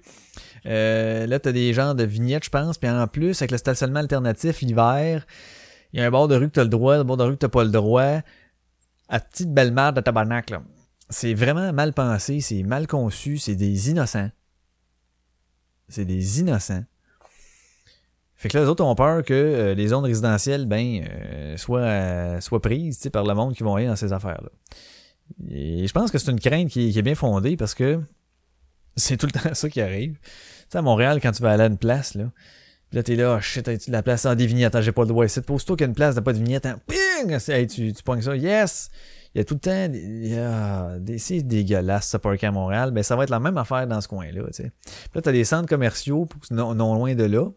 Euh, 0.66 1.26
là, 1.26 1.38
t'as 1.38 1.52
des 1.52 1.72
genres 1.72 1.94
de 1.94 2.04
vignettes, 2.04 2.44
je 2.44 2.50
pense. 2.50 2.78
Puis 2.78 2.90
en 2.90 3.06
plus, 3.06 3.40
avec 3.42 3.50
le 3.50 3.58
stationnement 3.58 4.00
alternatif 4.00 4.60
l'hiver, 4.60 5.26
il 5.92 6.00
y 6.00 6.02
a 6.02 6.06
un 6.06 6.10
bord 6.10 6.28
de 6.28 6.36
rue 6.36 6.48
que 6.48 6.54
t'as 6.54 6.64
le 6.64 6.68
droit, 6.68 6.96
un 6.96 7.04
bord 7.04 7.16
de 7.16 7.24
rue 7.24 7.34
que 7.34 7.40
t'as 7.40 7.48
pas 7.48 7.64
le 7.64 7.70
droit. 7.70 8.20
À 9.08 9.20
petite 9.20 9.52
belle 9.52 9.72
merde 9.72 9.96
de 9.96 10.00
tabarnak, 10.00 10.50
là 10.50 10.62
c'est 11.08 11.34
vraiment 11.34 11.72
mal 11.72 11.92
pensé, 11.92 12.40
c'est 12.40 12.62
mal 12.62 12.86
conçu, 12.86 13.38
c'est 13.38 13.54
des 13.54 13.90
innocents. 13.90 14.30
C'est 15.88 16.04
des 16.04 16.40
innocents. 16.40 16.84
Fait 18.34 18.48
que 18.48 18.58
là, 18.58 18.64
les 18.64 18.68
autres 18.68 18.84
ont 18.84 18.94
peur 18.94 19.22
que 19.24 19.32
euh, 19.32 19.74
les 19.74 19.88
zones 19.88 20.04
résidentielles, 20.04 20.66
ben, 20.66 21.04
euh, 21.08 21.56
soient, 21.56 21.80
euh, 21.80 22.40
soient 22.40 22.60
prises 22.60 23.08
par 23.12 23.24
le 23.24 23.34
monde 23.34 23.54
qui 23.54 23.62
vont 23.62 23.76
aller 23.76 23.86
dans 23.86 23.96
ces 23.96 24.12
affaires-là. 24.12 24.50
Et 25.48 25.86
je 25.86 25.92
pense 25.92 26.10
que 26.10 26.18
c'est 26.18 26.30
une 26.30 26.40
crainte 26.40 26.68
qui, 26.68 26.96
est 26.96 27.02
bien 27.02 27.14
fondée 27.14 27.56
parce 27.56 27.74
que 27.74 28.00
c'est 28.96 29.16
tout 29.16 29.26
le 29.26 29.32
temps 29.32 29.48
ça 29.54 29.68
qui 29.68 29.80
arrive. 29.80 30.14
Tu 30.14 30.30
sais, 30.70 30.78
à 30.78 30.82
Montréal, 30.82 31.20
quand 31.22 31.32
tu 31.32 31.42
vas 31.42 31.52
aller 31.52 31.64
à 31.64 31.66
une 31.66 31.78
place, 31.78 32.14
là, 32.14 32.30
pis 32.90 32.96
là, 32.96 33.02
t'es 33.02 33.16
là, 33.16 33.36
oh 33.36 33.40
shit, 33.40 33.68
la 33.88 34.02
place 34.02 34.26
en 34.26 34.34
des 34.34 34.46
vignettes? 34.46 34.80
j'ai 34.80 34.92
pas 34.92 35.02
le 35.02 35.08
droit 35.08 35.24
ici. 35.24 35.40
Pose-toi 35.40 35.76
qu'il 35.76 35.84
y 35.84 35.86
a 35.86 35.88
une 35.88 35.94
place, 35.94 36.14
t'as 36.14 36.22
pas 36.22 36.32
de 36.32 36.38
vignette, 36.38 36.66
hein? 36.66 36.78
ping! 36.86 37.38
Hey, 37.48 37.66
tu, 37.66 37.92
tu 37.92 38.02
pognes 38.02 38.22
ça, 38.22 38.36
yes! 38.36 38.90
il 39.36 39.40
y 39.40 39.42
a 39.42 39.44
tout 39.44 39.54
le 39.54 39.60
temps 39.60 39.92
il 39.92 41.04
des, 41.04 41.18
c'est 41.18 41.42
dégueulasse 41.42 42.08
ce 42.08 42.16
parc 42.16 42.42
à 42.42 42.50
Montréal 42.50 42.90
ben 42.90 43.02
ça 43.02 43.16
va 43.16 43.24
être 43.24 43.30
la 43.30 43.38
même 43.38 43.58
affaire 43.58 43.86
dans 43.86 44.00
ce 44.00 44.08
coin 44.08 44.32
là 44.32 44.42
tu 44.46 44.62
sais 44.62 44.72
là 45.14 45.20
t'as 45.20 45.32
des 45.32 45.44
centres 45.44 45.68
commerciaux 45.68 46.26
non, 46.50 46.72
loin 46.94 47.14
de 47.14 47.24
là 47.24 47.50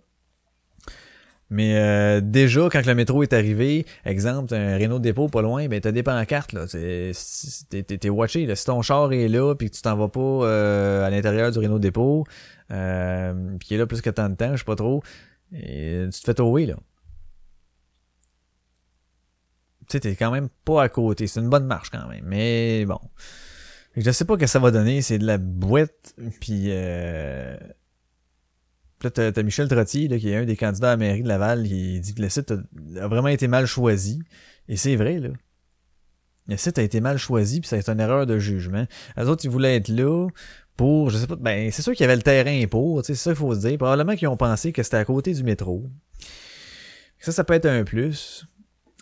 mais 1.49 1.77
euh, 1.77 2.21
déjà 2.21 2.69
quand 2.71 2.85
le 2.85 2.95
métro 2.95 3.23
est 3.23 3.33
arrivé 3.33 3.85
exemple 4.05 4.53
un 4.53 4.77
Renault 4.77 4.99
dépôt 4.99 5.27
pas 5.29 5.41
loin 5.41 5.67
ben 5.67 5.81
t'as 5.81 5.91
des 5.91 6.03
pancartes 6.03 6.53
là 6.53 6.65
t'es 6.67 8.09
watché 8.09 8.45
là 8.45 8.55
si 8.55 8.65
ton 8.65 8.81
char 8.81 9.11
est 9.13 9.27
là 9.27 9.55
puis 9.55 9.69
que 9.69 9.75
tu 9.75 9.81
t'en 9.81 9.95
vas 9.95 10.09
pas 10.09 10.19
euh, 10.19 11.05
à 11.05 11.09
l'intérieur 11.09 11.51
du 11.51 11.59
Renault 11.59 11.79
dépôt 11.79 12.25
euh, 12.71 13.33
puis 13.59 13.69
il 13.71 13.73
est 13.75 13.77
là 13.77 13.87
plus 13.87 14.01
que 14.01 14.09
tant 14.09 14.29
de 14.29 14.35
temps 14.35 14.51
je 14.51 14.59
sais 14.59 14.65
pas 14.65 14.75
trop 14.75 15.01
et 15.53 16.05
tu 16.11 16.19
te 16.19 16.25
fais 16.25 16.35
tower 16.35 16.67
là 16.67 16.75
tu 19.89 19.97
sais, 19.97 20.01
t'es 20.01 20.15
quand 20.15 20.29
même 20.29 20.49
pas 20.65 20.83
à 20.83 20.89
côté. 20.89 21.25
C'est 21.25 21.39
une 21.39 21.49
bonne 21.49 21.65
marche 21.65 21.89
quand 21.89 22.07
même. 22.07 22.23
Mais 22.23 22.85
bon. 22.85 22.99
Je 23.97 24.11
sais 24.11 24.23
pas 24.25 24.37
que 24.37 24.45
ça 24.45 24.59
va 24.59 24.69
donner. 24.69 25.01
C'est 25.01 25.17
de 25.17 25.25
la 25.25 25.39
boîte. 25.39 26.13
Puis 26.39 26.65
euh... 26.67 27.57
là, 29.03 29.11
t'as, 29.11 29.31
as 29.35 29.43
Michel 29.43 29.67
Trottier, 29.67 30.07
là, 30.07 30.17
qui 30.17 30.29
est 30.29 30.35
un 30.35 30.45
des 30.45 30.55
candidats 30.55 30.89
à 30.89 30.91
la 30.91 30.97
mairie 30.97 31.23
de 31.23 31.27
Laval, 31.27 31.63
qui 31.63 31.99
dit 31.99 32.13
que 32.13 32.21
le 32.21 32.29
site 32.29 32.51
a, 32.51 33.07
vraiment 33.07 33.27
été 33.27 33.47
mal 33.47 33.65
choisi. 33.65 34.21
Et 34.67 34.77
c'est 34.77 34.95
vrai, 34.95 35.19
là. 35.19 35.29
Le 36.47 36.57
site 36.57 36.79
a 36.79 36.81
été 36.81 36.99
mal 36.99 37.17
choisi, 37.17 37.59
puis 37.59 37.67
ça 37.67 37.75
a 37.75 37.79
été 37.79 37.91
une 37.91 37.99
erreur 37.99 38.25
de 38.25 38.39
jugement. 38.39 38.85
Les 39.17 39.27
autres, 39.27 39.45
ils 39.45 39.51
voulaient 39.51 39.75
être 39.75 39.89
là 39.89 40.27
pour, 40.75 41.09
je 41.11 41.17
sais 41.17 41.27
pas, 41.27 41.35
ben, 41.35 41.71
c'est 41.71 41.81
sûr 41.81 41.93
qu'il 41.93 42.01
y 42.01 42.05
avait 42.05 42.15
le 42.15 42.23
terrain 42.23 42.65
pour, 42.67 43.05
c'est 43.05 43.13
ça 43.13 43.31
qu'il 43.31 43.37
faut 43.37 43.53
se 43.53 43.59
dire. 43.59 43.77
Probablement 43.77 44.15
qu'ils 44.15 44.29
ont 44.29 44.37
pensé 44.37 44.71
que 44.71 44.81
c'était 44.81 44.97
à 44.97 45.05
côté 45.05 45.33
du 45.33 45.43
métro. 45.43 45.85
Ça, 47.19 47.31
ça 47.31 47.43
peut 47.43 47.53
être 47.53 47.67
un 47.67 47.83
plus. 47.83 48.47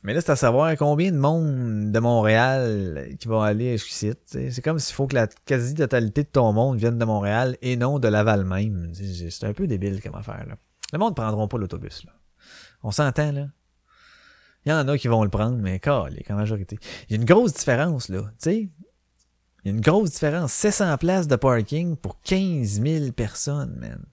Mais 0.03 0.13
là, 0.13 0.21
c'est 0.21 0.31
à 0.31 0.35
savoir 0.35 0.75
combien 0.77 1.11
de 1.11 1.17
monde 1.17 1.91
de 1.91 1.99
Montréal 1.99 3.09
qui 3.19 3.27
va 3.27 3.45
aller 3.45 3.77
jusqu'ici. 3.77 4.13
C'est 4.25 4.61
comme 4.61 4.79
s'il 4.79 4.95
faut 4.95 5.07
que 5.07 5.15
la 5.15 5.27
quasi-totalité 5.27 6.23
de 6.23 6.29
ton 6.29 6.53
monde 6.53 6.77
vienne 6.77 6.97
de 6.97 7.05
Montréal 7.05 7.57
et 7.61 7.75
non 7.75 7.99
de 7.99 8.07
Laval 8.07 8.45
même. 8.45 8.93
C'est 8.93 9.43
un 9.43 9.53
peu 9.53 9.67
débile 9.67 10.01
comme 10.01 10.15
affaire. 10.15 10.45
Là. 10.47 10.55
Le 10.93 10.99
monde 10.99 11.11
ne 11.11 11.15
prendront 11.15 11.47
pas 11.47 11.57
l'autobus. 11.57 12.05
On 12.83 12.91
s'entend, 12.91 13.31
là. 13.31 13.47
Il 14.65 14.69
y 14.69 14.73
en 14.73 14.87
a 14.87 14.97
qui 14.97 15.07
vont 15.07 15.23
le 15.23 15.29
prendre, 15.29 15.57
mais 15.57 15.79
calé, 15.79 16.25
en 16.29 16.35
majorité. 16.35 16.77
Il 17.09 17.15
y 17.15 17.17
a 17.17 17.19
une 17.19 17.25
grosse 17.25 17.53
différence, 17.53 18.09
là. 18.09 18.21
Tu 18.21 18.29
sais, 18.39 18.57
il 18.59 18.71
y 19.65 19.69
a 19.69 19.71
une 19.71 19.81
grosse 19.81 20.11
différence. 20.11 20.53
700 20.53 20.97
places 20.97 21.27
de 21.27 21.35
parking 21.35 21.95
pour 21.95 22.21
15 22.21 22.81
000 22.81 23.11
personnes, 23.13 23.75
man. 23.79 24.05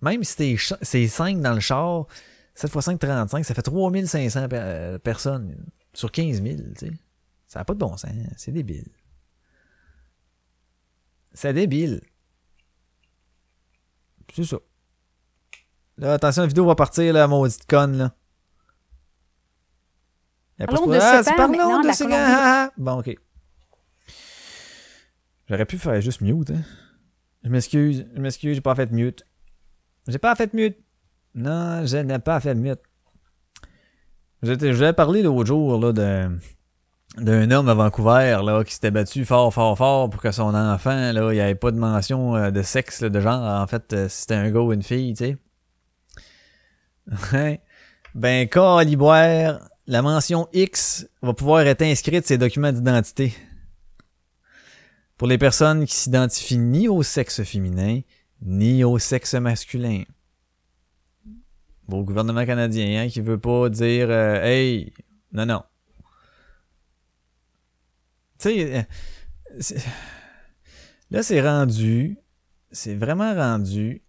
Même 0.00 0.24
si 0.24 0.58
c'est 0.82 1.08
5 1.08 1.40
dans 1.40 1.54
le 1.54 1.60
char, 1.60 2.06
7 2.58 2.74
x 2.74 2.84
5, 2.84 2.98
35, 2.98 3.44
ça 3.44 3.54
fait 3.54 3.62
3500 3.62 4.48
euh, 4.52 4.98
personnes 4.98 5.64
sur 5.92 6.10
15 6.10 6.42
000, 6.42 6.56
tu 6.56 6.86
sais. 6.86 6.92
Ça 7.46 7.60
n'a 7.60 7.64
pas 7.64 7.72
de 7.72 7.78
bon 7.78 7.96
sens, 7.96 8.10
c'est 8.36 8.50
débile. 8.50 8.88
C'est 11.32 11.52
débile. 11.52 12.00
C'est 14.34 14.42
ça. 14.42 14.56
Là, 15.98 16.14
attention, 16.14 16.42
la 16.42 16.48
vidéo 16.48 16.66
va 16.66 16.74
partir, 16.74 17.12
la 17.12 17.28
maudite 17.28 17.64
conne, 17.64 17.96
là. 17.96 18.16
Parlons 20.58 20.88
de 20.88 20.98
ah, 21.00 21.22
c'est 21.22 21.36
maintenant 21.36 21.80
de 21.80 22.12
ah, 22.12 22.72
Bon, 22.76 22.98
ok. 22.98 23.16
J'aurais 25.46 25.64
pu 25.64 25.78
faire 25.78 26.00
juste 26.00 26.22
mute, 26.22 26.50
hein. 26.50 26.62
Je 27.44 27.50
m'excuse, 27.50 28.04
je 28.12 28.20
m'excuse, 28.20 28.56
j'ai 28.56 28.60
pas 28.60 28.74
fait 28.74 28.90
mute. 28.90 29.24
J'ai 30.08 30.18
pas 30.18 30.34
fait 30.34 30.52
mute. 30.54 30.76
Non, 31.34 31.86
je 31.86 31.98
n'ai 31.98 32.18
pas 32.18 32.40
fait 32.40 32.54
mieux. 32.54 32.76
Je 34.42 34.52
vais 34.52 34.92
parler 34.92 35.22
l'autre 35.22 35.46
jour 35.46 35.78
là, 35.80 35.92
de 35.92 36.28
d'un 37.16 37.50
homme 37.50 37.68
à 37.68 37.74
Vancouver 37.74 38.38
là, 38.44 38.62
qui 38.64 38.74
s'était 38.74 38.90
battu 38.90 39.24
fort, 39.24 39.52
fort, 39.52 39.76
fort 39.76 40.10
pour 40.10 40.20
que 40.20 40.30
son 40.30 40.54
enfant, 40.54 41.12
là, 41.12 41.32
il 41.32 41.34
n'y 41.34 41.40
avait 41.40 41.54
pas 41.54 41.70
de 41.70 41.78
mention 41.78 42.36
euh, 42.36 42.50
de 42.50 42.62
sexe, 42.62 43.02
de 43.02 43.20
genre. 43.20 43.42
En 43.42 43.66
fait, 43.66 43.92
euh, 43.92 44.08
c'était 44.08 44.34
un 44.34 44.50
gars 44.50 44.60
ou 44.60 44.72
une 44.72 44.82
fille, 44.82 45.14
tu 45.14 45.36
sais. 47.32 47.60
ben, 48.14 48.48
Caliboire, 48.48 49.68
la 49.86 50.02
mention 50.02 50.48
X 50.52 51.08
va 51.22 51.32
pouvoir 51.32 51.62
être 51.62 51.82
inscrite 51.82 52.26
sur 52.26 52.28
ses 52.28 52.38
documents 52.38 52.72
d'identité. 52.72 53.34
Pour 55.16 55.26
les 55.26 55.38
personnes 55.38 55.84
qui 55.86 55.96
s'identifient 55.96 56.58
ni 56.58 56.86
au 56.88 57.02
sexe 57.02 57.42
féminin, 57.42 58.00
ni 58.42 58.84
au 58.84 58.98
sexe 58.98 59.34
masculin 59.34 60.02
au 61.96 62.04
gouvernement 62.04 62.44
canadien 62.44 63.02
hein, 63.02 63.08
qui 63.08 63.20
veut 63.20 63.38
pas 63.38 63.68
dire 63.68 64.08
euh, 64.10 64.42
Hey, 64.42 64.92
non, 65.32 65.46
non. 65.46 65.62
Tu 68.38 68.50
sais, 68.50 68.86
euh, 69.74 69.78
là, 71.10 71.22
c'est 71.22 71.40
rendu, 71.40 72.18
c'est 72.70 72.94
vraiment 72.94 73.34
rendu 73.34 74.02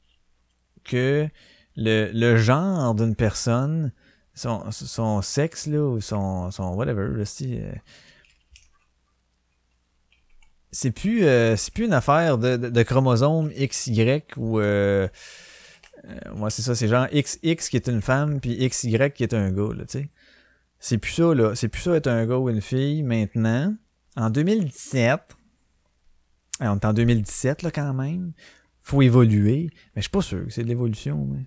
que 0.84 1.28
le, 1.76 2.12
le 2.14 2.38
genre 2.38 2.94
d'une 2.94 3.16
personne, 3.16 3.92
son, 4.36 4.70
son 4.72 5.22
sexe, 5.22 5.66
là, 5.68 5.82
ou 5.82 6.02
son, 6.02 6.52
son 6.52 6.76
whatever, 6.76 7.02
euh, 7.02 7.74
c'est 10.72 10.92
plus, 10.92 11.22
c'est 11.58 11.74
plus 11.74 11.86
une 11.86 11.94
affaire 11.94 12.38
de, 12.38 12.56
de, 12.56 12.70
de 12.70 12.84
XY 13.66 14.24
ou 14.38 14.60
euh, 14.60 15.08
moi, 16.36 16.50
c'est 16.50 16.62
ça, 16.62 16.76
c'est 16.76 16.88
genre 16.88 17.08
XX 17.08 17.70
qui 17.70 17.76
est 17.76 17.88
une 17.88 18.02
femme, 18.02 18.40
puis 18.40 18.58
XY 18.68 19.12
qui 19.14 19.24
est 19.24 19.34
un 19.34 19.52
gars, 19.52 19.74
là, 19.76 19.86
tu 19.86 20.00
sais. 20.00 20.10
C'est 20.80 20.98
plus 20.98 21.12
ça, 21.12 21.34
là. 21.34 21.56
C'est 21.56 21.68
plus 21.68 21.82
ça 21.82 21.96
être 21.96 22.08
un 22.08 22.26
gars 22.26 22.38
ou 22.38 22.50
une 22.50 22.62
fille 22.62 23.04
maintenant. 23.04 23.76
En 24.16 24.30
2017, 24.30 25.36
on 26.62 26.78
est 26.78 26.86
en 26.86 26.94
2017, 26.94 27.64
là, 27.64 27.72
quand 27.72 27.94
même. 27.94 28.34
Faut 28.82 29.02
évoluer. 29.02 29.70
Mais 29.96 30.02
je 30.02 30.04
suis 30.04 30.10
pas 30.10 30.22
sûr 30.22 30.46
que 30.46 30.52
c'est 30.52 30.64
de 30.64 30.68
l'évolution, 30.68 31.26
mais. 31.26 31.46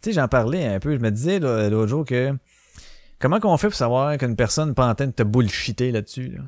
Tu 0.00 0.10
sais, 0.10 0.12
j'en 0.12 0.28
parlais 0.28 0.66
un 0.66 0.80
peu. 0.80 0.94
Je 0.94 1.00
me 1.00 1.10
disais, 1.10 1.40
l'autre 1.40 1.88
jour, 1.88 2.04
que. 2.04 2.32
Comment 3.18 3.40
qu'on 3.40 3.56
fait 3.58 3.66
pour 3.68 3.76
savoir 3.76 4.16
qu'une 4.16 4.36
personne 4.36 4.74
pas 4.74 4.88
en 4.88 4.94
train 4.94 5.06
de 5.06 5.12
te 5.12 5.22
bullshiter 5.22 5.90
là-dessus, 5.90 6.30
là? 6.30 6.44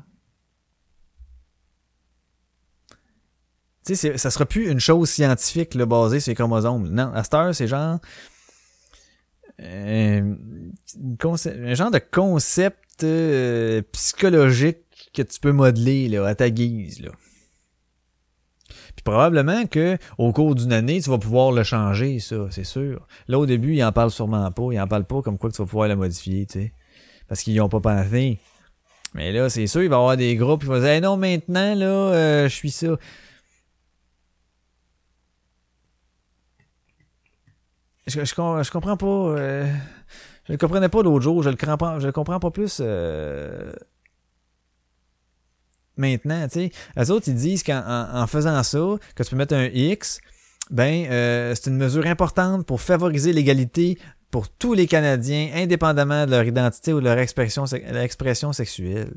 Tu 3.85 3.95
sais, 3.95 4.17
ça 4.17 4.31
sera 4.31 4.45
plus 4.45 4.69
une 4.69 4.79
chose 4.79 5.09
scientifique 5.09 5.75
là, 5.75 5.85
basée 5.85 6.19
sur 6.19 6.31
les 6.31 6.35
chromosomes. 6.35 6.89
Non, 6.89 7.11
à 7.13 7.23
cette 7.23 7.33
heure, 7.33 7.53
c'est 7.53 7.67
genre 7.67 7.99
euh, 9.61 10.35
un 10.95 11.73
genre 11.73 11.91
de 11.91 11.99
concept 11.99 13.03
euh, 13.03 13.81
psychologique 13.91 14.77
que 15.13 15.21
tu 15.21 15.39
peux 15.39 15.51
modeler 15.51 16.07
là, 16.07 16.25
à 16.25 16.35
ta 16.35 16.49
guise. 16.49 17.01
Là. 17.01 17.11
Puis 18.95 19.03
probablement 19.03 19.65
que 19.65 19.97
au 20.17 20.31
cours 20.31 20.55
d'une 20.55 20.73
année, 20.73 21.01
tu 21.01 21.09
vas 21.09 21.17
pouvoir 21.17 21.51
le 21.51 21.63
changer, 21.63 22.19
ça, 22.19 22.47
c'est 22.51 22.63
sûr. 22.63 23.05
Là, 23.27 23.39
au 23.39 23.45
début, 23.45 23.75
ils 23.75 23.83
en 23.83 23.91
parlent 23.91 24.11
sûrement 24.11 24.49
pas. 24.51 24.69
Ils 24.71 24.79
en 24.79 24.87
parlent 24.87 25.05
pas 25.05 25.21
comme 25.21 25.37
quoi 25.37 25.49
que 25.49 25.55
tu 25.55 25.61
vas 25.61 25.67
pouvoir 25.67 25.87
le 25.87 25.95
modifier, 25.95 26.45
tu 26.45 26.59
sais. 26.59 26.73
Parce 27.27 27.41
qu'ils 27.41 27.59
ont 27.61 27.69
pas 27.69 27.79
pensé. 27.79 28.39
Mais 29.13 29.31
là, 29.31 29.49
c'est 29.49 29.67
sûr, 29.67 29.83
il 29.83 29.89
va 29.89 29.95
y 29.95 29.99
avoir 29.99 30.17
des 30.17 30.35
groupes 30.35 30.61
qui 30.61 30.67
vont 30.67 30.79
dire 30.79 31.01
non, 31.01 31.17
maintenant, 31.17 31.75
là, 31.75 31.85
euh, 31.85 32.43
je 32.49 32.53
suis 32.53 32.71
ça. 32.71 32.97
Je, 38.07 38.23
je, 38.25 38.71
comprends 38.71 38.97
pas. 38.97 39.05
Euh, 39.05 39.73
je 40.45 40.51
le 40.51 40.57
comprenais 40.57 40.89
pas 40.89 41.01
l'autre 41.03 41.21
jour. 41.21 41.41
Je 41.41 41.49
le 41.49 41.55
comprends, 41.55 41.99
je 41.99 42.07
le 42.07 42.11
comprends 42.11 42.39
pas 42.39 42.51
plus. 42.51 42.79
Euh, 42.81 43.71
maintenant, 45.95 46.47
tu 46.47 46.53
sais. 46.53 46.71
Les 46.97 47.11
autres, 47.11 47.29
ils 47.29 47.35
disent 47.35 47.63
qu'en 47.63 47.81
en, 48.13 48.27
faisant 48.27 48.61
ça, 48.63 48.95
que 49.15 49.23
tu 49.23 49.29
peux 49.29 49.37
mettre 49.37 49.55
un 49.55 49.65
X, 49.65 50.19
ben, 50.69 51.05
euh, 51.09 51.55
c'est 51.55 51.69
une 51.69 51.77
mesure 51.77 52.05
importante 52.05 52.65
pour 52.65 52.81
favoriser 52.81 53.31
l'égalité 53.31 53.97
pour 54.31 54.49
tous 54.49 54.73
les 54.73 54.87
Canadiens, 54.87 55.51
indépendamment 55.53 56.25
de 56.25 56.31
leur 56.31 56.43
identité 56.43 56.91
ou 56.91 56.99
de 56.99 57.05
leur 57.05 57.19
expression, 57.19 57.65
expression 57.65 58.51
sexuelle. 58.51 59.13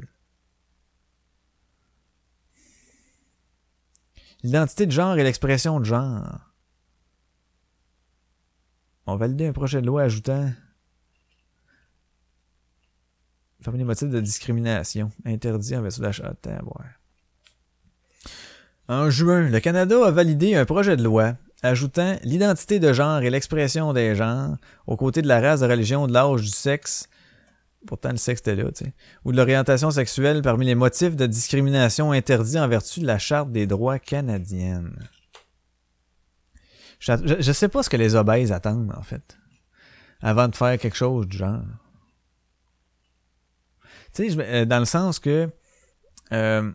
L'identité 4.43 4.87
de 4.87 4.93
genre 4.93 5.19
et 5.19 5.25
l'expression 5.25 5.81
de 5.81 5.87
genre. 5.87 6.46
On 9.07 9.17
validé 9.17 9.47
un 9.47 9.53
projet 9.53 9.81
de 9.81 9.87
loi 9.87 10.03
ajoutant 10.03 10.51
parmi 13.63 13.79
les 13.79 13.85
motifs 13.85 14.09
de 14.09 14.21
discrimination 14.21 15.11
interdit 15.25 15.77
en 15.77 15.83
vertu 15.83 16.01
de 16.01 16.05
l'achat 16.05 16.35
de 16.43 16.51
En 18.89 19.11
juin, 19.11 19.49
le 19.49 19.59
Canada 19.59 20.07
a 20.07 20.11
validé 20.11 20.55
un 20.55 20.65
projet 20.65 20.97
de 20.97 21.03
loi 21.03 21.35
ajoutant 21.63 22.17
l'identité 22.23 22.79
de 22.79 22.93
genre 22.93 23.23
et 23.23 23.31
l'expression 23.31 23.93
des 23.93 24.15
genres 24.15 24.57
aux 24.87 24.97
côtés 24.97 25.23
de 25.23 25.29
la 25.29 25.41
race, 25.41 25.61
de 25.61 25.67
la 25.67 25.75
religion, 25.75 26.07
de 26.07 26.13
l'âge, 26.13 26.43
du 26.43 26.49
sexe, 26.49 27.09
pourtant 27.87 28.11
le 28.11 28.19
sexe 28.19 28.41
était 28.41 28.55
là, 28.55 28.71
tu 28.71 28.85
sais, 28.85 28.93
ou 29.25 29.33
de 29.33 29.37
l'orientation 29.37 29.91
sexuelle 29.91 30.43
parmi 30.43 30.67
les 30.67 30.75
motifs 30.75 31.17
de 31.17 31.27
discrimination 31.27 32.13
interdits 32.13 32.59
en 32.59 32.69
vertu 32.69 33.01
de 33.01 33.07
la 33.07 33.19
Charte 33.19 33.51
des 33.51 33.67
droits 33.67 33.99
canadiennes. 33.99 35.09
Je, 36.99 37.53
sais 37.53 37.69
pas 37.69 37.83
ce 37.83 37.91
que 37.91 37.97
les 37.97 38.15
obèses 38.15 38.53
attendent, 38.53 38.93
en 38.97 39.03
fait, 39.03 39.39
avant 40.21 40.49
de 40.49 40.57
faire 40.57 40.79
quelque 40.79 40.97
chose 40.97 41.27
du 41.27 41.37
genre. 41.37 41.63
Tu 44.15 44.31
sais, 44.31 44.39
euh, 44.41 44.65
dans 44.65 44.79
le 44.79 44.85
sens 44.85 45.19
que. 45.19 45.51
Euh, 46.33 46.73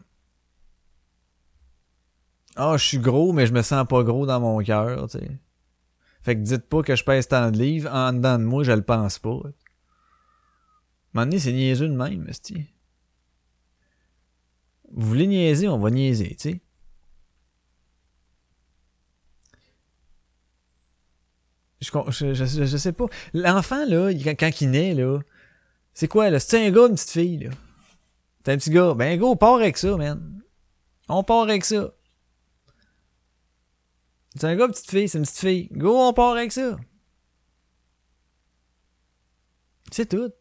ah, 2.56 2.78
je 2.78 2.84
suis 2.84 3.00
gros, 3.00 3.34
mais 3.34 3.48
je 3.48 3.54
me 3.54 3.62
sens 3.62 3.88
pas 3.88 4.04
gros 4.04 4.26
dans 4.26 4.40
mon 4.40 4.62
cœur, 4.64 5.10
tu 5.10 5.20
sais. 5.20 5.40
Fait 6.22 6.36
que 6.36 6.42
dites 6.42 6.70
pas 6.70 6.84
que 6.84 6.96
je 6.96 7.04
pèse 7.04 7.28
tant 7.28 7.50
de 7.50 7.58
livres, 7.58 7.90
en 7.92 8.14
dedans 8.14 8.38
de 8.38 8.44
moi, 8.44 8.64
je 8.64 8.72
le 8.72 8.84
pense 8.84 9.18
pas. 9.18 9.30
À 9.30 9.34
un 9.34 9.42
moment 11.14 11.26
donné, 11.26 11.40
c'est 11.40 11.52
niaiseux 11.52 11.88
de 11.88 11.96
même. 11.96 12.30
Vous 14.92 15.08
voulez 15.08 15.26
niaiser, 15.26 15.68
on 15.68 15.80
va 15.80 15.90
niaiser, 15.90 16.36
tu 16.36 16.52
sais. 16.52 16.62
Je, 21.82 22.34
je, 22.34 22.66
je, 22.66 22.78
sais 22.78 22.94
pas. 22.94 23.06
L'enfant, 23.34 23.86
là, 23.88 24.12
quand 24.38 24.62
il 24.62 24.70
naît, 24.70 24.94
là, 24.94 25.20
c'est 25.94 26.08
quoi, 26.08 26.30
là? 26.30 26.40
C'est 26.40 26.66
un 26.66 26.72
gars 26.72 26.88
une 26.88 26.94
petite 26.94 27.10
fille, 27.10 27.38
là? 27.40 27.50
C'est 28.44 28.54
un 28.54 28.58
petit 28.58 28.70
gars. 28.70 28.94
Ben, 28.94 29.20
go, 29.20 29.36
part 29.36 29.56
avec 29.56 29.78
ça, 29.78 29.98
man. 29.98 30.42
On 31.10 31.24
part 31.24 31.44
avec 31.44 31.66
ça. 31.66 31.92
C'est 34.36 34.46
un 34.46 34.56
gars 34.56 34.66
une 34.66 34.72
petite 34.72 34.90
fille? 34.90 35.10
C'est 35.10 35.18
une 35.18 35.26
petite 35.26 35.40
fille. 35.40 35.70
Go, 35.72 35.98
on 36.00 36.14
part 36.14 36.34
avec 36.34 36.52
ça. 36.52 36.78
C'est 39.92 40.08
tout. 40.08 40.32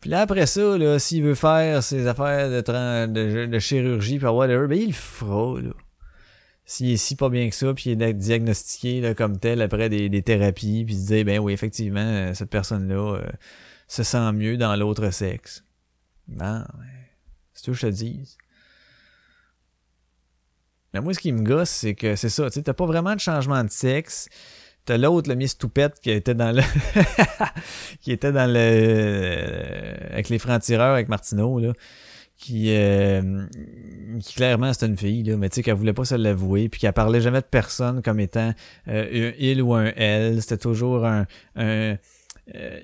Puis 0.00 0.10
là, 0.10 0.20
après 0.20 0.46
ça, 0.46 0.78
là, 0.78 0.98
s'il 0.98 1.22
veut 1.22 1.34
faire 1.34 1.82
ses 1.82 2.06
affaires 2.06 2.50
de, 2.50 3.46
de, 3.46 3.58
chirurgie, 3.58 4.18
puis 4.18 4.26
whatever, 4.26 4.66
ben, 4.66 4.78
il 4.78 4.88
le 4.88 4.92
fera, 4.92 5.60
là. 5.60 5.70
S'il 6.66 6.92
est 6.92 6.96
si 6.96 7.14
pas 7.14 7.28
bien 7.28 7.48
que 7.50 7.54
ça, 7.54 7.74
puis 7.74 7.90
il 7.90 8.02
est 8.02 8.14
diagnostiqué 8.14 9.00
là, 9.00 9.14
comme 9.14 9.38
tel 9.38 9.60
après 9.60 9.88
des, 9.88 10.08
des 10.08 10.22
thérapies, 10.22 10.84
puis 10.86 10.94
se 10.96 11.06
dit, 11.06 11.24
ben 11.24 11.38
oui, 11.38 11.52
effectivement, 11.52 12.00
euh, 12.00 12.34
cette 12.34 12.50
personne-là, 12.50 13.16
euh, 13.16 13.30
se 13.86 14.02
sent 14.02 14.32
mieux 14.32 14.56
dans 14.56 14.74
l'autre 14.76 15.10
sexe. 15.10 15.64
Ben, 16.26 16.66
c'est 17.52 17.64
tout 17.64 17.72
que 17.72 17.76
je 17.76 17.86
te 17.86 17.92
dis. 17.92 18.36
Mais 20.94 21.00
moi, 21.00 21.12
ce 21.12 21.18
qui 21.18 21.32
me 21.32 21.42
gosse, 21.42 21.70
c'est 21.70 21.94
que 21.94 22.16
c'est 22.16 22.28
ça, 22.28 22.48
tu 22.48 22.54
sais, 22.54 22.62
t'as 22.62 22.72
pas 22.72 22.86
vraiment 22.86 23.14
de 23.14 23.20
changement 23.20 23.62
de 23.62 23.70
sexe. 23.70 24.28
T'as 24.84 24.96
l'autre, 24.96 25.28
le 25.28 25.34
Miss 25.34 25.56
Toupette, 25.58 25.98
qui 26.00 26.10
était 26.10 26.34
dans 26.34 26.54
le... 26.54 26.62
qui 28.00 28.12
était 28.12 28.32
dans 28.32 28.50
le... 28.50 28.58
Euh, 28.58 29.94
avec 30.12 30.28
les 30.28 30.38
francs-tireurs, 30.38 30.92
avec 30.92 31.08
Martineau, 31.08 31.58
là. 31.58 31.72
Qui, 32.36 32.74
euh, 32.74 33.46
qui 34.20 34.34
clairement 34.34 34.72
c'était 34.72 34.86
une 34.86 34.98
fille 34.98 35.22
là 35.22 35.36
mais 35.36 35.48
tu 35.48 35.54
sais 35.54 35.62
qu'elle 35.62 35.76
voulait 35.76 35.94
pas 35.94 36.04
se 36.04 36.16
l'avouer 36.16 36.68
puis 36.68 36.80
qu'elle 36.80 36.92
parlait 36.92 37.20
jamais 37.20 37.40
de 37.40 37.46
personne 37.46 38.02
comme 38.02 38.18
étant 38.20 38.52
euh, 38.88 39.30
un 39.30 39.32
il 39.38 39.62
ou 39.62 39.72
un 39.72 39.92
elle 39.96 40.42
c'était 40.42 40.58
toujours 40.58 41.06
un, 41.06 41.26
un 41.54 41.96
euh, 42.54 42.80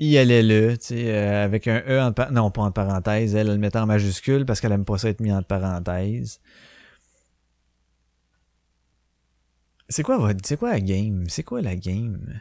allait 0.00 0.42
le, 0.42 0.76
tu 0.76 0.86
sais, 0.86 1.14
euh, 1.14 1.44
avec 1.44 1.68
un 1.68 1.82
E 1.86 2.00
en 2.00 2.12
non 2.32 2.50
pas 2.50 2.62
en 2.62 2.72
parenthèse, 2.72 3.34
elle, 3.34 3.48
elle 3.48 3.54
le 3.54 3.58
mettait 3.58 3.78
en 3.78 3.86
majuscule 3.86 4.44
parce 4.44 4.60
qu'elle 4.60 4.72
aime 4.72 4.84
pas 4.84 4.98
ça 4.98 5.08
être 5.08 5.20
mis 5.20 5.32
en 5.32 5.42
parenthèse. 5.42 6.40
C'est 9.88 10.02
quoi 10.02 10.18
votre, 10.18 10.40
c'est 10.44 10.56
quoi 10.56 10.70
la 10.72 10.80
game? 10.80 11.28
C'est 11.28 11.42
quoi 11.42 11.60
la 11.62 11.76
game? 11.76 12.40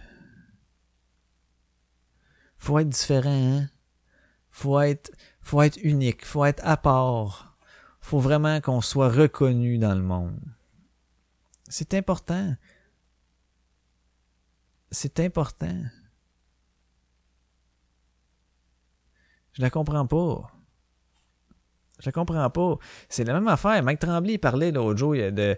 Faut 2.58 2.80
être 2.80 2.90
différent, 2.90 3.58
hein? 3.58 3.70
Faut 4.52 4.80
être, 4.80 5.12
faut 5.42 5.62
être 5.62 5.78
unique, 5.78 6.26
faut 6.26 6.46
être 6.46 6.62
à 6.66 6.78
part. 6.78 7.58
Faut 8.00 8.20
vraiment 8.20 8.60
qu'on 8.62 8.82
soit 8.82 9.10
reconnu 9.10 9.78
dans 9.78 9.94
le 9.94 10.02
monde. 10.02 10.40
C'est 11.68 11.94
important. 11.94 12.56
C'est 14.90 15.20
important. 15.20 15.78
Je 19.54 19.62
la 19.62 19.70
comprends 19.70 20.08
pas. 20.08 20.52
Je 22.00 22.08
la 22.08 22.12
comprends 22.12 22.50
pas. 22.50 22.78
C'est 23.10 23.24
la 23.24 23.34
même 23.34 23.48
affaire. 23.48 23.84
Mike 23.84 24.00
Tremblay 24.00 24.38
parlait 24.38 24.72
l'autre 24.72 24.98
jour 24.98 25.14
de, 25.14 25.30
de, 25.30 25.58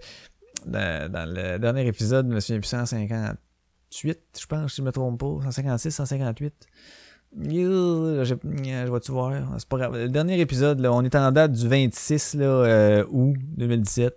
dans 0.65 1.29
le 1.29 1.57
dernier 1.57 1.87
épisode, 1.87 2.27
je 2.29 2.35
me 2.35 2.39
souviens 2.39 2.59
plus 2.59 2.67
158, 2.67 4.19
je 4.39 4.45
pense, 4.45 4.71
si 4.71 4.77
je 4.77 4.81
me 4.81 4.91
trompe 4.91 5.19
pas. 5.19 5.39
156, 5.43 5.91
158. 5.91 6.67
Je, 7.39 8.23
je 8.23 8.91
vais-tu 8.91 9.11
voir? 9.11 9.33
C'est 9.57 9.67
pas 9.67 9.77
grave. 9.77 9.97
Le 9.97 10.09
dernier 10.09 10.39
épisode, 10.39 10.79
là, 10.79 10.93
on 10.93 11.01
est 11.03 11.15
en 11.15 11.31
date 11.31 11.53
du 11.53 11.67
26 11.67 12.35
là, 12.35 12.45
euh, 12.45 13.05
août 13.09 13.35
2017. 13.57 14.15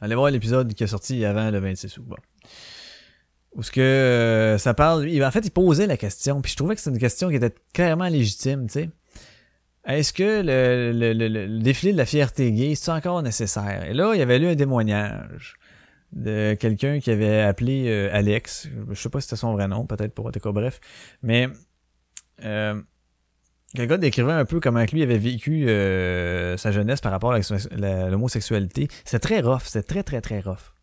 Allez 0.00 0.14
voir 0.14 0.30
l'épisode 0.30 0.72
qui 0.72 0.84
est 0.84 0.88
sorti 0.88 1.24
avant 1.24 1.50
le 1.50 1.58
26 1.58 1.98
août. 1.98 2.04
Bon. 2.06 2.16
Où 3.54 3.62
ce 3.62 3.72
que 3.72 3.80
euh, 3.80 4.58
ça 4.58 4.74
parle. 4.74 5.08
En 5.22 5.30
fait, 5.30 5.44
il 5.44 5.50
posait 5.50 5.86
la 5.86 5.96
question, 5.96 6.40
puis 6.40 6.52
je 6.52 6.56
trouvais 6.56 6.76
que 6.76 6.80
c'était 6.80 6.94
une 6.94 7.00
question 7.00 7.28
qui 7.28 7.36
était 7.36 7.54
clairement 7.72 8.08
légitime, 8.08 8.66
tu 8.66 8.74
sais. 8.74 8.90
Est-ce 9.84 10.12
que 10.12 10.42
le, 10.42 10.92
le, 10.92 11.28
le, 11.28 11.58
défilé 11.60 11.92
de 11.92 11.96
la 11.96 12.04
fierté 12.04 12.52
gay, 12.52 12.74
c'est 12.74 12.90
encore 12.90 13.22
nécessaire? 13.22 13.84
Et 13.88 13.94
là, 13.94 14.12
il 14.14 14.18
y 14.18 14.22
avait 14.22 14.38
lu 14.38 14.46
un 14.46 14.54
témoignage 14.54 15.57
de 16.12 16.56
quelqu'un 16.58 17.00
qui 17.00 17.10
avait 17.10 17.40
appelé 17.40 17.88
euh, 17.88 18.10
Alex. 18.12 18.68
Je 18.90 18.94
sais 18.94 19.08
pas 19.08 19.20
si 19.20 19.28
c'était 19.28 19.36
son 19.36 19.52
vrai 19.52 19.68
nom, 19.68 19.86
peut-être 19.86 20.14
pour 20.14 20.30
cas, 20.30 20.52
bref. 20.52 20.80
Mais 21.22 21.48
euh, 22.44 22.80
quelqu'un 23.74 23.98
décrivait 23.98 24.32
un 24.32 24.44
peu 24.44 24.60
comment 24.60 24.84
lui 24.92 25.02
avait 25.02 25.18
vécu 25.18 25.68
euh, 25.68 26.56
sa 26.56 26.72
jeunesse 26.72 27.00
par 27.00 27.12
rapport 27.12 27.32
à 27.32 27.40
l'homosexualité. 28.10 28.88
C'était 29.04 29.18
très 29.18 29.40
rough, 29.40 29.62
c'était 29.64 29.82
très 29.82 30.02
très 30.02 30.20
très 30.20 30.40
rough. 30.40 30.74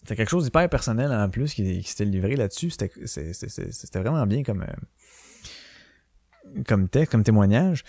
C'était 0.00 0.16
quelque 0.16 0.30
chose 0.30 0.44
d'hyper 0.44 0.68
personnel 0.68 1.12
en 1.12 1.28
plus 1.28 1.52
qui, 1.52 1.82
s'était 1.82 2.04
livré 2.04 2.36
là-dessus. 2.36 2.70
C'était 2.70 3.98
vraiment 3.98 4.24
bien 4.26 4.44
comme, 4.44 4.62
euh, 4.62 6.62
comme 6.66 6.88
texte, 6.88 7.10
comme 7.10 7.24
témoignage. 7.24 7.82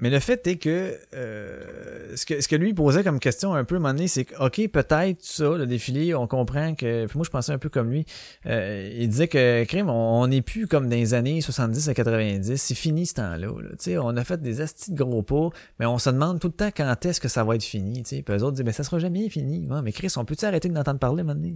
Mais 0.00 0.10
le 0.10 0.18
fait 0.18 0.46
est 0.46 0.56
que, 0.56 0.96
euh, 1.14 2.16
ce 2.16 2.26
que 2.26 2.40
ce 2.40 2.48
que 2.48 2.56
lui 2.56 2.72
posait 2.74 3.04
comme 3.04 3.20
question 3.20 3.54
un 3.54 3.64
peu 3.64 3.76
à 3.76 3.94
c'est 4.06 4.24
que 4.24 4.44
ok 4.44 4.68
peut-être 4.68 5.22
ça 5.22 5.56
le 5.56 5.66
défilé, 5.66 6.14
on 6.14 6.26
comprend 6.26 6.74
que 6.74 7.06
moi 7.14 7.24
je 7.24 7.30
pensais 7.30 7.52
un 7.52 7.58
peu 7.58 7.68
comme 7.68 7.90
lui. 7.90 8.06
Euh, 8.46 8.90
il 8.98 9.08
disait 9.08 9.28
que 9.28 9.64
crime, 9.64 9.90
on 9.90 10.26
n'est 10.26 10.42
plus 10.42 10.66
comme 10.66 10.88
dans 10.88 10.96
les 10.96 11.14
années 11.14 11.40
70 11.40 11.88
à 11.88 11.94
90, 11.94 12.56
c'est 12.56 12.74
fini 12.74 13.06
ce 13.06 13.14
temps-là. 13.14 13.48
Là. 13.48 14.02
on 14.02 14.16
a 14.16 14.24
fait 14.24 14.40
des 14.40 14.60
astis 14.60 14.92
de 14.92 14.96
gros 14.96 15.22
pas, 15.22 15.50
mais 15.78 15.86
on 15.86 15.98
se 15.98 16.10
demande 16.10 16.40
tout 16.40 16.48
le 16.48 16.54
temps 16.54 16.70
quand 16.74 17.06
est-ce 17.06 17.20
que 17.20 17.28
ça 17.28 17.44
va 17.44 17.56
être 17.56 17.64
fini. 17.64 18.02
sais. 18.04 18.22
Puis 18.22 18.34
eux 18.34 18.42
autres 18.42 18.56
disent 18.56 18.64
mais 18.64 18.72
ça 18.72 18.84
sera 18.84 18.98
jamais 18.98 19.28
fini. 19.28 19.68
mais 19.82 19.92
Chris, 19.92 20.12
on 20.16 20.24
peut-tu 20.24 20.44
arrêter 20.44 20.68
d'entendre 20.68 20.98
parler 20.98 21.22
maintenant? 21.22 21.50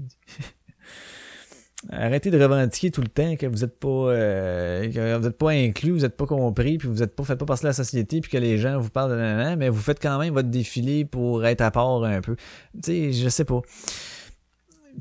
Arrêtez 1.91 2.31
de 2.31 2.43
revendiquer 2.43 2.91
tout 2.91 3.01
le 3.01 3.09
temps 3.09 3.37
que 3.37 3.47
vous 3.47 3.65
êtes 3.65 3.79
pas 3.79 3.89
euh, 3.89 4.91
que 4.91 5.19
vous 5.19 5.27
êtes 5.27 5.39
pas 5.39 5.51
inclus, 5.51 5.91
vous 5.93 6.05
êtes 6.05 6.17
pas 6.17 6.27
compris, 6.27 6.79
puis 6.79 6.89
vous 6.89 7.03
êtes 7.03 7.15
pas 7.15 7.25
faites 7.25 7.39
pas 7.39 7.47
partie 7.47 7.63
de 7.63 7.69
la 7.69 7.75
société, 7.75 8.21
puis 8.21 8.31
que 8.31 8.39
les 8.39 8.59
gens 8.59 8.79
vous 8.79 8.91
parlent 8.91 9.11
de 9.11 9.17
nan, 9.17 9.59
mais 9.59 9.69
vous 9.69 9.81
faites 9.81 10.01
quand 10.01 10.19
même 10.19 10.35
votre 10.35 10.49
défilé 10.49 11.05
pour 11.05 11.45
être 11.47 11.61
à 11.61 11.71
part 11.71 12.05
un 12.05 12.21
peu. 12.21 12.37
Tu 12.37 12.81
sais, 12.83 13.13
je 13.13 13.29
sais 13.29 13.45
pas. 13.45 13.61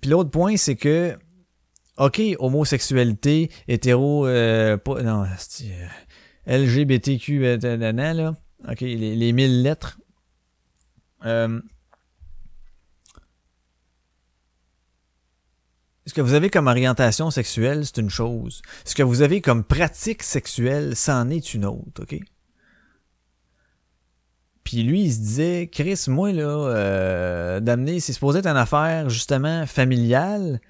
Puis 0.01 0.09
l'autre 0.09 0.29
point, 0.29 0.57
c'est 0.57 0.75
que 0.75 1.15
OK, 1.97 2.21
homosexualité, 2.39 3.51
hétéro, 3.67 4.25
euh, 4.25 4.77
pas, 4.77 5.03
non, 5.03 5.23
euh, 5.23 5.88
LGBTQ, 6.47 7.45
euh, 7.45 7.57
nanana, 7.57 8.13
là. 8.13 8.36
OK, 8.67 8.81
les, 8.81 9.15
les 9.15 9.31
mille 9.34 9.61
lettres. 9.61 9.99
Euh, 11.25 11.61
ce 16.05 16.13
que 16.13 16.21
vous 16.21 16.33
avez 16.33 16.49
comme 16.49 16.67
orientation 16.67 17.31
sexuelle, 17.31 17.85
c'est 17.85 17.97
une 17.97 18.09
chose. 18.09 18.61
Ce 18.85 18.93
que 18.95 19.03
vous 19.03 19.21
avez 19.21 19.41
comme 19.41 19.63
pratique 19.63 20.23
sexuelle, 20.23 20.95
c'en 20.95 21.29
est 21.29 21.53
une 21.53 21.65
autre, 21.65 22.03
OK? 22.03 22.19
Puis 24.63 24.83
lui, 24.83 25.03
il 25.03 25.13
se 25.13 25.19
disait, 25.19 25.69
Chris, 25.71 26.05
moi, 26.07 26.31
là, 26.31 26.43
euh, 26.47 27.59
d'amener, 27.59 27.99
c'est 27.99 28.13
supposé 28.13 28.39
être 28.39 28.47
une 28.47 28.57
affaire, 28.57 29.09
justement, 29.09 29.65
familiale. 29.65 30.61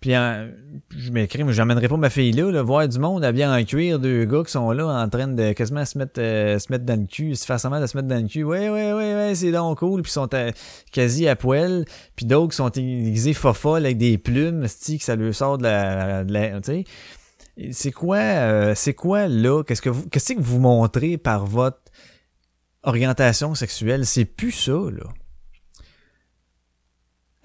Puis, 0.00 0.14
euh, 0.14 0.48
je 0.96 1.10
m'écris, 1.10 1.42
mais 1.42 1.52
j'emmènerai 1.52 1.88
pas 1.88 1.96
ma 1.96 2.08
fille 2.08 2.30
là, 2.30 2.52
là, 2.52 2.62
voir 2.62 2.86
du 2.86 3.00
monde 3.00 3.24
habillé 3.24 3.44
en 3.46 3.64
cuir, 3.64 3.98
deux 3.98 4.24
gars 4.26 4.44
qui 4.44 4.52
sont 4.52 4.70
là 4.70 4.86
en 4.86 5.08
train 5.08 5.26
de 5.26 5.52
quasiment 5.52 5.84
se 5.84 5.98
mettre, 5.98 6.20
euh, 6.20 6.56
se 6.60 6.70
mettre 6.70 6.84
dans 6.84 7.00
le 7.00 7.06
cul, 7.06 7.34
se 7.34 7.44
faire 7.44 7.58
semblant 7.58 7.80
de 7.80 7.86
se 7.86 7.96
mettre 7.96 8.06
dans 8.06 8.22
le 8.22 8.28
cul. 8.28 8.44
Ouais, 8.44 8.68
ouais, 8.70 8.92
ouais, 8.92 9.14
ouais, 9.14 9.34
c'est 9.34 9.50
donc 9.50 9.78
cool. 9.80 10.02
Puis 10.02 10.12
sont 10.12 10.32
à- 10.34 10.52
quasi 10.92 11.26
à 11.26 11.34
poil. 11.34 11.84
Puis 12.14 12.26
d'autres 12.26 12.50
qui 12.50 12.56
sont 12.56 12.70
aiguisés 12.70 13.32
fofolles 13.34 13.86
avec 13.86 13.98
des 13.98 14.18
plumes, 14.18 14.68
sti, 14.68 14.98
que 14.98 15.04
ça 15.04 15.16
leur 15.16 15.34
sort 15.34 15.58
de 15.58 15.64
la, 15.64 16.22
de 16.24 16.32
la- 16.32 16.60
tu 16.60 16.84
sais. 17.56 17.72
C'est 17.72 17.90
quoi, 17.90 18.18
euh, 18.18 18.74
c'est 18.76 18.94
quoi 18.94 19.26
là? 19.26 19.64
Qu'est-ce 19.64 19.82
que 19.82 19.90
vous, 19.90 20.08
qu'est-ce 20.08 20.34
que 20.34 20.40
vous 20.40 20.60
montrez 20.60 21.18
par 21.18 21.44
votre 21.44 21.80
orientation 22.84 23.56
sexuelle? 23.56 24.06
C'est 24.06 24.24
plus 24.24 24.52
ça 24.52 24.70
là. 24.72 25.04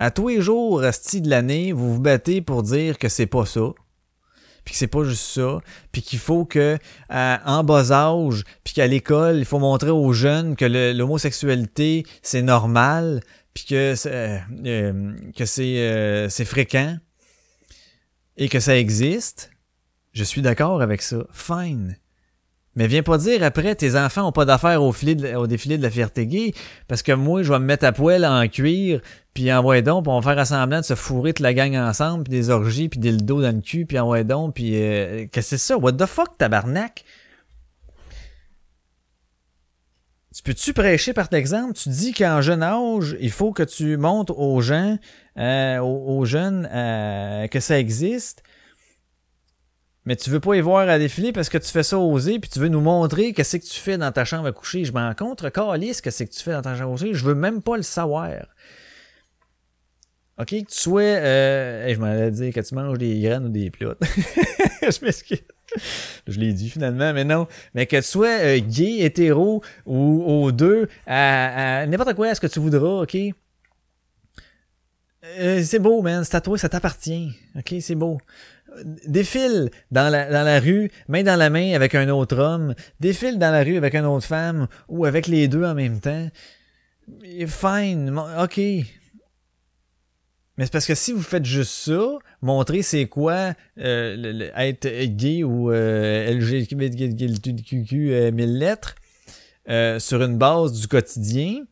À 0.04 0.12
tous 0.12 0.28
les 0.28 0.41
jours, 0.41 0.84
asti 0.84 1.22
de 1.22 1.30
l'année, 1.30 1.72
vous 1.72 1.93
vous 1.93 2.01
battez 2.01 2.41
pour 2.41 2.62
dire 2.62 2.97
que 2.97 3.08
c'est 3.08 3.26
pas 3.26 3.45
ça. 3.45 3.70
Puis 4.66 4.74
que 4.74 4.78
c'est 4.78 4.88
pas 4.88 5.06
juste 5.06 5.24
ça, 5.24 5.62
puis 5.93 6.01
qu'il 6.01 6.20
faut 6.20 6.43
que 6.43 6.78
à- 7.08 7.41
en 7.45 7.64
bas 7.64 7.89
âge, 7.93 8.43
puis 8.66 8.74
qu'à 8.74 8.86
l'école, 8.86 9.38
il 9.38 9.45
faut 9.45 9.60
montrer 9.60 9.91
aux 9.91 10.12
jeunes 10.12 10.58
que 10.58 10.66
l'homosexualité 10.66 12.04
c'est 12.22 12.41
normal, 12.41 13.22
puis 13.54 13.64
que 13.64 13.93
euh, 14.08 14.38
euh, 14.66 15.14
que 15.38 15.45
c'est 15.45 15.78
euh, 15.78 16.28
c'est 16.28 16.43
fréquent 16.43 16.97
et 18.36 18.49
que 18.49 18.60
ça 18.60 18.78
existe. 18.78 19.51
Je 20.12 20.26
suis 20.26 20.41
d'accord 20.41 20.82
avec 20.82 21.01
ça. 21.01 21.26
Fine. 21.32 21.95
Mais 22.76 22.88
viens 22.88 23.03
pas 23.03 23.19
dire 23.19 23.43
après 23.43 23.76
tes 23.76 23.95
enfants 23.95 24.28
ont 24.28 24.32
pas 24.32 24.45
d'affaires 24.45 24.82
au, 24.82 24.91
défilé 25.47 25.78
de 25.78 25.84
la 25.84 25.91
fierté 25.91 26.26
gay 26.26 26.53
parce 26.88 27.03
que 27.03 27.11
moi 27.11 27.43
je 27.43 27.51
vais 27.51 27.59
me 27.59 27.65
mettre 27.65 27.86
à 27.86 27.91
poil 27.91 28.26
en 28.26 28.47
cuir 28.47 29.01
puis 29.34 29.53
envoyer 29.53 29.84
donc 29.84 30.05
puis 30.05 30.11
on 30.11 30.19
va 30.19 30.36
faire 30.36 30.47
semblant 30.47 30.80
de 30.80 30.86
se 30.86 30.95
fourrer 30.95 31.34
toute 31.34 31.43
la 31.43 31.53
gang 31.53 31.76
ensemble 31.76 32.24
puis 32.24 32.32
des 32.32 32.49
orgies 32.49 32.89
puis 32.89 32.99
des 32.99 33.11
dos 33.11 33.41
dans 33.41 33.55
le 33.55 33.61
cul 33.61 33.86
puis 33.86 33.99
envoyer 33.99 34.24
donc 34.24 34.55
puis 34.55 34.71
euh, 34.76 35.28
que 35.28 35.41
c'est 35.41 35.59
ça? 35.59 35.78
What 35.78 35.93
the 35.93 36.07
fuck 36.07 36.38
tabarnak? 36.38 37.03
Tu 40.36 40.41
peux-tu 40.41 40.74
prêcher 40.74 41.13
par 41.13 41.28
l'exemple? 41.32 41.74
Tu 41.74 41.89
dis 41.89 42.11
qu'en 42.11 42.41
jeune 42.41 42.63
âge 42.63 43.15
il 43.19 43.32
faut 43.32 43.51
que 43.51 43.61
tu 43.61 43.97
montres 43.97 44.36
aux 44.36 44.61
gens 44.61 44.97
euh, 45.38 45.78
aux, 45.78 46.17
aux 46.17 46.26
jeunes 46.26 46.67
euh, 46.74 47.45
que 47.47 47.59
ça 47.59 47.78
existe 47.78 48.41
mais 50.06 50.16
tu 50.16 50.30
veux 50.30 50.39
pas 50.39 50.56
y 50.56 50.62
voir 50.62 50.88
à 50.89 50.99
défiler 50.99 51.32
parce 51.32 51.49
que 51.49 51.58
tu 51.58 51.70
fais 51.70 51.84
ça 51.84 51.97
oser 51.97 52.39
puis 52.39 52.49
tu 52.49 52.60
veux 52.60 52.68
nous 52.68 52.82
montrer 52.82 53.34
qu'est-ce 53.34 53.58
que 53.58 53.64
tu 53.66 53.80
fais 53.80 53.97
dans 53.97 54.12
ta 54.12 54.26
chambre 54.26 54.47
à 54.47 54.51
coucher. 54.51 54.84
Je 54.84 54.91
m'en 54.91 55.14
contre 55.14 55.49
calisse 55.49 56.01
qu'est-ce 56.01 56.24
que 56.24 56.30
tu 56.30 56.41
fais 56.41 56.51
dans 56.51 56.62
ta 56.62 56.76
chambre 56.76 56.89
à 56.89 56.97
coucher? 56.97 57.14
Je 57.14 57.24
veux 57.24 57.36
même 57.36 57.62
pas 57.62 57.78
le 57.78 57.84
savoir. 57.84 58.32
OK, 60.39 60.47
que 60.47 60.56
tu 60.56 60.66
sois... 60.70 61.01
Euh... 61.01 61.93
je 61.93 61.99
m'en 61.99 62.08
allais 62.08 62.32
dire 62.32 62.54
que 62.54 62.60
tu 62.60 62.76
manges 62.76 62.97
des 62.97 63.22
graines 63.22 63.45
ou 63.45 63.49
des 63.49 63.70
plats. 63.70 63.95
je 64.01 65.06
m'excuse. 65.06 65.43
Je 66.28 66.39
l'ai 66.39 66.54
dit 66.54 66.70
finalement, 66.70 67.14
mais 67.14 67.24
non. 67.24 67.47
Mais 67.74 67.86
que 67.86 67.95
tu 67.97 68.01
sois 68.01 68.39
euh, 68.41 68.60
gay, 68.60 68.99
hétéro 68.99 69.62
ou 69.86 70.24
aux 70.26 70.51
deux, 70.51 70.89
à, 71.06 71.82
à 71.82 71.86
n'importe 71.86 72.16
quoi, 72.16 72.30
à 72.30 72.36
ce 72.36 72.41
que 72.41 72.47
tu 72.47 72.60
voudras, 72.60 73.04
OK? 73.04 73.16
Euh, 75.39 75.64
c'est 75.64 75.80
beau, 75.80 76.01
man. 76.01 76.24
C'est 76.24 76.36
à 76.36 76.41
toi, 76.41 76.58
ça 76.58 76.68
t'appartient. 76.68 77.32
OK, 77.56 77.76
c'est 77.80 77.95
beau 77.95 78.18
défile 79.05 79.69
dans 79.91 80.09
la, 80.11 80.30
dans 80.30 80.43
la 80.43 80.59
rue, 80.59 80.91
main 81.07 81.24
dans 81.24 81.36
la 81.36 81.49
main 81.49 81.74
avec 81.74 81.95
un 81.95 82.09
autre 82.09 82.38
homme, 82.38 82.76
défile 82.99 83.39
dans 83.39 83.51
la 83.51 83.63
rue 83.63 83.78
avec 83.78 83.95
une 83.95 84.05
autre 84.05 84.26
femme 84.26 84.67
ou 84.88 85.05
avec 85.05 85.28
les 85.28 85.47
deux 85.47 85.63
en 85.63 85.76
même 85.76 85.99
temps. 85.99 86.30
Fine, 87.47 88.17
ok. 88.39 88.59
Mais 90.57 90.65
c'est 90.65 90.71
parce 90.71 90.86
que 90.86 90.95
si 90.95 91.11
vous 91.11 91.21
faites 91.21 91.45
juste 91.45 91.71
ça, 91.71 92.19
montrer 92.41 92.84
c'est 92.84 93.07
quoi 93.07 93.53
euh, 93.80 94.51
être 94.55 94.88
gay 95.15 95.43
ou 95.43 95.71
euh, 95.71 96.32
LGBTQ 96.32 98.13
euh, 98.13 98.32
1000 98.32 98.59
lettres 98.59 98.95
euh, 99.69 99.97
sur 99.97 100.21
une 100.21 100.38
base 100.38 100.80
du 100.80 100.88
quotidien, 100.88 101.63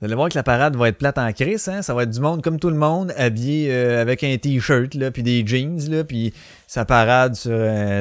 vous 0.00 0.06
allez 0.06 0.14
voir 0.14 0.28
que 0.28 0.34
la 0.34 0.42
parade 0.42 0.76
va 0.76 0.88
être 0.88 0.98
plate 0.98 1.18
en 1.18 1.32
crise, 1.32 1.68
hein? 1.68 1.82
Ça 1.82 1.92
va 1.94 2.04
être 2.04 2.10
du 2.10 2.20
monde 2.20 2.42
comme 2.42 2.58
tout 2.58 2.70
le 2.70 2.76
monde, 2.76 3.12
habillé 3.16 3.72
euh, 3.72 4.00
avec 4.00 4.24
un 4.24 4.36
t-shirt, 4.38 4.94
là, 4.94 5.10
puis 5.10 5.22
des 5.22 5.46
jeans, 5.46 5.78
là, 5.90 6.04
puis 6.04 6.32
ça 6.66 6.84
parade 6.84 7.34
sur, 7.34 7.50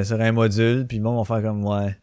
sur 0.06 0.22
un 0.22 0.32
module, 0.32 0.86
puis 0.88 1.00
bon, 1.00 1.12
on 1.12 1.24
va 1.24 1.36
faire 1.36 1.50
comme 1.50 1.66
ouais. 1.66 1.96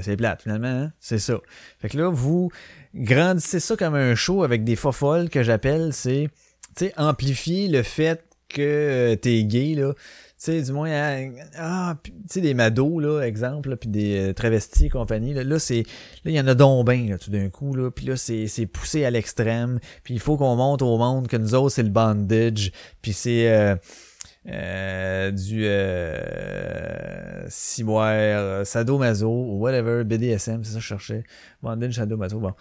C'est 0.00 0.16
plate, 0.16 0.42
finalement, 0.42 0.68
hein? 0.68 0.92
C'est 1.00 1.18
ça. 1.18 1.38
Fait 1.78 1.88
que 1.88 1.98
là, 1.98 2.08
vous 2.10 2.50
grandissez 2.94 3.60
ça 3.60 3.76
comme 3.76 3.94
un 3.94 4.14
show 4.14 4.44
avec 4.44 4.62
des 4.64 4.76
faux 4.76 4.92
folles 4.92 5.28
que 5.28 5.42
j'appelle, 5.42 5.92
c'est, 5.92 6.28
tu 6.76 6.86
sais, 6.86 6.94
amplifier 6.96 7.68
le 7.68 7.82
fait 7.82 8.24
que 8.48 8.60
euh, 8.60 9.16
t'es 9.16 9.42
gay, 9.44 9.74
là. 9.74 9.94
Tu 10.42 10.46
sais, 10.46 10.62
du 10.62 10.72
moins, 10.72 10.90
hein, 10.90 11.32
ah, 11.58 11.96
tu 12.02 12.12
sais, 12.26 12.40
des 12.40 12.54
mados, 12.54 12.98
là, 12.98 13.20
exemple, 13.20 13.76
puis 13.76 13.90
des 13.90 14.30
euh, 14.30 14.32
travestis 14.32 14.86
et 14.86 14.88
compagnie, 14.88 15.34
là, 15.34 15.44
là 15.44 15.58
c'est, 15.58 15.82
là, 16.24 16.30
il 16.30 16.32
y 16.32 16.40
en 16.40 16.46
a 16.46 16.54
donc 16.54 16.88
là, 16.88 17.18
tout 17.18 17.30
d'un 17.30 17.50
coup, 17.50 17.74
là, 17.74 17.90
puis 17.90 18.06
là, 18.06 18.16
c'est, 18.16 18.46
c'est 18.46 18.64
poussé 18.64 19.04
à 19.04 19.10
l'extrême, 19.10 19.80
puis 20.02 20.14
il 20.14 20.20
faut 20.20 20.38
qu'on 20.38 20.56
montre 20.56 20.86
au 20.86 20.96
monde 20.96 21.28
que 21.28 21.36
nous 21.36 21.54
autres, 21.54 21.74
c'est 21.74 21.82
le 21.82 21.90
bandage, 21.90 22.72
puis 23.02 23.12
c'est, 23.12 23.52
euh, 23.52 23.76
euh, 24.46 25.30
du 25.30 25.66
euh, 25.66 27.46
ciboire, 27.50 28.64
sadomaso 28.66 29.28
ou 29.28 29.58
whatever, 29.58 30.04
BDSM, 30.04 30.64
c'est 30.64 30.72
ça 30.72 30.76
que 30.76 30.80
je 30.80 30.86
cherchais. 30.86 31.24
Bondage, 31.62 31.96
sadomaso, 31.96 32.40
bon. 32.40 32.54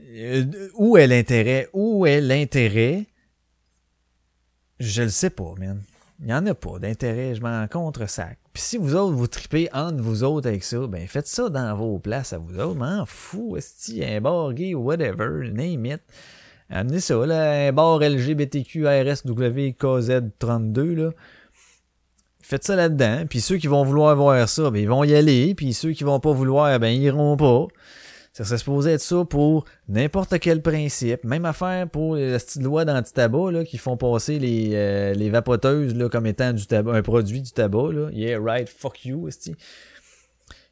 Euh, 0.00 0.46
où 0.74 0.96
est 0.96 1.06
l'intérêt? 1.06 1.68
Où 1.74 2.06
est 2.06 2.22
l'intérêt? 2.22 3.04
Je 4.78 5.02
le 5.02 5.10
sais 5.10 5.28
pas, 5.28 5.54
man. 5.58 5.82
Il 6.20 6.26
n'y 6.26 6.34
en 6.34 6.44
a 6.46 6.54
pas 6.54 6.78
d'intérêt, 6.78 7.34
je 7.34 7.40
m'en 7.40 7.66
contre 7.66 8.06
sac. 8.06 8.38
Puis 8.52 8.62
si 8.62 8.76
vous 8.76 8.94
autres, 8.94 9.14
vous 9.14 9.26
tripez 9.26 9.68
entre 9.72 10.02
vous 10.02 10.22
autres 10.22 10.48
avec 10.48 10.64
ça, 10.64 10.86
ben 10.86 11.06
faites 11.08 11.26
ça 11.26 11.48
dans 11.48 11.74
vos 11.74 11.98
places 11.98 12.34
à 12.34 12.38
vous 12.38 12.58
autres. 12.58 12.78
M'en 12.78 13.06
fous, 13.06 13.56
est 13.56 14.04
un 14.04 14.20
bar 14.20 14.52
gay 14.52 14.74
whatever, 14.74 15.50
name 15.50 15.86
it. 15.86 16.02
Amenez 16.68 17.00
ça, 17.00 17.14
là, 17.24 17.68
un 17.68 17.72
bar 17.72 18.00
LGBTQ 18.00 18.86
RSW 18.86 19.74
KZ32, 19.80 20.94
là. 20.94 21.10
Faites 22.42 22.64
ça 22.64 22.76
là-dedans. 22.76 23.24
Puis 23.28 23.40
ceux 23.40 23.56
qui 23.56 23.66
vont 23.66 23.84
vouloir 23.84 24.14
voir 24.14 24.46
ça, 24.48 24.70
ben 24.70 24.80
ils 24.82 24.88
vont 24.88 25.04
y 25.04 25.14
aller. 25.14 25.54
Puis 25.54 25.72
ceux 25.72 25.92
qui 25.92 26.04
vont 26.04 26.20
pas 26.20 26.32
vouloir, 26.32 26.78
ben 26.78 26.88
ils 26.88 27.02
iront 27.02 27.36
pas. 27.36 27.66
Ça 28.32 28.44
serait 28.44 28.58
supposé 28.58 28.92
être 28.92 29.00
ça 29.00 29.24
pour 29.24 29.64
n'importe 29.88 30.38
quel 30.38 30.62
principe. 30.62 31.24
Même 31.24 31.44
affaire 31.44 31.88
pour 31.88 32.14
les 32.14 32.38
petites 32.38 32.62
lois 32.62 32.84
d'anti-tabac 32.84 33.50
là, 33.50 33.64
qui 33.64 33.76
font 33.76 33.96
passer 33.96 34.38
les, 34.38 34.70
euh, 34.74 35.14
les 35.14 35.30
vapoteuses 35.30 35.96
là, 35.96 36.08
comme 36.08 36.26
étant 36.26 36.52
du 36.52 36.64
tabac, 36.66 36.92
un 36.92 37.02
produit 37.02 37.40
du 37.40 37.50
tabac. 37.50 37.92
Là. 37.92 38.08
Yeah, 38.12 38.38
right, 38.40 38.68
fuck 38.68 39.04
you, 39.04 39.26
esti. 39.26 39.56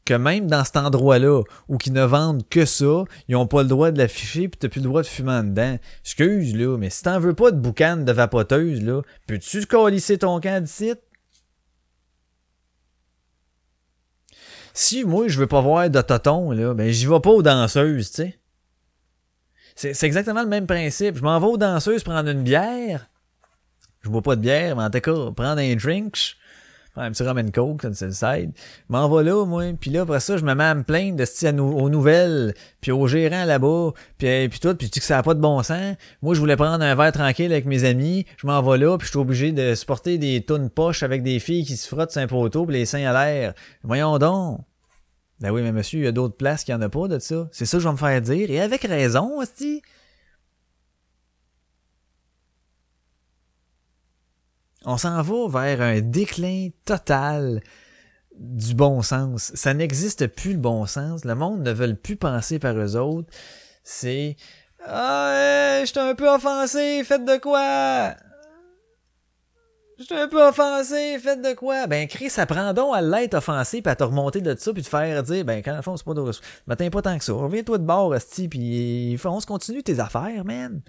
Que 0.05 0.15
même 0.15 0.47
dans 0.47 0.65
cet 0.65 0.77
endroit-là, 0.77 1.43
où 1.69 1.77
qu'ils 1.79 1.93
ne 1.93 2.05
vendent 2.05 2.49
que 2.49 2.65
ça, 2.65 3.05
ils 3.27 3.35
ont 3.37 3.49
pas 3.49 3.63
le 3.63 3.69
droit 3.69 3.91
de 3.91 3.99
l'afficher 3.99 4.49
puis 4.49 4.59
t'as 4.59 4.69
plus 4.69 4.81
le 4.81 4.87
droit 4.87 5.03
de 5.03 5.07
fumer 5.09 5.33
en 5.33 5.45
dedans. 5.45 5.79
Excuse, 6.03 6.55
là, 6.55 6.79
mais 6.79 6.91
si 6.91 7.03
t'en 7.03 7.19
veux 7.19 7.35
pas 7.35 7.51
de 7.51 7.59
boucan 7.59 7.97
de 7.99 8.13
vapoteuse, 8.13 8.83
là, 8.83 9.03
peux-tu 9.27 9.67
colisser 9.67 10.17
ton 10.19 10.41
camp 10.41 10.63
d'ici? 10.63 10.95
Si 14.81 15.05
moi 15.05 15.27
je 15.27 15.41
veux 15.41 15.49
pas 15.49 15.61
voir 15.61 15.91
de 15.91 16.01
toton, 16.01 16.53
là, 16.53 16.73
ben 16.73 16.89
j'y 16.89 17.07
vais 17.07 17.19
pas 17.19 17.31
aux 17.31 17.43
danseuses, 17.43 18.13
tu 18.13 18.23
sais. 18.23 18.39
C'est, 19.75 20.05
exactement 20.07 20.43
le 20.43 20.49
même 20.49 20.69
principe. 20.69 21.17
Je 21.17 21.23
m'en 21.23 21.41
vais 21.41 21.47
aux 21.49 21.57
danseuses 21.57 22.05
prendre 22.05 22.31
une 22.31 22.45
bière. 22.45 23.09
Je 24.03 24.09
bois 24.09 24.23
pas 24.23 24.37
de 24.37 24.41
bière, 24.41 24.77
mais 24.77 24.85
en 24.85 24.91
tout 24.91 25.01
cas, 25.01 25.33
prendre 25.33 25.61
un 25.61 25.75
drink. 25.75 26.17
un 26.95 27.11
petit 27.11 27.25
rum 27.25 27.39
and 27.39 27.51
coke, 27.53 27.87
c'est 27.93 28.07
le 28.07 28.13
side. 28.13 28.53
M'en 28.89 29.09
va 29.09 29.25
là, 29.25 29.45
moi. 29.45 29.65
Puis 29.81 29.91
là, 29.91 30.03
après 30.03 30.21
ça, 30.21 30.37
je 30.37 30.45
me 30.45 30.55
mets 30.55 30.63
à 30.63 30.77
me 30.77 30.85
plaindre 30.85 31.17
de 31.17 31.25
ce 31.25 31.61
aux 31.61 31.91
nouvelles, 31.91 32.55
puis 32.81 32.93
aux 32.93 33.09
gérants 33.09 33.47
là-bas, 33.47 33.91
puis, 34.17 34.49
puis 34.49 34.61
tout, 34.61 34.77
puis 34.77 34.87
je 34.87 34.93
dis 34.93 35.01
que 35.01 35.07
ça 35.07 35.17
n'a 35.17 35.25
pas 35.25 35.35
de 35.35 35.41
bon 35.41 35.61
sens. 35.65 35.97
Moi, 36.23 36.37
je 36.37 36.41
voulais 36.41 36.57
prendre 36.57 36.85
un 36.85 36.95
verre 36.95 37.11
tranquille 37.11 37.51
avec 37.51 37.67
mes 37.67 37.83
amis. 37.83 38.27
Je 38.37 38.47
m'en 38.47 38.63
vais 38.63 38.79
là, 38.79 38.97
puis 38.97 39.07
je 39.07 39.11
suis 39.11 39.19
obligé 39.19 39.51
de 39.51 39.75
supporter 39.75 40.19
des 40.19 40.41
tonnes 40.41 40.71
poches 40.71 41.03
avec 41.03 41.25
des 41.25 41.41
filles 41.41 41.65
qui 41.65 41.77
se 41.77 41.89
frottent 41.89 42.13
sur 42.13 42.23
un 42.23 42.29
poteau, 42.29 42.65
puis 42.65 42.77
les 42.77 42.87
seins 42.87 43.13
à 43.13 43.13
l'air. 43.13 43.55
Voyons 43.83 44.19
donc. 44.19 44.68
Ben 45.41 45.51
oui, 45.51 45.63
mais 45.63 45.73
monsieur, 45.73 46.01
il 46.01 46.05
y 46.05 46.09
a 46.09 46.13
d'autres 46.13 46.37
places 46.37 46.65
qui 46.65 46.75
en 46.75 46.81
a 46.81 46.89
pas 46.89 47.07
de 47.09 47.19
ça. 47.19 47.49
C'est 47.53 47.65
ça 47.65 47.77
que 47.77 47.83
je 47.83 47.89
vais 47.89 47.93
me 47.93 47.99
faire 47.99 48.21
dire. 48.21 48.51
Et 48.51 48.61
avec 48.61 48.83
raison, 48.83 49.39
aussi. 49.39 49.83
On 54.85 54.97
s'en 54.97 55.23
va 55.23 55.49
vers 55.61 55.81
un 55.81 56.01
déclin 56.01 56.71
total 56.85 57.61
du 58.39 58.75
bon 58.75 59.03
sens. 59.03 59.53
Ça 59.55 59.75
n'existe 59.75 60.27
plus 60.29 60.53
le 60.53 60.59
bon 60.59 60.87
sens. 60.87 61.25
Le 61.25 61.35
monde 61.35 61.61
ne 61.63 61.73
veut 61.73 61.95
plus 61.95 62.17
penser 62.17 62.59
par 62.59 62.77
eux 62.77 62.97
autres. 62.97 63.29
C'est 63.85 64.37
Ah, 64.87 65.83
je 65.85 65.99
un 65.99 66.15
peu 66.15 66.29
offensé, 66.29 67.03
faites 67.05 67.25
de 67.25 67.37
quoi? 67.39 68.15
J'étais 69.99 70.15
un 70.15 70.29
peu 70.29 70.47
offensé, 70.47 71.19
faites 71.19 71.43
de 71.43 71.55
quoi? 71.55 71.89
Ben, 71.89 72.07
Chris, 72.07 72.31
ça 72.31 72.47
prend 72.47 72.73
donc 72.73 72.95
à 72.95 73.03
l'être 73.03 73.35
offensé 73.35 73.83
pis 73.83 73.89
à 73.89 73.97
te 73.97 74.05
remonter 74.05 74.41
de 74.41 74.55
ça 74.57 74.73
puis 74.73 74.83
te 74.83 74.89
faire 74.89 75.25
dire, 75.25 75.45
ben, 75.45 75.61
quand 75.61 75.75
le 75.75 75.83
fond, 75.83 75.97
c'est 75.97 76.05
pas 76.05 76.15
de... 76.15 76.23
M'atteins 76.69 76.91
pas 76.91 77.03
tant 77.03 77.19
que 77.19 77.25
ça. 77.25 77.33
Reviens-toi 77.33 77.79
de 77.79 77.85
bord, 77.85 78.13
Asti, 78.13 78.49
pis 78.49 79.19
on 79.25 79.41
se 79.41 79.47
continue 79.47 79.83
tes 79.83 79.99
affaires, 79.99 80.45
man. 80.45 80.83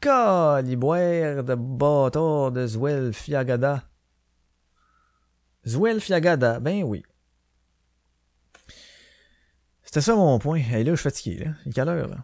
Caliboire 0.00 1.42
de 1.42 1.54
bâtard 1.54 2.52
de 2.52 2.66
Zwell 2.66 3.14
Fiagada. 3.14 3.84
Zwell 5.66 6.00
Fiagada, 6.00 6.60
ben 6.60 6.82
oui. 6.82 7.02
C'était 9.82 10.02
ça 10.02 10.14
mon 10.14 10.38
point. 10.38 10.60
Et 10.74 10.84
là, 10.84 10.92
je 10.92 10.96
suis 10.96 11.02
fatigué, 11.02 11.44
là. 11.44 11.50
Il 11.64 11.70
est 11.70 11.72
quelle 11.72 11.88
heure, 11.88 12.08
là? 12.08 12.18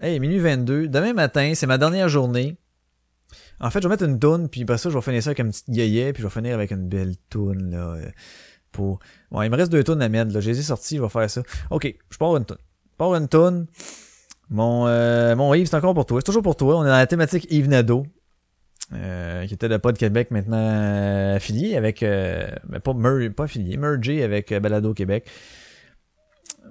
Hey, 0.00 0.20
minuit 0.20 0.38
22. 0.38 0.88
Demain 0.88 1.12
matin, 1.12 1.52
c'est 1.54 1.66
ma 1.66 1.78
dernière 1.78 2.08
journée. 2.08 2.56
En 3.60 3.70
fait, 3.70 3.82
je 3.82 3.88
vais 3.88 3.92
mettre 3.92 4.04
une 4.04 4.18
toune, 4.18 4.48
puis 4.48 4.62
après 4.62 4.78
ça, 4.78 4.88
je 4.90 4.94
vais 4.94 5.02
finir 5.02 5.22
ça 5.22 5.30
avec 5.30 5.40
une 5.40 5.50
petite 5.50 5.70
gueullet, 5.70 6.12
puis 6.12 6.22
je 6.22 6.28
vais 6.28 6.32
finir 6.32 6.54
avec 6.54 6.70
une 6.70 6.88
belle 6.88 7.16
toune, 7.28 7.70
là. 7.70 7.94
Euh, 7.94 8.08
pour... 8.72 9.00
Bon, 9.30 9.42
il 9.42 9.50
me 9.50 9.56
reste 9.56 9.70
deux 9.70 9.84
tonnes 9.84 10.02
à 10.02 10.08
mettre, 10.08 10.32
là. 10.32 10.40
J'ai 10.40 10.52
les 10.52 10.62
sorties, 10.62 10.96
je 10.96 11.02
vais 11.02 11.08
faire 11.08 11.28
ça. 11.28 11.42
Ok, 11.70 11.94
je 12.08 12.16
pars 12.16 12.36
une 12.36 12.44
toune. 12.44 12.58
Je 12.92 12.96
pars 12.96 13.14
une 13.14 13.28
toune. 13.28 13.66
Mon, 14.48 14.86
euh, 14.86 15.36
mon 15.36 15.52
Yves, 15.54 15.66
c'est 15.66 15.76
encore 15.76 15.94
pour 15.94 16.06
toi. 16.06 16.20
C'est 16.20 16.26
toujours 16.26 16.42
pour 16.42 16.56
toi. 16.56 16.78
On 16.78 16.84
est 16.84 16.88
dans 16.88 16.92
la 16.92 17.06
thématique 17.06 17.46
Yves 17.50 17.68
Nadeau. 17.68 18.06
Euh, 18.92 19.46
qui 19.46 19.54
était 19.54 19.68
le 19.68 19.78
de 19.78 19.98
Québec 19.98 20.32
maintenant 20.32 20.56
euh, 20.58 21.36
affilié 21.36 21.76
avec 21.76 22.02
euh, 22.02 22.50
ben 22.64 22.80
pas 22.80 22.92
pas 23.36 23.44
affilié, 23.44 23.76
mergé 23.76 24.24
avec 24.24 24.52
Balado 24.52 24.94
Québec. 24.94 25.30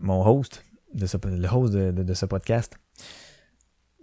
Mon 0.01 0.27
host 0.27 0.65
de 0.93 1.05
ce 1.05 1.15
le 1.23 1.47
host 1.47 1.73
de, 1.73 1.91
de, 1.91 2.13
ce 2.13 2.25
podcast. 2.25 2.77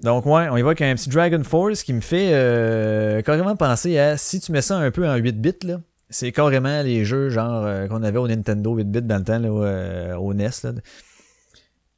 Donc 0.02 0.26
ouais, 0.26 0.48
on 0.50 0.56
y 0.56 0.62
voit 0.62 0.74
qu'il 0.74 0.86
y 0.86 0.88
a 0.88 0.92
un 0.92 0.94
petit 0.94 1.08
Dragon 1.08 1.42
Force 1.42 1.82
qui 1.82 1.92
me 1.92 2.00
fait 2.00 3.22
carrément 3.24 3.56
penser 3.56 3.98
à 3.98 4.16
si 4.16 4.40
tu 4.40 4.52
mets 4.52 4.62
ça 4.62 4.76
un 4.76 4.90
peu 4.90 5.08
en 5.08 5.16
8 5.16 5.40
bits 5.40 5.52
là, 5.64 5.80
c'est 6.10 6.32
carrément 6.32 6.82
les 6.82 7.04
jeux 7.04 7.30
genre 7.30 7.88
qu'on 7.88 8.02
avait 8.02 8.18
au 8.18 8.28
Nintendo 8.28 8.74
8 8.74 8.84
bits 8.84 9.02
dans 9.02 9.16
le 9.16 9.24
temps 9.24 9.38
là, 9.38 10.18
au 10.18 10.34
NES 10.34 10.50
là 10.64 10.72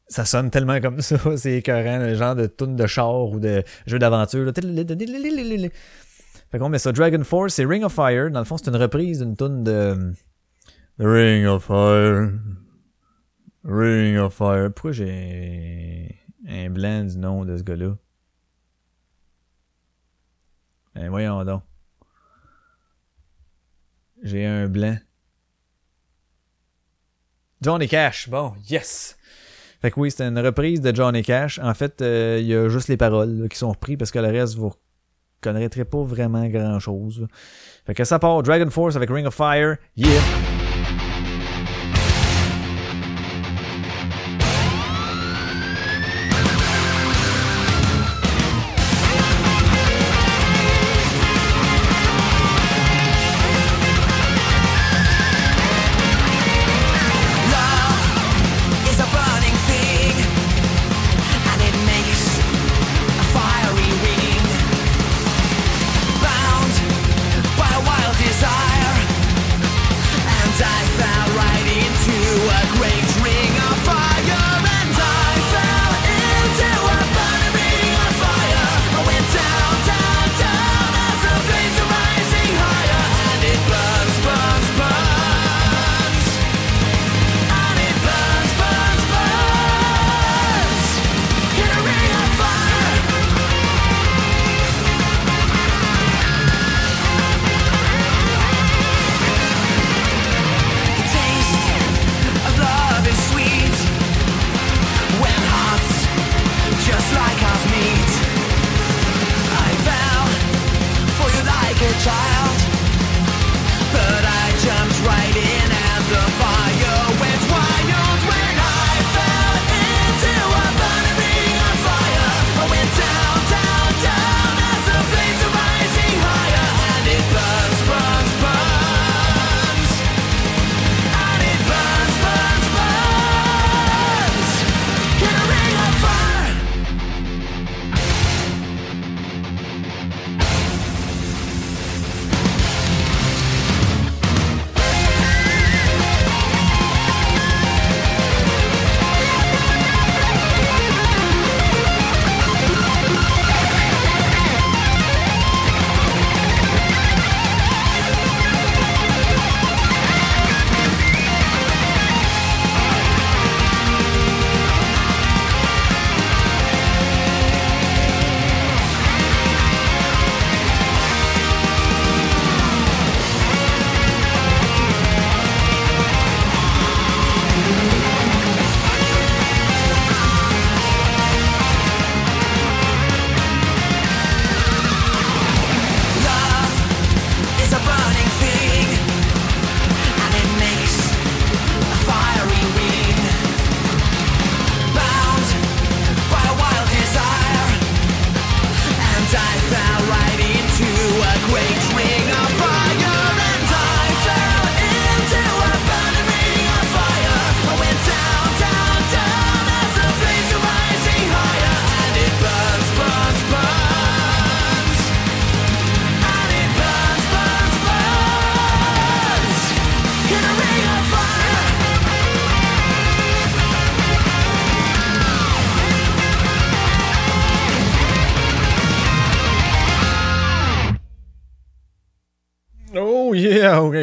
ça 0.08 0.24
sonne 0.24 0.50
tellement 0.50 0.80
comme 0.80 1.00
ça, 1.00 1.18
c'est 1.36 1.58
écœurant, 1.58 1.98
le 1.98 2.14
genre 2.14 2.34
de 2.34 2.46
tune 2.46 2.76
de 2.76 2.86
char 2.86 3.30
ou 3.30 3.38
de 3.38 3.62
jeu 3.86 3.98
d'aventure. 3.98 4.50
Fait 6.50 6.58
qu'on 6.58 6.70
met 6.70 6.78
ça. 6.78 6.92
Dragon 6.92 7.22
Force, 7.24 7.54
c'est 7.54 7.66
Ring 7.66 7.84
of 7.84 7.92
Fire. 7.92 8.30
Dans 8.30 8.38
le 8.38 8.46
fond, 8.46 8.56
c'est 8.56 8.68
une 8.68 8.76
reprise 8.76 9.20
d'une 9.20 9.36
tune 9.36 9.64
de 9.64 10.14
Ring 10.98 11.46
of 11.46 11.64
Fire. 11.64 12.32
Ring 13.64 14.16
of 14.16 14.34
Fire. 14.34 14.72
Pourquoi 14.72 14.92
j'ai 14.92 16.16
un 16.46 16.70
blanc 16.70 17.04
du 17.04 17.18
nom 17.18 17.44
de 17.44 17.56
ce 17.56 17.62
gars-là? 17.62 17.96
Ben 20.94 21.08
voyons 21.10 21.44
donc. 21.44 21.62
J'ai 24.22 24.44
un 24.46 24.68
blanc. 24.68 24.96
Johnny 27.60 27.88
Cash. 27.88 28.28
Bon, 28.28 28.52
yes! 28.68 29.16
Fait 29.80 29.90
que 29.90 30.00
oui, 30.00 30.10
c'est 30.10 30.24
une 30.24 30.38
reprise 30.38 30.80
de 30.80 30.94
Johnny 30.94 31.22
Cash. 31.22 31.58
En 31.60 31.74
fait, 31.74 32.02
euh, 32.02 32.38
il 32.40 32.46
y 32.46 32.54
a 32.54 32.68
juste 32.68 32.88
les 32.88 32.96
paroles 32.96 33.48
qui 33.48 33.56
sont 33.56 33.70
reprises 33.70 33.96
parce 33.96 34.10
que 34.10 34.18
le 34.18 34.28
reste, 34.28 34.56
vous 34.56 34.72
connaîtrez 35.40 35.84
pas 35.84 36.02
vraiment 36.02 36.46
grand 36.48 36.80
chose. 36.80 37.26
Fait 37.86 37.94
que 37.94 38.04
ça 38.04 38.18
part 38.18 38.42
Dragon 38.42 38.70
Force 38.70 38.96
avec 38.96 39.10
Ring 39.10 39.26
of 39.26 39.34
Fire. 39.34 39.76
Yeah! 39.96 40.57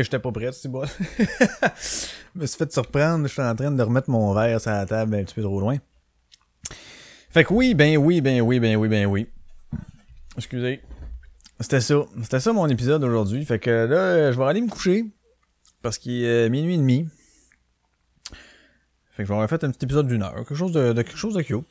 J'étais 0.04 0.20
pas 0.20 0.32
prêt, 0.32 0.52
c'est 0.52 0.70
bon. 0.70 0.84
je 1.20 2.40
me 2.40 2.46
suis 2.46 2.58
fait 2.58 2.72
surprendre, 2.72 3.28
j'étais 3.28 3.42
en 3.42 3.56
train 3.56 3.72
de 3.72 3.84
remettre 3.84 4.10
mon 4.10 4.34
verre 4.34 4.60
sur 4.62 4.72
la 4.72 4.86
table 4.86 5.16
un 5.16 5.24
petit 5.24 5.36
peu 5.36 5.42
trop 5.42 5.60
loin. 5.60 5.78
Fait 7.30 7.44
que 7.44 7.54
oui, 7.54 7.74
ben 7.74 7.98
oui, 7.98 8.22
ben 8.22 8.42
oui, 8.42 8.60
ben 8.60 8.76
oui, 8.78 8.88
ben 8.88 9.06
oui. 9.06 9.28
Excusez. 10.38 10.82
C'était 11.60 11.82
ça. 11.82 11.96
C'était 12.22 12.40
ça 12.40 12.54
mon 12.54 12.68
épisode 12.68 13.04
aujourd'hui. 13.04 13.44
Fait 13.46 13.60
que 13.60 13.70
là, 13.70 14.32
je 14.32 14.38
vais 14.38 14.46
aller 14.46 14.62
me 14.62 14.70
coucher. 14.70 15.06
Parce 15.82 15.98
qu'il 15.98 16.24
est 16.24 16.50
minuit 16.50 16.76
et 16.76 16.78
demi. 16.78 17.08
Fait 19.12 19.24
que 19.24 19.24
je 19.24 19.28
vais 19.28 19.34
avoir 19.34 19.50
fait 19.50 19.64
un 19.64 19.72
petit 19.72 19.86
épisode 19.86 20.08
d'une 20.08 20.24
heure. 20.24 20.36
Quelque 20.36 20.56
chose 20.56 20.72
de, 20.72 20.94
de 20.94 21.02
quelque 21.02 21.18
chose 21.18 21.34
de 21.34 21.42
cute. 21.42 21.68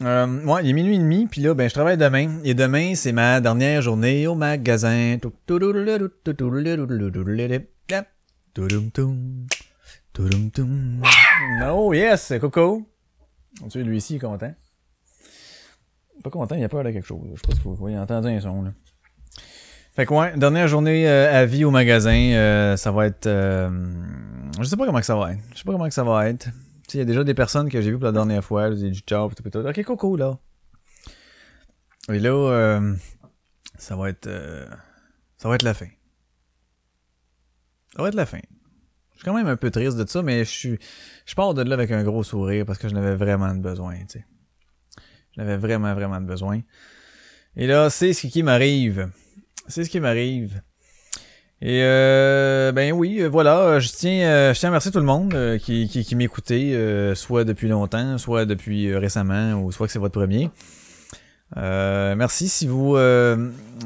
Euh, 0.00 0.44
ouais, 0.44 0.60
il 0.62 0.70
est 0.70 0.72
minuit 0.72 0.94
et 0.94 0.98
demi, 0.98 1.26
puis 1.26 1.40
là, 1.40 1.54
ben, 1.54 1.68
je 1.68 1.74
travaille 1.74 1.96
demain. 1.96 2.38
Et 2.44 2.54
demain, 2.54 2.94
c'est 2.94 3.12
ma 3.12 3.40
dernière 3.40 3.82
journée 3.82 4.26
au 4.28 4.36
magasin. 4.36 5.18
Oh 11.68 11.92
yes, 11.92 12.32
Coco. 12.40 12.88
Tu 13.70 13.82
lui 13.82 13.98
ici, 13.98 14.18
content. 14.18 14.54
Pas 16.22 16.30
content, 16.30 16.54
il 16.54 16.64
a 16.64 16.68
peur 16.68 16.84
de 16.84 16.90
quelque 16.90 17.06
chose. 17.06 17.26
Je 17.34 17.40
sais 17.40 17.46
pas 17.48 17.54
si 17.54 17.60
vous 17.62 17.74
voyez 17.74 17.98
entendre 17.98 18.28
un 18.28 18.40
son, 18.40 18.62
là. 18.62 18.70
Fait 19.94 20.06
que 20.06 20.14
ouais, 20.14 20.36
dernière 20.36 20.68
journée 20.68 21.08
euh, 21.08 21.42
à 21.42 21.44
vie 21.44 21.64
au 21.64 21.72
magasin, 21.72 22.14
euh, 22.14 22.76
ça 22.76 22.92
va 22.92 23.06
être... 23.06 23.26
Euh, 23.26 23.68
je 24.60 24.64
sais 24.64 24.76
pas 24.76 24.86
comment 24.86 25.00
que 25.00 25.06
ça 25.06 25.16
va 25.16 25.32
être. 25.32 25.40
Je 25.52 25.58
sais 25.58 25.64
pas 25.64 25.72
comment 25.72 25.88
que 25.88 25.94
ça 25.94 26.04
va 26.04 26.28
être. 26.28 26.48
Il 26.94 26.98
y 26.98 27.00
a 27.00 27.04
déjà 27.04 27.24
des 27.24 27.34
personnes 27.34 27.68
que 27.68 27.80
j'ai 27.80 27.90
vues 27.90 27.98
pour 27.98 28.06
la 28.06 28.12
dernière 28.12 28.44
fois, 28.44 28.74
j'ai 28.74 28.90
dit 28.90 29.00
ciao, 29.00 29.30
tout, 29.30 29.48
tout, 29.48 29.58
Ok, 29.58 29.82
coco, 29.84 30.16
là. 30.16 30.38
Et 32.10 32.18
là, 32.18 32.30
euh, 32.30 32.94
ça 33.76 33.96
va 33.96 34.08
être... 34.08 34.28
ça 35.36 35.48
va 35.48 35.56
être 35.56 35.62
la 35.62 35.74
fin. 35.74 35.88
Ça 37.94 38.02
va 38.02 38.08
être 38.08 38.14
la 38.14 38.26
fin. 38.26 38.40
Je 39.12 39.18
suis 39.18 39.24
quand 39.24 39.34
même 39.34 39.48
un 39.48 39.56
peu 39.56 39.70
triste 39.70 39.96
de 39.96 40.06
ça, 40.06 40.22
mais 40.22 40.44
je 40.44 40.50
suis... 40.50 40.78
Je 41.26 41.34
pars 41.34 41.52
de 41.52 41.62
là 41.62 41.74
avec 41.74 41.90
un 41.90 42.04
gros 42.04 42.22
sourire 42.22 42.64
parce 42.64 42.78
que 42.78 42.88
je 42.88 42.94
n'avais 42.94 43.16
vraiment 43.16 43.54
besoin, 43.54 43.98
tu 44.00 44.20
sais. 44.20 44.26
J'avais 45.36 45.56
vraiment, 45.56 45.94
vraiment 45.94 46.20
besoin. 46.20 46.60
Et 47.56 47.66
là, 47.66 47.90
c'est 47.90 48.12
ce 48.12 48.26
qui 48.26 48.42
m'arrive. 48.42 49.10
C'est 49.66 49.84
ce 49.84 49.90
qui 49.90 50.00
m'arrive. 50.00 50.62
Et 51.60 51.80
euh, 51.82 52.70
ben 52.70 52.92
oui, 52.92 53.20
euh, 53.20 53.28
voilà, 53.28 53.80
je 53.80 53.88
tiens, 53.88 54.28
euh, 54.28 54.54
je 54.54 54.60
tiens 54.60 54.68
à 54.68 54.70
remercier 54.70 54.92
tout 54.92 55.00
le 55.00 55.04
monde 55.04 55.34
euh, 55.34 55.58
qui, 55.58 55.88
qui, 55.88 56.04
qui 56.04 56.14
m'écoutait, 56.14 57.12
soit 57.16 57.42
depuis 57.44 57.66
longtemps, 57.68 58.16
soit 58.16 58.44
depuis 58.44 58.94
récemment, 58.94 59.54
ou 59.54 59.72
soit 59.72 59.86
que 59.88 59.92
c'est 59.92 59.98
votre 59.98 60.14
premier. 60.20 60.50
merci 61.56 62.48
si 62.48 62.68
vous 62.68 62.96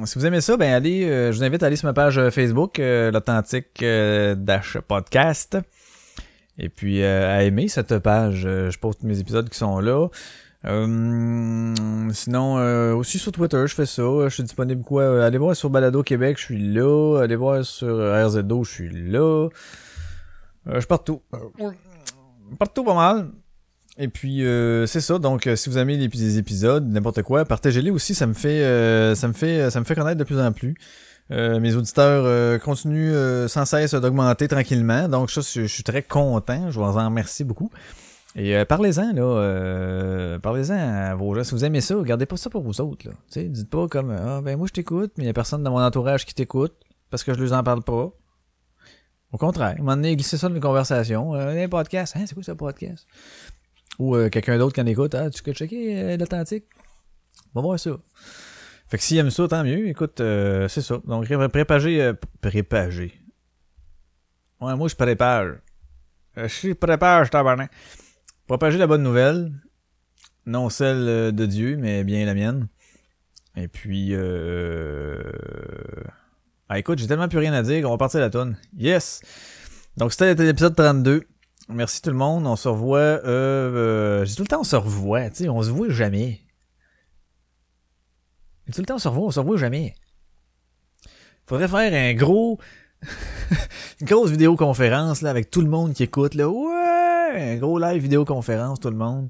si 0.04 0.18
vous 0.18 0.26
aimez 0.26 0.42
ça, 0.42 0.56
ben 0.58 0.72
allez, 0.72 1.06
je 1.32 1.36
vous 1.36 1.44
invite 1.44 1.62
à 1.62 1.66
aller 1.66 1.76
sur 1.76 1.86
ma 1.86 1.94
page 1.94 2.20
Facebook, 2.30 2.78
l'authentique 2.78 3.82
Dash 3.82 4.76
Podcast. 4.86 5.56
Et 6.58 6.68
puis 6.68 7.02
à 7.02 7.42
aimer 7.42 7.68
cette 7.68 7.98
page. 8.00 8.42
je 8.42 8.78
poste 8.78 9.02
mes 9.02 9.18
épisodes 9.18 9.48
qui 9.48 9.56
sont 9.56 9.80
là. 9.80 10.08
Euh, 10.64 12.10
sinon, 12.12 12.58
euh, 12.58 12.94
aussi 12.94 13.18
sur 13.18 13.32
Twitter, 13.32 13.64
je 13.66 13.74
fais 13.74 13.86
ça. 13.86 14.02
Je 14.02 14.28
suis 14.28 14.42
disponible 14.42 14.82
quoi? 14.82 15.02
Euh, 15.02 15.26
allez 15.26 15.38
voir 15.38 15.56
sur 15.56 15.70
Balado 15.70 16.02
Québec, 16.02 16.38
je 16.38 16.44
suis 16.44 16.72
là. 16.72 17.20
Allez 17.20 17.36
voir 17.36 17.64
sur 17.64 17.88
RZO, 17.88 18.64
je 18.64 18.70
suis 18.70 19.10
là. 19.10 19.48
je 20.66 20.78
suis 20.78 20.86
partout. 20.86 21.22
Partout 22.58 22.84
pas 22.84 22.94
mal. 22.94 23.28
Et 23.98 24.08
puis 24.08 24.42
c'est 24.86 25.00
ça. 25.00 25.18
Donc 25.18 25.48
si 25.56 25.68
vous 25.68 25.78
aimez 25.78 25.96
les, 25.96 26.38
épisodes, 26.38 26.88
n'importe 26.88 27.22
quoi, 27.22 27.44
partagez-les 27.44 27.90
aussi. 27.90 28.14
Ça 28.14 28.26
me 28.26 28.34
fait, 28.34 29.14
ça 29.16 29.28
me 29.28 29.32
fait, 29.32 29.70
ça 29.70 29.80
me 29.80 29.84
fait 29.84 29.94
connaître 29.94 30.18
de 30.18 30.24
plus 30.24 30.38
en 30.38 30.52
plus. 30.52 30.76
mes 31.30 31.74
auditeurs 31.74 32.60
continuent 32.60 33.48
sans 33.48 33.64
cesse 33.64 33.94
d'augmenter 33.94 34.46
tranquillement. 34.46 35.08
Donc 35.08 35.30
ça, 35.30 35.40
je, 35.40 35.66
suis 35.66 35.82
très 35.82 36.02
content. 36.02 36.70
Je 36.70 36.78
vous 36.78 36.84
en 36.84 37.04
remercie 37.06 37.42
beaucoup. 37.42 37.70
Et 38.34 38.56
euh, 38.56 38.64
parlez-en, 38.64 39.12
là. 39.12 39.22
Euh, 39.22 40.38
parlez-en 40.38 40.74
à 40.74 41.14
vos 41.14 41.34
gens. 41.34 41.44
Si 41.44 41.52
vous 41.52 41.64
aimez 41.64 41.80
ça, 41.80 41.96
gardez 42.02 42.26
pas 42.26 42.36
ça 42.36 42.48
pour 42.48 42.62
vous 42.62 42.80
autres, 42.80 43.08
là. 43.08 43.14
sais, 43.28 43.44
dites 43.44 43.68
pas 43.68 43.88
comme 43.88 44.10
Ah 44.10 44.40
ben 44.40 44.56
moi 44.56 44.66
je 44.66 44.72
t'écoute, 44.72 45.12
mais 45.18 45.24
il 45.24 45.26
y 45.26 45.30
a 45.30 45.34
personne 45.34 45.62
dans 45.62 45.70
mon 45.70 45.82
entourage 45.82 46.24
qui 46.24 46.34
t'écoute 46.34 46.74
parce 47.10 47.24
que 47.24 47.34
je 47.34 47.42
leur 47.42 47.52
en 47.52 47.62
parle 47.62 47.82
pas. 47.82 48.10
Au 49.32 49.38
contraire, 49.38 49.68
à 49.68 49.72
un 49.72 49.76
moment 49.76 49.96
donné, 49.96 50.16
glissez 50.16 50.38
ça 50.38 50.48
dans 50.48 50.54
une 50.54 50.60
conversation. 50.60 51.34
Euh, 51.34 51.64
un 51.64 51.68
podcast. 51.68 52.14
Hein, 52.16 52.24
c'est 52.26 52.34
quoi 52.34 52.42
ce 52.42 52.52
podcast? 52.52 53.06
Ou 53.98 54.16
euh, 54.16 54.30
quelqu'un 54.30 54.58
d'autre 54.58 54.74
qui 54.74 54.80
en 54.80 54.86
écoute. 54.86 55.14
Ah, 55.14 55.28
tu 55.28 55.42
peux 55.42 55.52
checker 55.52 56.16
l'authentique? 56.16 56.64
Va 57.54 57.60
voir 57.60 57.78
ça. 57.78 57.90
Fait 58.88 58.98
que 58.98 59.02
s'ils 59.02 59.18
aiment 59.18 59.30
ça, 59.30 59.46
tant 59.48 59.64
mieux. 59.64 59.88
Écoute, 59.88 60.14
c'est 60.18 60.82
ça. 60.82 60.98
Donc, 61.06 61.26
prépager. 61.50 62.12
prépager. 62.40 63.14
Ouais, 64.60 64.74
moi, 64.76 64.88
je 64.88 64.94
prépare. 64.94 65.56
Je 66.36 66.72
prépare, 66.72 67.24
je 67.24 67.30
tabarnak. 67.30 67.70
Propager 68.52 68.76
la 68.76 68.86
bonne 68.86 69.02
nouvelle, 69.02 69.50
non 70.44 70.68
celle 70.68 71.08
euh, 71.08 71.32
de 71.32 71.46
Dieu, 71.46 71.78
mais 71.78 72.04
bien 72.04 72.26
la 72.26 72.34
mienne. 72.34 72.68
Et 73.56 73.66
puis, 73.66 74.08
euh... 74.10 75.22
Ah 76.68 76.78
écoute, 76.78 76.98
j'ai 76.98 77.06
tellement 77.06 77.28
plus 77.28 77.38
rien 77.38 77.54
à 77.54 77.62
dire 77.62 77.82
qu'on 77.82 77.92
va 77.92 77.96
partir 77.96 78.20
à 78.20 78.24
la 78.24 78.28
tonne. 78.28 78.58
Yes! 78.76 79.22
Donc 79.96 80.12
c'était 80.12 80.34
l'épisode 80.34 80.76
32. 80.76 81.22
Merci 81.70 82.02
tout 82.02 82.10
le 82.10 82.16
monde. 82.16 82.46
On 82.46 82.56
se 82.56 82.68
revoit. 82.68 82.98
Euh, 82.98 83.22
euh... 83.24 84.24
J'ai 84.26 84.34
tout 84.34 84.42
le 84.42 84.48
temps 84.48 84.60
on 84.60 84.64
se 84.64 84.76
revoit. 84.76 85.30
Tu 85.30 85.48
on 85.48 85.62
se 85.62 85.70
voit 85.70 85.88
jamais. 85.88 86.42
Tout 88.70 88.82
le 88.82 88.86
temps 88.86 88.96
on 88.96 88.98
se 88.98 89.08
revoit, 89.08 89.28
on 89.28 89.30
se 89.30 89.40
revoit 89.40 89.56
jamais. 89.56 89.94
Faudrait 91.46 91.68
faire 91.68 91.94
un 91.94 92.12
gros, 92.12 92.58
une 94.02 94.06
grosse 94.06 94.30
vidéoconférence 94.30 95.22
là 95.22 95.30
avec 95.30 95.50
tout 95.50 95.62
le 95.62 95.70
monde 95.70 95.94
qui 95.94 96.02
écoute 96.02 96.34
là. 96.34 96.50
Ouais 96.50 96.81
un 97.34 97.56
gros 97.56 97.78
live 97.78 98.02
vidéoconférence, 98.02 98.80
tout 98.80 98.90
le 98.90 98.96
monde. 98.96 99.28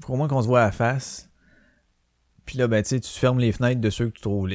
Pour 0.00 0.14
au 0.14 0.16
moins 0.16 0.28
qu'on 0.28 0.42
se 0.42 0.46
voit 0.46 0.62
à 0.62 0.66
la 0.66 0.72
face. 0.72 1.28
Puis 2.44 2.58
là, 2.58 2.68
ben, 2.68 2.82
tu 2.82 2.90
sais, 2.90 3.00
tu 3.00 3.10
fermes 3.10 3.38
les 3.38 3.52
fenêtres 3.52 3.80
de 3.80 3.90
ceux 3.90 4.06
que 4.06 4.14
tu 4.14 4.20
trouves 4.20 4.48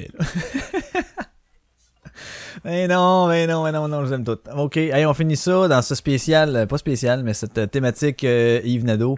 mais 2.64 2.88
non, 2.88 3.28
mais 3.28 3.48
non, 3.48 3.64
mais 3.64 3.72
non, 3.72 3.88
non, 3.88 4.02
je 4.02 4.08
les 4.08 4.14
aime 4.14 4.24
toutes. 4.24 4.48
OK, 4.56 4.78
allez, 4.78 5.06
on 5.06 5.14
finit 5.14 5.38
ça 5.38 5.68
dans 5.68 5.82
ce 5.82 5.96
spécial, 5.96 6.56
euh, 6.56 6.66
pas 6.66 6.78
spécial, 6.78 7.24
mais 7.24 7.34
cette 7.34 7.72
thématique 7.72 8.24
euh, 8.24 8.62
Yves 8.64 8.86
Nadeau. 8.86 9.18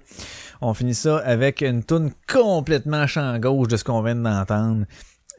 On 0.62 0.74
finit 0.74 0.94
ça 0.94 1.18
avec 1.18 1.62
une 1.62 1.84
toune 1.84 2.12
complètement 2.32 3.08
champ 3.08 3.38
gauche 3.40 3.68
de 3.68 3.78
ce 3.78 3.84
qu'on 3.84 4.02
vient 4.04 4.16
d'entendre. 4.16 4.86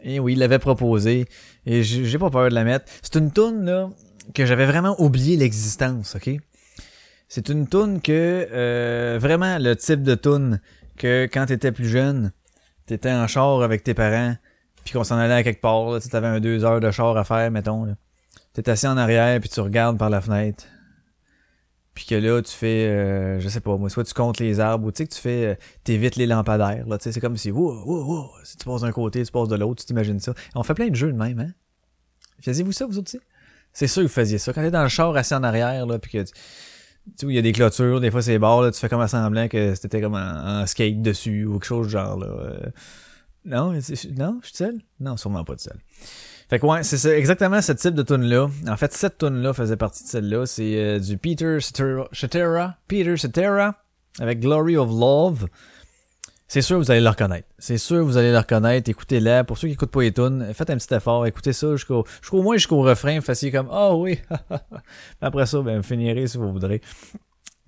Et 0.02 0.18
oui, 0.18 0.32
il 0.32 0.40
l'avait 0.40 0.58
proposé. 0.58 1.26
Et 1.64 1.82
j'ai 1.82 2.18
pas 2.18 2.30
peur 2.30 2.48
de 2.48 2.54
la 2.54 2.64
mettre. 2.64 2.86
C'est 3.02 3.16
une 3.16 3.30
toune, 3.30 3.64
là, 3.64 3.88
que 4.34 4.46
j'avais 4.46 4.66
vraiment 4.66 5.00
oublié 5.00 5.36
l'existence, 5.36 6.16
OK? 6.16 6.28
C'est 7.34 7.48
une 7.48 7.66
toune 7.66 8.02
que 8.02 8.46
euh, 8.52 9.16
vraiment 9.18 9.56
le 9.56 9.74
type 9.74 10.02
de 10.02 10.14
toune 10.14 10.60
que 10.98 11.26
quand 11.32 11.46
t'étais 11.46 11.72
plus 11.72 11.88
jeune, 11.88 12.30
t'étais 12.84 13.10
en 13.10 13.26
char 13.26 13.62
avec 13.62 13.82
tes 13.82 13.94
parents, 13.94 14.36
puis 14.84 14.92
qu'on 14.92 15.02
s'en 15.02 15.16
allait 15.16 15.32
à 15.32 15.42
quelque 15.42 15.62
part, 15.62 15.98
tu 15.98 16.14
avais 16.14 16.26
un 16.26 16.40
deux 16.40 16.62
heures 16.62 16.80
de 16.80 16.90
char 16.90 17.16
à 17.16 17.24
faire, 17.24 17.50
mettons. 17.50 17.96
T'es 18.52 18.68
assis 18.68 18.86
en 18.86 18.98
arrière 18.98 19.40
puis 19.40 19.48
tu 19.48 19.60
regardes 19.60 19.96
par 19.96 20.10
la 20.10 20.20
fenêtre. 20.20 20.66
Puis 21.94 22.04
que 22.04 22.16
là, 22.16 22.42
tu 22.42 22.52
fais, 22.52 22.86
euh, 22.88 23.40
je 23.40 23.48
sais 23.48 23.60
pas, 23.60 23.78
moi, 23.78 23.88
soit 23.88 24.04
tu 24.04 24.12
comptes 24.12 24.38
les 24.38 24.60
arbres, 24.60 24.88
ou 24.88 24.92
tu 24.92 24.98
sais 24.98 25.08
que 25.08 25.14
tu 25.14 25.20
fais, 25.20 25.46
euh, 25.46 25.54
t'évites 25.84 26.16
les 26.16 26.26
lampadaires, 26.26 26.86
là, 26.86 26.98
tu 26.98 27.04
sais, 27.04 27.12
c'est 27.12 27.20
comme 27.20 27.38
si, 27.38 27.50
wow, 27.50 27.82
wow, 27.82 28.04
wow, 28.04 28.30
si 28.44 28.58
tu 28.58 28.66
passes 28.66 28.82
d'un 28.82 28.92
côté, 28.92 29.24
tu 29.24 29.32
passes 29.32 29.48
de 29.48 29.56
l'autre, 29.56 29.80
tu 29.80 29.86
t'imagines 29.86 30.20
ça. 30.20 30.34
on 30.54 30.62
fait 30.64 30.74
plein 30.74 30.88
de 30.88 30.96
jeux 30.96 31.10
de 31.10 31.18
même, 31.18 31.40
hein. 31.40 31.52
Faisiez-vous 32.42 32.72
ça, 32.72 32.84
vous 32.84 32.98
autres 32.98 33.08
aussi? 33.08 33.24
C'est 33.72 33.86
sûr 33.86 34.02
que 34.02 34.08
vous 34.08 34.12
faisiez 34.12 34.36
ça. 34.36 34.52
Quand 34.52 34.60
t'es 34.60 34.70
dans 34.70 34.82
le 34.82 34.90
char 34.90 35.16
assis 35.16 35.34
en 35.34 35.42
arrière, 35.42 35.86
là, 35.86 35.98
puis 35.98 36.10
que 36.10 36.22
tu 36.24 36.34
sais, 37.16 37.26
il 37.26 37.34
y 37.34 37.38
a 37.38 37.42
des 37.42 37.52
clôtures, 37.52 38.00
des 38.00 38.10
fois 38.10 38.22
c'est 38.22 38.38
barres, 38.38 38.62
là, 38.62 38.70
tu 38.70 38.78
fais 38.78 38.88
comme 38.88 39.06
semblant 39.06 39.48
que 39.48 39.74
c'était 39.74 40.00
comme 40.00 40.14
un, 40.14 40.66
skate 40.66 41.02
dessus 41.02 41.44
ou 41.44 41.54
quelque 41.54 41.64
chose 41.64 41.86
du 41.86 41.92
genre, 41.92 42.18
là. 42.18 42.26
Euh. 42.26 42.70
non, 43.44 43.72
non, 43.72 44.38
je 44.42 44.46
suis 44.46 44.56
seul? 44.56 44.80
Non, 45.00 45.16
sûrement 45.16 45.44
pas 45.44 45.54
de 45.54 45.60
seul. 45.60 45.76
Fait 46.52 46.58
que 46.58 46.66
ouais, 46.66 46.82
c'est 46.82 47.18
exactement 47.18 47.62
ce 47.62 47.72
type 47.72 47.94
de 47.94 48.02
tune 48.02 48.24
là. 48.24 48.46
En 48.68 48.76
fait, 48.76 48.92
cette 48.92 49.16
tune 49.16 49.40
là 49.40 49.54
faisait 49.54 49.78
partie 49.78 50.04
de 50.04 50.08
celle-là. 50.08 50.44
C'est 50.44 50.76
euh, 50.76 50.98
du 50.98 51.16
Peter 51.16 51.56
Cetera, 51.60 52.76
Peter 52.88 53.16
Cetera, 53.16 53.74
avec 54.18 54.40
Glory 54.40 54.76
of 54.76 54.90
Love. 54.90 55.48
C'est 56.52 56.60
sûr 56.60 56.76
vous 56.76 56.90
allez 56.90 57.00
le 57.00 57.08
reconnaître. 57.08 57.48
C'est 57.58 57.78
sûr 57.78 58.04
vous 58.04 58.18
allez 58.18 58.30
le 58.30 58.36
reconnaître. 58.36 58.90
Écoutez-la. 58.90 59.42
Pour 59.42 59.56
ceux 59.56 59.68
qui 59.68 59.72
écoutent 59.72 59.90
pas 59.90 60.02
les 60.02 60.12
tunes, 60.12 60.52
faites 60.52 60.68
un 60.68 60.76
petit 60.76 60.92
effort. 60.92 61.24
Écoutez 61.24 61.54
ça 61.54 61.70
jusqu'au 61.70 62.04
jusqu'au 62.20 62.42
moins 62.42 62.56
jusqu'au 62.56 62.82
refrain. 62.82 63.22
Fassiez 63.22 63.50
comme 63.50 63.70
oh, 63.72 63.94
oui. 64.02 64.20
Après 65.22 65.46
ça, 65.46 65.62
ben 65.62 65.82
finirez 65.82 66.26
si 66.26 66.36
vous 66.36 66.52
voudrez. 66.52 66.82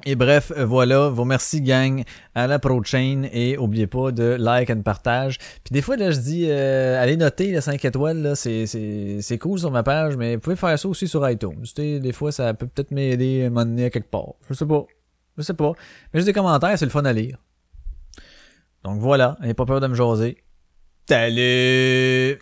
Et 0.04 0.16
bref, 0.16 0.52
voilà, 0.54 1.08
vous 1.08 1.22
remercie 1.22 1.62
gang, 1.62 2.04
à 2.34 2.46
la 2.46 2.58
prochaine 2.58 3.26
et 3.32 3.56
oubliez 3.56 3.86
pas 3.86 4.12
de 4.12 4.36
like 4.38 4.70
de 4.70 4.82
partage. 4.82 5.38
Puis 5.38 5.72
des 5.72 5.80
fois 5.80 5.96
là 5.96 6.10
je 6.10 6.18
dis 6.18 6.48
euh, 6.50 7.02
allez 7.02 7.16
noter 7.16 7.52
les 7.52 7.62
5 7.62 7.82
étoiles 7.82 8.18
là, 8.18 8.34
c'est 8.34 8.66
c'est 8.66 9.38
cool 9.38 9.58
sur 9.60 9.70
ma 9.70 9.82
page, 9.82 10.18
mais 10.18 10.34
vous 10.34 10.42
pouvez 10.42 10.56
faire 10.56 10.78
ça 10.78 10.86
aussi 10.86 11.08
sur 11.08 11.26
iTunes. 11.26 11.64
des 11.74 12.12
fois 12.12 12.32
ça 12.32 12.52
peut 12.52 12.66
peut-être 12.66 12.90
m'aider 12.90 13.44
à 13.44 13.48
m'emmener 13.48 13.86
à 13.86 13.90
quelque 13.90 14.10
part. 14.10 14.34
Je 14.50 14.52
sais 14.52 14.66
pas. 14.66 14.84
Je 15.38 15.42
sais 15.42 15.54
pas. 15.54 15.72
Mais 16.12 16.20
juste 16.20 16.26
des 16.26 16.34
commentaires, 16.34 16.78
c'est 16.78 16.84
le 16.84 16.90
fun 16.90 17.06
à 17.06 17.12
lire. 17.14 17.38
Donc 18.84 19.00
voilà, 19.00 19.36
n'ayez 19.40 19.54
pas 19.54 19.64
peur 19.64 19.80
de 19.80 19.86
me 19.86 19.94
jaser. 19.94 20.36
Salut! 21.08 22.38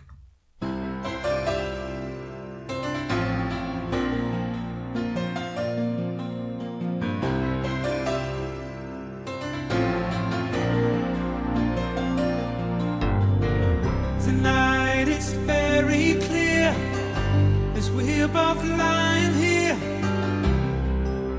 we're 17.95 18.29
both 18.29 18.65
lying 18.65 19.35
here. 19.35 19.77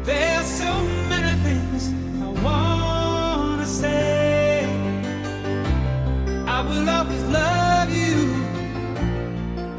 There's 0.03 0.45
so 0.45 0.65
many. 0.65 0.92
Always 7.03 7.23
love 7.23 7.89
you. 7.93 8.15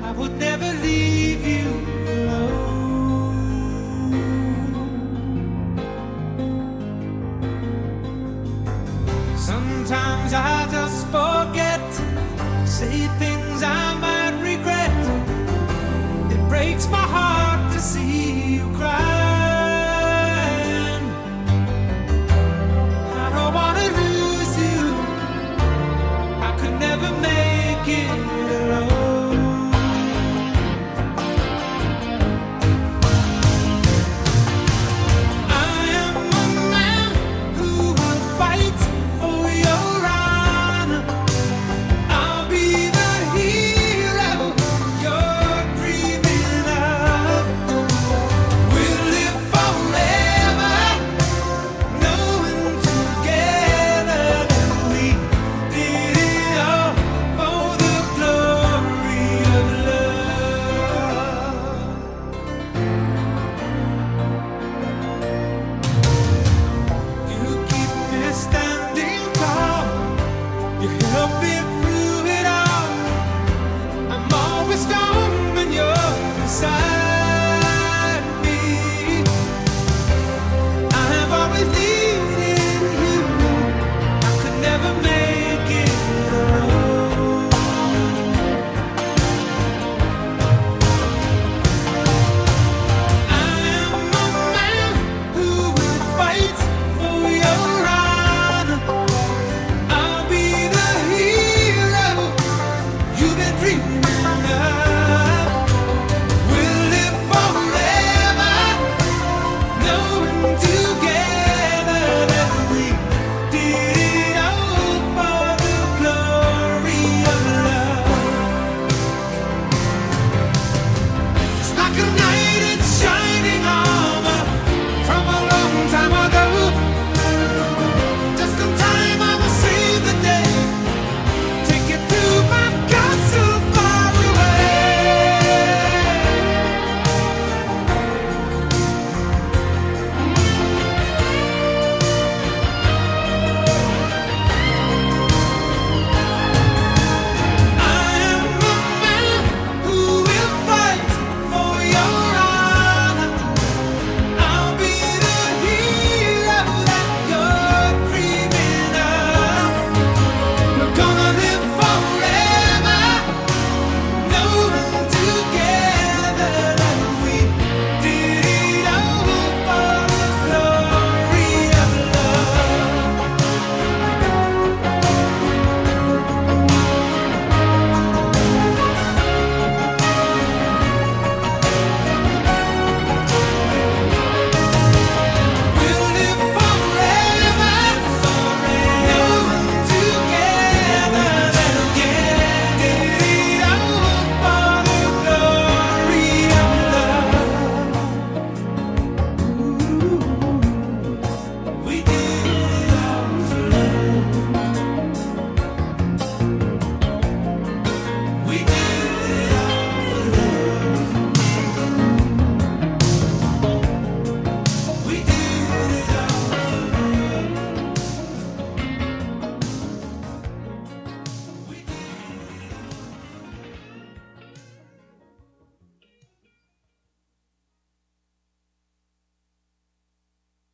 I 0.03 0.11
would 0.12 0.37
never 0.39 0.70
leave 0.83 1.04